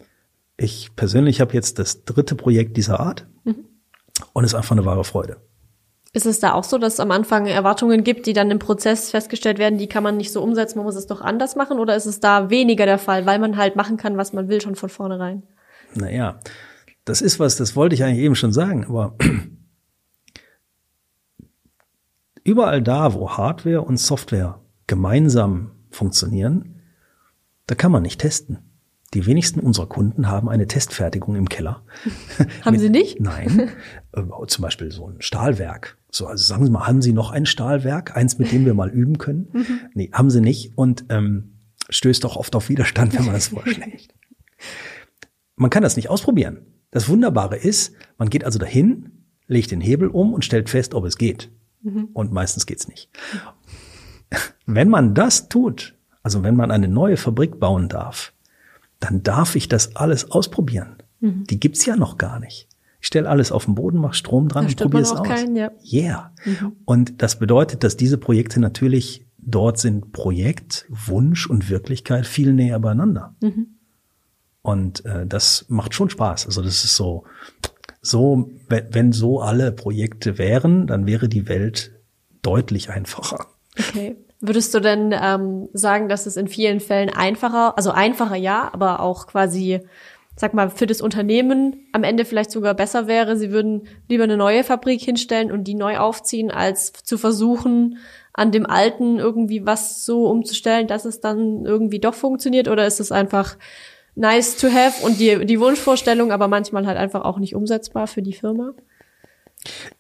ich 0.57 0.97
persönlich 0.97 1.43
habe 1.43 1.53
jetzt 1.53 1.79
das 1.79 2.05
dritte 2.05 2.37
Projekt 2.37 2.79
dieser 2.79 3.01
Art 3.01 3.27
mhm. 3.45 3.67
und 4.33 4.45
es 4.45 4.53
ist 4.53 4.55
einfach 4.55 4.73
eine 4.73 4.87
wahre 4.87 5.05
Freude. 5.05 5.37
Ist 6.15 6.27
es 6.27 6.39
da 6.39 6.53
auch 6.53 6.63
so, 6.63 6.79
dass 6.79 6.95
es 6.95 7.01
am 7.01 7.11
Anfang 7.11 7.47
Erwartungen 7.47 8.05
gibt, 8.05 8.27
die 8.27 8.35
dann 8.35 8.49
im 8.53 8.61
Prozess 8.61 9.11
festgestellt 9.11 9.59
werden, 9.59 9.79
die 9.79 9.89
kann 9.89 10.05
man 10.05 10.17
nicht 10.17 10.31
so 10.31 10.41
umsetzen, 10.41 10.79
man 10.79 10.87
muss 10.87 10.95
es 10.95 11.09
doch 11.09 11.21
anders 11.21 11.57
machen? 11.57 11.81
Oder 11.81 11.97
ist 11.97 12.07
es 12.07 12.21
da 12.21 12.51
weniger 12.51 12.87
der 12.87 12.99
Fall, 12.99 13.27
weil 13.27 13.41
man 13.41 13.57
halt 13.57 13.75
machen 13.75 13.97
kann, 13.97 14.17
was 14.17 14.33
man 14.33 14.49
will, 14.49 14.61
schon 14.61 14.77
von 14.77 14.89
vornherein? 14.89 15.43
Naja, 15.97 16.39
das 17.05 17.21
ist 17.21 17.41
was, 17.41 17.57
das 17.57 17.75
wollte 17.75 17.97
ich 17.97 18.05
eigentlich 18.05 18.25
eben 18.25 18.37
schon 18.37 18.53
sagen, 18.53 18.85
aber 18.85 19.17
überall 22.45 22.81
da, 22.81 23.15
wo 23.15 23.31
Hardware 23.31 23.83
und 23.83 23.99
Software 23.99 24.61
gemeinsam 24.87 25.73
funktionieren, 25.91 26.81
da 27.67 27.75
kann 27.75 27.91
man 27.91 28.05
nicht 28.05 28.21
testen. 28.21 28.59
Die 29.15 29.27
wenigsten 29.27 29.59
unserer 29.59 29.89
Kunden 29.89 30.29
haben 30.29 30.49
eine 30.49 30.69
Testfertigung 30.69 31.35
im 31.35 31.49
Keller. 31.49 31.83
haben 32.65 32.73
Mit, 32.73 32.81
Sie 32.81 32.91
nicht? 32.91 33.21
Nein. 33.21 33.71
Äh, 34.13 34.23
zum 34.47 34.63
Beispiel 34.63 34.93
so 34.93 35.09
ein 35.09 35.21
Stahlwerk. 35.21 35.99
So, 36.15 36.29
also 36.29 36.45
sagen 36.45 36.65
Sie 36.65 36.71
mal, 36.71 36.87
haben 36.87 37.03
Sie 37.03 37.13
noch 37.13 37.33
ein 37.33 37.45
Stahlwerk? 37.45 38.17
Eins, 38.17 38.39
mit 38.39 38.53
dem 38.53 38.65
wir 38.65 38.75
mal 38.75 38.89
üben 38.89 39.19
können? 39.19 39.49
Mhm. 39.53 39.81
Nee, 39.95 40.11
haben 40.13 40.31
Sie 40.31 40.41
nicht. 40.41 40.77
Und 40.77 41.07
ähm, 41.09 41.55
stößt 41.89 42.25
auch 42.25 42.37
oft 42.37 42.55
auf 42.55 42.69
Widerstand, 42.69 43.15
wenn 43.15 43.25
man 43.25 43.35
das 43.35 43.49
vorschlägt. 43.49 44.15
man 45.57 45.71
kann 45.71 45.83
das 45.83 45.97
nicht 45.97 46.11
ausprobieren. 46.11 46.67
Das 46.93 47.09
Wunderbare 47.09 47.57
ist, 47.57 47.95
man 48.17 48.31
geht 48.31 48.45
also 48.45 48.61
dahin, 48.61 49.25
legt 49.49 49.73
den 49.73 49.81
Hebel 49.81 50.09
um 50.09 50.33
und 50.33 50.45
stellt 50.45 50.71
fest, 50.71 50.95
ob 50.95 51.05
es 51.05 51.19
geht. 51.19 51.51
Mhm. 51.83 52.11
Und 52.13 52.33
meistens 52.33 52.67
geht's 52.67 52.87
nicht. 52.87 53.11
Wenn 54.67 54.89
man 54.89 55.15
das 55.15 55.49
tut, 55.49 55.97
also 56.23 56.45
wenn 56.45 56.55
man 56.55 56.71
eine 56.71 56.89
neue 56.89 57.17
Fabrik 57.17 57.59
bauen 57.59 57.89
darf, 57.89 58.33
dann 59.01 59.25
darf 59.25 59.57
ich 59.57 59.69
das 59.69 59.97
alles 59.97 60.31
ausprobieren. 60.31 60.97
Mhm. 61.19 61.45
Die 61.45 61.59
gibt's 61.59 61.85
ja 61.87 61.97
noch 61.97 62.19
gar 62.19 62.39
nicht. 62.39 62.69
Ich 63.05 63.09
stelle 63.09 63.29
alles 63.29 63.53
auf 63.53 63.67
den 63.67 63.75
Boden, 63.75 63.99
mache 63.99 64.15
Strom 64.15 64.49
dran 64.49 64.65
und 64.65 64.77
probiere 64.79 65.03
es 65.03 65.13
aus. 65.13 65.29
Keinen, 65.29 65.57
ja. 65.57 65.71
Yeah. 65.93 66.33
Mhm. 66.47 66.73
Und 66.87 67.21
das 67.21 67.39
bedeutet, 67.39 67.85
dass 67.85 67.99
diese 67.99 68.17
Projekte 68.17 68.61
natürlich 68.61 69.27
dort 69.37 69.77
sind 69.77 70.13
Projekt, 70.13 70.87
Wunsch 70.89 71.47
und 71.47 71.69
Wirklichkeit 71.69 72.27
viel 72.27 72.55
näher 72.55 72.81
beieinander. 72.81 73.35
Mhm. 73.43 73.77
Und 74.63 75.05
äh, 75.05 75.27
das 75.27 75.67
macht 75.69 75.93
schon 75.93 76.09
Spaß. 76.09 76.47
Also 76.47 76.63
das 76.63 76.83
ist 76.83 76.97
so, 76.97 77.25
so, 78.01 78.49
wenn 78.69 79.13
so 79.13 79.43
alle 79.43 79.71
Projekte 79.71 80.39
wären, 80.39 80.87
dann 80.87 81.07
wäre 81.07 81.29
die 81.29 81.47
Welt 81.47 81.93
deutlich 82.41 82.89
einfacher. 82.89 83.49
Okay. 83.79 84.17
Würdest 84.41 84.73
du 84.73 84.81
denn 84.81 85.15
ähm, 85.15 85.69
sagen, 85.75 86.09
dass 86.09 86.25
es 86.25 86.39
in 86.39 86.49
vielen 86.49 86.81
Fällen 86.81 87.11
einfacher, 87.11 87.77
also 87.77 87.91
einfacher 87.91 88.37
ja, 88.37 88.71
aber 88.73 89.01
auch 89.01 89.27
quasi, 89.27 89.81
sag 90.37 90.55
mal, 90.55 90.71
für 90.71 90.87
das 90.87 91.01
Unternehmen 91.01 91.87
am 91.93 92.03
Ende 92.03 92.25
vielleicht 92.25 92.51
sogar 92.51 92.75
besser 92.75 93.07
wäre, 93.07 93.37
sie 93.37 93.51
würden 93.51 93.87
lieber 94.09 94.25
eine 94.25 94.37
neue 94.37 94.65
Fabrik 94.65 95.01
hinstellen 95.01 95.53
und 95.53 95.65
die 95.65 95.75
neu 95.75 95.99
aufziehen, 95.99 96.51
als 96.51 96.93
zu 96.93 97.19
versuchen, 97.19 97.99
an 98.33 98.51
dem 98.51 98.67
Alten 98.67 99.19
irgendwie 99.19 99.65
was 99.65 100.05
so 100.05 100.27
umzustellen, 100.27 100.89
dass 100.89 101.05
es 101.05 101.21
dann 101.21 101.65
irgendwie 101.65 102.01
doch 102.01 102.15
funktioniert? 102.15 102.69
Oder 102.69 102.87
ist 102.87 102.99
es 102.99 103.13
einfach 103.13 103.57
nice 104.17 104.57
to 104.57 104.69
have 104.69 105.05
und 105.07 105.21
die, 105.21 105.47
die 105.47 105.61
Wunschvorstellung, 105.61 106.33
aber 106.33 106.49
manchmal 106.49 106.87
halt 106.87 106.99
einfach 106.99 107.25
auch 107.25 107.39
nicht 107.39 107.55
umsetzbar 107.55 108.09
für 108.09 108.23
die 108.23 108.33
Firma? 108.33 108.75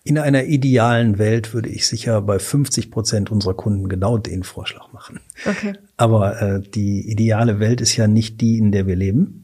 In 0.03 0.19
einer 0.19 0.45
idealen 0.45 1.19
Welt 1.19 1.55
würde 1.55 1.71
ich 1.71 1.87
sicher 1.87 2.21
bei 2.21 2.39
50 2.39 2.91
Prozent 2.91 3.31
unserer 3.31 3.55
Kunden 3.55 3.89
genau 3.89 4.19
den 4.19 4.43
Vorschlag 4.43 4.93
machen. 4.93 5.21
Okay. 5.47 5.75
Aber 5.97 6.43
äh, 6.43 6.61
die 6.61 7.09
ideale 7.11 7.61
Welt 7.61 7.81
ist 7.81 7.97
ja 7.97 8.07
nicht 8.07 8.41
die, 8.41 8.59
in 8.59 8.73
der 8.73 8.87
wir 8.87 8.97
leben. 8.97 9.44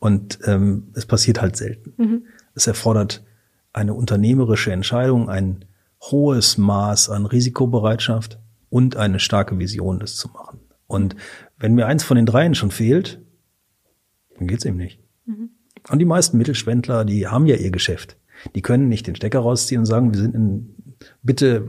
Und 0.00 0.40
ähm, 0.44 0.88
es 0.94 1.06
passiert 1.06 1.40
halt 1.40 1.56
selten. 1.56 1.92
Mhm. 1.96 2.22
Es 2.54 2.66
erfordert 2.66 3.22
eine 3.72 3.94
unternehmerische 3.94 4.72
Entscheidung, 4.72 5.28
ein 5.28 5.64
hohes 6.00 6.58
Maß 6.58 7.10
an 7.10 7.26
Risikobereitschaft 7.26 8.38
und 8.70 8.96
eine 8.96 9.20
starke 9.20 9.58
Vision, 9.58 10.00
das 10.00 10.16
zu 10.16 10.28
machen. 10.28 10.60
Und 10.86 11.14
wenn 11.58 11.74
mir 11.74 11.86
eins 11.86 12.02
von 12.02 12.16
den 12.16 12.26
dreien 12.26 12.54
schon 12.54 12.70
fehlt, 12.70 13.20
dann 14.38 14.48
geht's 14.48 14.64
eben 14.64 14.78
nicht. 14.78 14.98
Mhm. 15.26 15.50
Und 15.88 15.98
die 15.98 16.04
meisten 16.06 16.38
Mittelspendler, 16.38 17.04
die 17.04 17.28
haben 17.28 17.46
ja 17.46 17.56
ihr 17.56 17.70
Geschäft. 17.70 18.16
Die 18.54 18.62
können 18.62 18.88
nicht 18.88 19.06
den 19.06 19.16
Stecker 19.16 19.40
rausziehen 19.40 19.80
und 19.80 19.86
sagen, 19.86 20.12
wir 20.12 20.20
sind 20.20 20.34
in, 20.34 20.74
bitte 21.22 21.68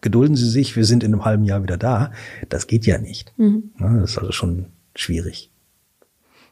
gedulden 0.00 0.36
Sie 0.36 0.48
sich, 0.48 0.74
wir 0.74 0.84
sind 0.84 1.04
in 1.04 1.12
einem 1.12 1.24
halben 1.24 1.44
Jahr 1.44 1.62
wieder 1.62 1.76
da. 1.76 2.12
Das 2.48 2.66
geht 2.66 2.86
ja 2.86 2.98
nicht. 2.98 3.32
Mhm. 3.36 3.72
Das 3.78 4.12
ist 4.12 4.18
also 4.18 4.32
schon 4.32 4.66
schwierig. 4.94 5.52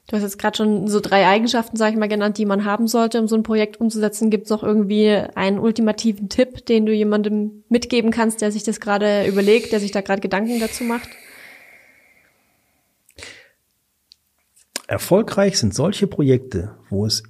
Du 0.06 0.14
hast 0.14 0.22
jetzt 0.22 0.38
gerade 0.38 0.56
schon 0.56 0.86
so 0.86 1.00
drei 1.00 1.26
Eigenschaften, 1.26 1.76
sage 1.76 1.92
ich 1.92 1.98
mal, 1.98 2.08
genannt, 2.08 2.38
die 2.38 2.46
man 2.46 2.64
haben 2.64 2.86
sollte, 2.86 3.20
um 3.20 3.26
so 3.26 3.34
ein 3.34 3.42
Projekt 3.42 3.80
umzusetzen. 3.80 4.30
Gibt 4.30 4.44
es 4.44 4.50
noch 4.50 4.62
irgendwie 4.62 5.08
einen 5.10 5.58
ultimativen 5.58 6.28
Tipp, 6.28 6.64
den 6.64 6.86
du 6.86 6.92
jemandem 6.92 7.64
mitgeben 7.68 8.12
kannst, 8.12 8.40
der 8.40 8.52
sich 8.52 8.62
das 8.62 8.78
gerade 8.78 9.26
überlegt, 9.26 9.72
der 9.72 9.80
sich 9.80 9.90
da 9.90 10.02
gerade 10.02 10.20
Gedanken 10.20 10.60
dazu 10.60 10.84
macht? 10.84 11.08
Erfolgreich 14.86 15.58
sind 15.58 15.74
solche 15.74 16.06
Projekte, 16.06 16.76
wo 16.88 17.04
es 17.04 17.24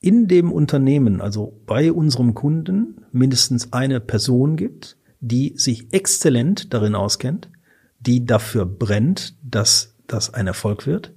in 0.00 0.28
dem 0.28 0.52
Unternehmen, 0.52 1.22
also 1.22 1.58
bei 1.64 1.90
unserem 1.90 2.34
Kunden, 2.34 3.06
mindestens 3.10 3.72
eine 3.72 4.00
Person 4.00 4.56
gibt, 4.56 4.98
die 5.20 5.54
sich 5.56 5.94
exzellent 5.94 6.74
darin 6.74 6.94
auskennt, 6.94 7.48
die 8.00 8.26
dafür 8.26 8.66
brennt, 8.66 9.34
dass 9.42 9.94
das 10.06 10.34
ein 10.34 10.46
Erfolg 10.46 10.86
wird 10.86 11.14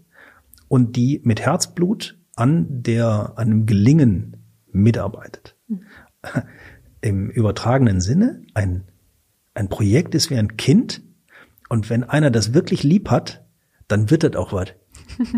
und 0.68 0.96
die 0.96 1.22
mit 1.24 1.42
Herzblut 1.42 2.18
an 2.36 2.84
der, 2.84 3.34
an 3.38 3.50
dem 3.50 3.66
Gelingen 3.66 4.38
mitarbeitet. 4.72 5.56
Mhm. 5.68 5.82
Im 7.02 7.30
übertragenen 7.30 8.02
Sinne, 8.02 8.42
ein, 8.54 8.86
ein 9.54 9.70
Projekt 9.70 10.16
ist 10.16 10.30
wie 10.30 10.38
ein 10.38 10.58
Kind 10.58 11.04
und 11.70 11.90
wenn 11.90 12.04
einer 12.04 12.32
das 12.32 12.54
wirklich 12.54 12.84
lieb 12.84 13.10
hat, 13.10 13.46
dann 13.88 14.10
wird 14.10 14.24
das 14.24 14.36
auch 14.36 14.54
was. 14.54 14.74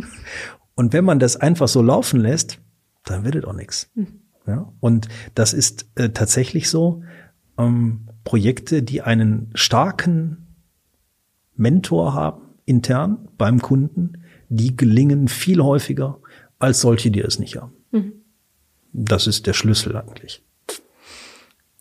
und 0.75 0.93
wenn 0.93 1.05
man 1.05 1.19
das 1.19 1.36
einfach 1.36 1.67
so 1.67 1.82
laufen 1.82 2.19
lässt, 2.19 2.59
dann 3.03 3.25
wird 3.25 3.36
es 3.36 3.43
auch 3.43 3.53
nichts. 3.53 3.91
Mhm. 3.95 4.21
Ja? 4.45 4.73
Und 4.80 5.07
das 5.36 5.53
ist 5.53 5.89
äh, 5.95 6.09
tatsächlich 6.09 6.69
so, 6.69 7.03
ähm, 7.57 8.07
Projekte, 8.23 8.84
die 8.84 9.01
einen 9.01 9.51
starken 9.55 10.57
Mentor 11.55 12.13
haben, 12.13 12.41
intern 12.65 13.30
beim 13.38 13.61
Kunden, 13.61 14.23
die 14.49 14.75
gelingen 14.75 15.27
viel 15.27 15.61
häufiger 15.61 16.19
als 16.59 16.81
solche, 16.81 17.11
die 17.11 17.21
es 17.21 17.39
nicht 17.39 17.57
haben. 17.57 17.73
Mhm. 17.91 18.13
Das 18.93 19.27
ist 19.27 19.47
der 19.47 19.53
Schlüssel 19.53 19.95
eigentlich. 19.95 20.43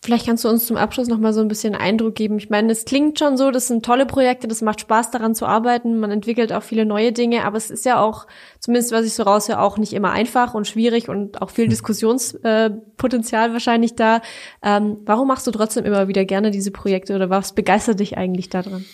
Vielleicht 0.07 0.27
kannst 0.27 0.45
du 0.45 0.49
uns 0.49 0.67
zum 0.67 0.77
Abschluss 0.77 1.09
noch 1.09 1.19
mal 1.19 1.33
so 1.33 1.41
ein 1.41 1.49
bisschen 1.49 1.75
Eindruck 1.75 2.15
geben. 2.15 2.39
Ich 2.39 2.49
meine, 2.49 2.71
es 2.71 2.85
klingt 2.85 3.19
schon 3.19 3.37
so, 3.37 3.51
das 3.51 3.67
sind 3.67 3.85
tolle 3.85 4.07
Projekte, 4.07 4.47
das 4.47 4.63
macht 4.63 4.81
Spaß 4.81 5.11
daran 5.11 5.35
zu 5.35 5.47
arbeiten, 5.47 5.99
man 5.99 6.13
entwickelt 6.13 6.53
auch 6.53 6.63
viele 6.63 6.87
neue 6.87 7.11
Dinge, 7.11 7.45
aber 7.45 7.57
es 7.57 7.73
ist 7.73 7.85
ja 7.85 8.01
auch, 8.01 8.29
zumindest 8.61 8.93
was 8.93 9.05
ich 9.05 9.15
so 9.15 9.25
raushöre, 9.25 9.61
auch 9.61 9.79
nicht 9.79 9.95
immer 9.95 10.13
einfach 10.13 10.55
und 10.55 10.69
schwierig 10.69 11.09
und 11.09 11.43
auch 11.43 11.51
viel 11.51 11.65
hm. 11.65 11.71
Diskussionspotenzial 11.71 13.53
wahrscheinlich 13.53 13.97
da. 13.97 14.21
Ähm, 14.63 14.99
warum 15.07 15.27
machst 15.27 15.49
du 15.49 15.51
trotzdem 15.51 15.85
immer 15.85 16.07
wieder 16.07 16.25
gerne 16.25 16.53
diese 16.53 16.71
Projekte 16.71 17.17
oder 17.17 17.29
was 17.29 17.55
begeistert 17.55 17.99
dich 17.99 18.17
eigentlich 18.17 18.49
daran? 18.49 18.85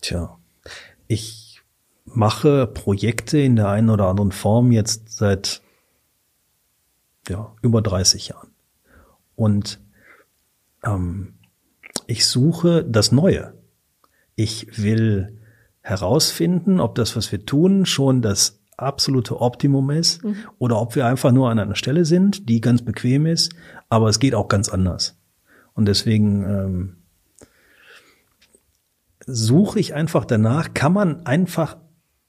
Tja, 0.00 0.38
ich 1.06 1.62
mache 2.04 2.66
Projekte 2.66 3.38
in 3.38 3.56
der 3.56 3.68
einen 3.68 3.90
oder 3.90 4.08
anderen 4.08 4.32
Form 4.32 4.72
jetzt 4.72 5.10
seit 5.10 5.62
ja, 7.28 7.54
über 7.62 7.82
30 7.82 8.28
Jahren. 8.28 8.50
Und 9.34 9.80
ähm, 10.84 11.34
ich 12.06 12.26
suche 12.26 12.84
das 12.84 13.12
Neue. 13.12 13.54
Ich 14.36 14.82
will 14.82 15.40
herausfinden, 15.80 16.80
ob 16.80 16.94
das, 16.94 17.16
was 17.16 17.30
wir 17.32 17.44
tun, 17.44 17.86
schon 17.86 18.22
das 18.22 18.60
absolute 18.76 19.40
Optimum 19.40 19.90
ist 19.90 20.24
mhm. 20.24 20.36
oder 20.58 20.80
ob 20.80 20.96
wir 20.96 21.06
einfach 21.06 21.30
nur 21.30 21.50
an 21.50 21.58
einer 21.58 21.76
Stelle 21.76 22.04
sind, 22.04 22.48
die 22.48 22.60
ganz 22.60 22.82
bequem 22.82 23.26
ist, 23.26 23.54
aber 23.88 24.08
es 24.08 24.18
geht 24.18 24.34
auch 24.34 24.48
ganz 24.48 24.68
anders. 24.68 25.16
Und 25.74 25.86
deswegen 25.86 26.42
ähm, 26.44 26.96
suche 29.26 29.80
ich 29.80 29.94
einfach 29.94 30.24
danach, 30.24 30.74
kann 30.74 30.92
man 30.92 31.26
einfach 31.26 31.76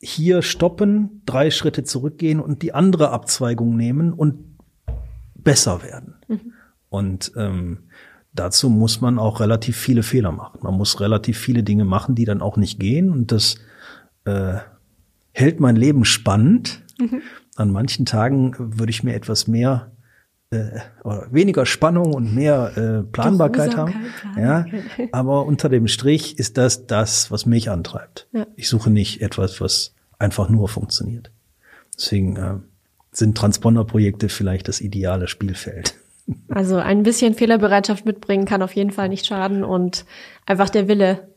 hier 0.02 0.42
stoppen, 0.42 1.22
drei 1.26 1.52
Schritte 1.52 1.84
zurückgehen 1.84 2.40
und 2.40 2.62
die 2.62 2.74
andere 2.74 3.10
Abzweigung 3.10 3.76
nehmen 3.76 4.14
und 4.14 4.58
besser 5.36 5.84
werden. 5.84 6.16
Mhm. 6.28 6.54
Und 6.90 7.32
ähm, 7.36 7.80
dazu 8.34 8.70
muss 8.70 9.02
man 9.02 9.20
auch 9.20 9.40
relativ 9.40 9.78
viele 9.78 10.04
Fehler 10.04 10.32
machen. 10.32 10.60
Man 10.62 10.76
muss 10.76 11.00
relativ 11.00 11.38
viele 11.38 11.64
Dinge 11.64 11.86
machen, 11.86 12.16
die 12.16 12.26
dann 12.26 12.42
auch 12.42 12.58
nicht 12.58 12.80
gehen. 12.80 13.12
Und 13.12 13.32
das 13.32 13.56
äh, 14.26 14.56
hält 15.32 15.60
mein 15.60 15.76
Leben 15.76 16.06
spannend. 16.06 16.84
Mhm. 17.00 17.22
An 17.56 17.72
manchen 17.72 18.06
Tagen 18.06 18.54
würde 18.58 18.90
ich 18.90 19.04
mir 19.04 19.14
etwas 19.14 19.48
mehr 19.48 19.92
äh, 20.56 20.82
weniger 21.32 21.66
Spannung 21.66 22.14
und 22.14 22.34
mehr 22.34 22.78
äh, 22.78 23.04
Planbarkeit 23.04 23.78
haben. 23.78 23.94
Ja, 24.38 24.66
aber 25.12 25.46
unter 25.46 25.70
dem 25.70 25.88
Strich 25.88 26.40
ist 26.40 26.58
das 26.58 26.88
das, 26.88 27.32
was 27.32 27.46
mich 27.46 27.70
antreibt. 27.70 28.28
Ja. 28.32 28.48
Ich 28.56 28.70
suche 28.70 28.90
nicht 28.90 29.22
etwas, 29.22 29.62
was 29.62 29.94
einfach 30.20 30.50
nur 30.50 30.70
funktioniert. 30.70 31.32
Deswegen 31.98 32.36
äh, 32.36 32.56
sind 33.12 33.38
Transponderprojekte 33.38 34.30
vielleicht 34.30 34.68
das 34.68 34.82
ideale 34.82 35.28
Spielfeld. 35.28 35.96
Also 36.50 36.78
ein 36.78 37.04
bisschen 37.04 37.36
Fehlerbereitschaft 37.36 38.08
mitbringen 38.08 38.46
kann 38.46 38.64
auf 38.64 38.74
jeden 38.74 38.90
Fall 38.90 39.10
nicht 39.10 39.28
schaden 39.28 39.64
und 39.64 40.06
einfach 40.48 40.72
der 40.72 40.88
Wille, 40.88 41.28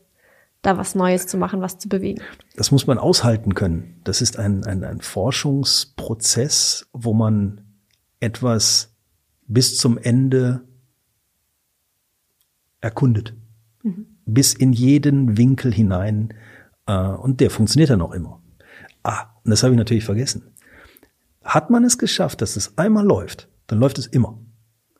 da 0.63 0.77
was 0.77 0.95
Neues 0.95 1.27
zu 1.27 1.37
machen, 1.37 1.61
was 1.61 1.77
zu 1.77 1.87
bewegen. 1.87 2.23
Das 2.55 2.71
muss 2.71 2.87
man 2.87 2.97
aushalten 2.97 3.53
können. 3.53 4.01
Das 4.03 4.19
ist 4.19 4.39
ein, 4.39 4.63
ein, 4.65 4.83
ein 4.83 5.01
Forschungsprozess, 5.01 6.87
wo 6.91 7.13
man 7.13 7.61
etwas 8.19 8.88
bis 9.49 9.77
zum 9.77 9.97
Ende 9.97 10.61
erkundet. 12.79 13.35
Mhm. 13.83 14.05
Bis 14.25 14.53
in 14.53 14.71
jeden 14.71 15.37
Winkel 15.37 15.73
hinein. 15.73 16.33
Äh, 16.85 16.93
und 16.93 17.41
der 17.41 17.49
funktioniert 17.49 17.89
dann 17.89 18.01
auch 18.01 18.13
immer. 18.13 18.41
Ah, 19.03 19.25
und 19.43 19.51
das 19.51 19.63
habe 19.63 19.73
ich 19.73 19.77
natürlich 19.77 20.05
vergessen. 20.05 20.43
Hat 21.43 21.69
man 21.69 21.83
es 21.83 21.97
geschafft, 21.97 22.41
dass 22.41 22.55
es 22.55 22.77
einmal 22.77 23.05
läuft, 23.05 23.49
dann 23.67 23.79
läuft 23.79 23.97
es 23.97 24.07
immer. 24.07 24.39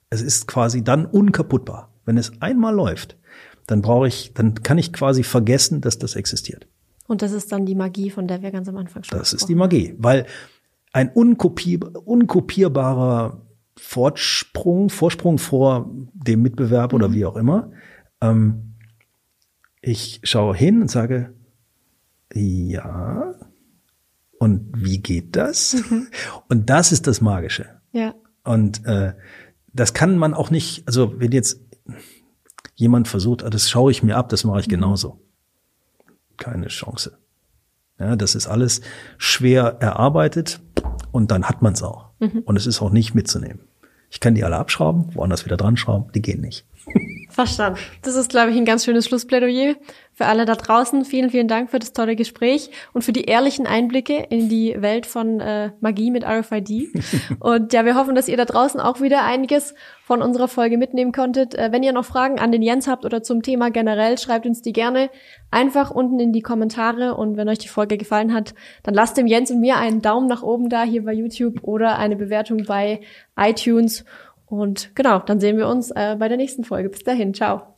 Es 0.10 0.22
ist 0.22 0.48
quasi 0.48 0.84
dann 0.84 1.06
unkaputtbar. 1.06 1.94
Wenn 2.06 2.18
es 2.18 2.42
einmal 2.42 2.74
läuft, 2.74 3.18
dann 3.68 3.84
brauche 3.84 4.08
ich, 4.08 4.34
dann 4.34 4.56
kann 4.56 4.80
ich 4.80 4.92
quasi 4.92 5.22
vergessen, 5.22 5.82
dass 5.82 6.00
das 6.00 6.16
existiert. 6.16 6.68
Und 7.08 7.22
das 7.22 7.34
ist 7.34 7.52
dann 7.52 7.66
die 7.68 7.76
Magie, 7.76 8.10
von 8.10 8.28
der 8.28 8.42
wir 8.42 8.52
ganz 8.52 8.68
am 8.68 8.78
Anfang 8.78 9.04
schon 9.04 9.18
Das 9.18 9.34
ist 9.34 9.48
die 9.48 9.56
Magie, 9.56 9.94
weil 10.00 10.26
ein 10.92 11.10
unkopier 11.10 11.80
unkopierbarer 12.08 13.46
Vorsprung, 13.80 14.90
Vorsprung 14.90 15.38
vor 15.38 15.90
dem 16.14 16.42
Mitbewerb 16.42 16.92
mhm. 16.92 16.96
oder 16.96 17.14
wie 17.14 17.26
auch 17.26 17.36
immer. 17.36 17.72
Ähm, 18.22 18.76
ich 19.82 20.20
schaue 20.24 20.56
hin 20.56 20.82
und 20.82 20.92
sage, 20.92 21.34
ja, 22.34 23.36
und 24.40 24.70
wie 24.76 25.00
geht 25.00 25.36
das? 25.36 25.76
Mhm. 25.90 26.08
Und 26.48 26.70
das 26.70 26.92
ist 26.92 27.08
das 27.08 27.20
Magische. 27.22 27.82
Ja. 27.92 28.16
Und 28.44 28.86
äh, 28.86 29.14
das 29.74 29.94
kann 29.94 30.18
man 30.18 30.34
auch 30.34 30.50
nicht, 30.50 30.88
also 30.88 31.20
wenn 31.20 31.32
jetzt 31.32 31.60
jemand 32.76 33.08
versucht, 33.08 33.44
ah, 33.44 33.50
das 33.50 33.70
schaue 33.70 33.92
ich 33.92 34.02
mir 34.02 34.16
ab, 34.16 34.30
das 34.30 34.46
mache 34.46 34.62
ich 34.62 34.68
mhm. 34.68 34.72
genauso. 34.72 35.20
Keine 36.38 36.68
Chance. 36.68 37.18
Ja, 38.00 38.16
das 38.16 38.34
ist 38.36 38.48
alles 38.48 38.80
schwer 39.18 39.78
erarbeitet 39.82 40.62
und 41.12 41.32
dann 41.32 41.44
hat 41.50 41.62
man 41.62 41.74
es 41.74 41.84
auch. 41.84 42.12
Mhm. 42.20 42.44
Und 42.46 42.56
es 42.56 42.66
ist 42.66 42.82
auch 42.82 42.92
nicht 42.92 43.14
mitzunehmen. 43.14 43.69
Ich 44.10 44.20
kann 44.20 44.36
die 44.36 44.44
alle 44.44 44.58
abschrauben, 44.58 45.14
woanders 45.14 45.46
wieder 45.46 45.58
dran 45.58 45.78
schrauben, 45.78 46.12
die 46.14 46.22
gehen 46.22 46.42
nicht. 46.42 46.66
Verstanden. 47.40 47.80
Das 48.02 48.18
ist, 48.18 48.30
glaube 48.30 48.52
ich, 48.52 48.58
ein 48.58 48.66
ganz 48.66 48.84
schönes 48.84 49.06
Schlussplädoyer 49.06 49.76
für 50.20 50.26
alle 50.26 50.44
da 50.44 50.56
draußen. 50.56 51.06
Vielen, 51.06 51.30
vielen 51.30 51.48
Dank 51.48 51.72
für 51.72 51.80
das 51.80 51.94
tolle 51.94 52.18
Gespräch 52.18 52.70
und 52.92 53.04
für 53.04 53.14
die 53.14 53.24
ehrlichen 53.24 53.66
Einblicke 53.66 54.28
in 54.30 54.50
die 54.50 54.76
Welt 54.78 55.06
von 55.06 55.40
äh, 55.40 55.72
Magie 55.80 56.12
mit 56.12 56.26
RFID. 56.26 56.90
und 57.40 57.72
ja, 57.72 57.86
wir 57.86 57.96
hoffen, 57.96 58.16
dass 58.16 58.28
ihr 58.28 58.36
da 58.36 58.44
draußen 58.44 58.82
auch 58.82 59.00
wieder 59.00 59.24
einiges 59.24 59.74
von 60.04 60.22
unserer 60.22 60.50
Folge 60.50 60.78
mitnehmen 60.78 61.14
konntet. 61.14 61.56
Äh, 61.56 61.72
wenn 61.72 61.84
ihr 61.84 61.94
noch 61.94 62.04
Fragen 62.04 62.40
an 62.40 62.52
den 62.52 62.62
Jens 62.62 62.90
habt 62.90 63.06
oder 63.06 63.24
zum 63.24 63.42
Thema 63.42 63.72
generell, 63.72 64.18
schreibt 64.18 64.46
uns 64.46 64.62
die 64.62 64.74
gerne 64.74 65.10
einfach 65.50 65.92
unten 65.92 66.20
in 66.20 66.34
die 66.34 66.42
Kommentare. 66.42 67.16
Und 67.16 67.38
wenn 67.38 67.48
euch 67.48 67.60
die 67.60 67.70
Folge 67.70 67.96
gefallen 67.96 68.34
hat, 68.34 68.54
dann 68.84 68.94
lasst 68.96 69.16
dem 69.16 69.28
Jens 69.28 69.50
und 69.52 69.62
mir 69.62 69.78
einen 69.78 70.02
Daumen 70.02 70.28
nach 70.28 70.44
oben 70.44 70.68
da 70.68 70.84
hier 70.84 71.06
bei 71.06 71.14
YouTube 71.14 71.64
oder 71.64 71.98
eine 71.98 72.18
Bewertung 72.18 72.66
bei 72.66 73.00
iTunes. 73.38 74.04
Und 74.50 74.96
genau, 74.96 75.20
dann 75.20 75.40
sehen 75.40 75.58
wir 75.58 75.68
uns 75.68 75.92
äh, 75.92 76.16
bei 76.18 76.28
der 76.28 76.38
nächsten 76.38 76.64
Folge. 76.64 76.90
Bis 76.90 77.04
dahin, 77.04 77.34
ciao. 77.34 77.76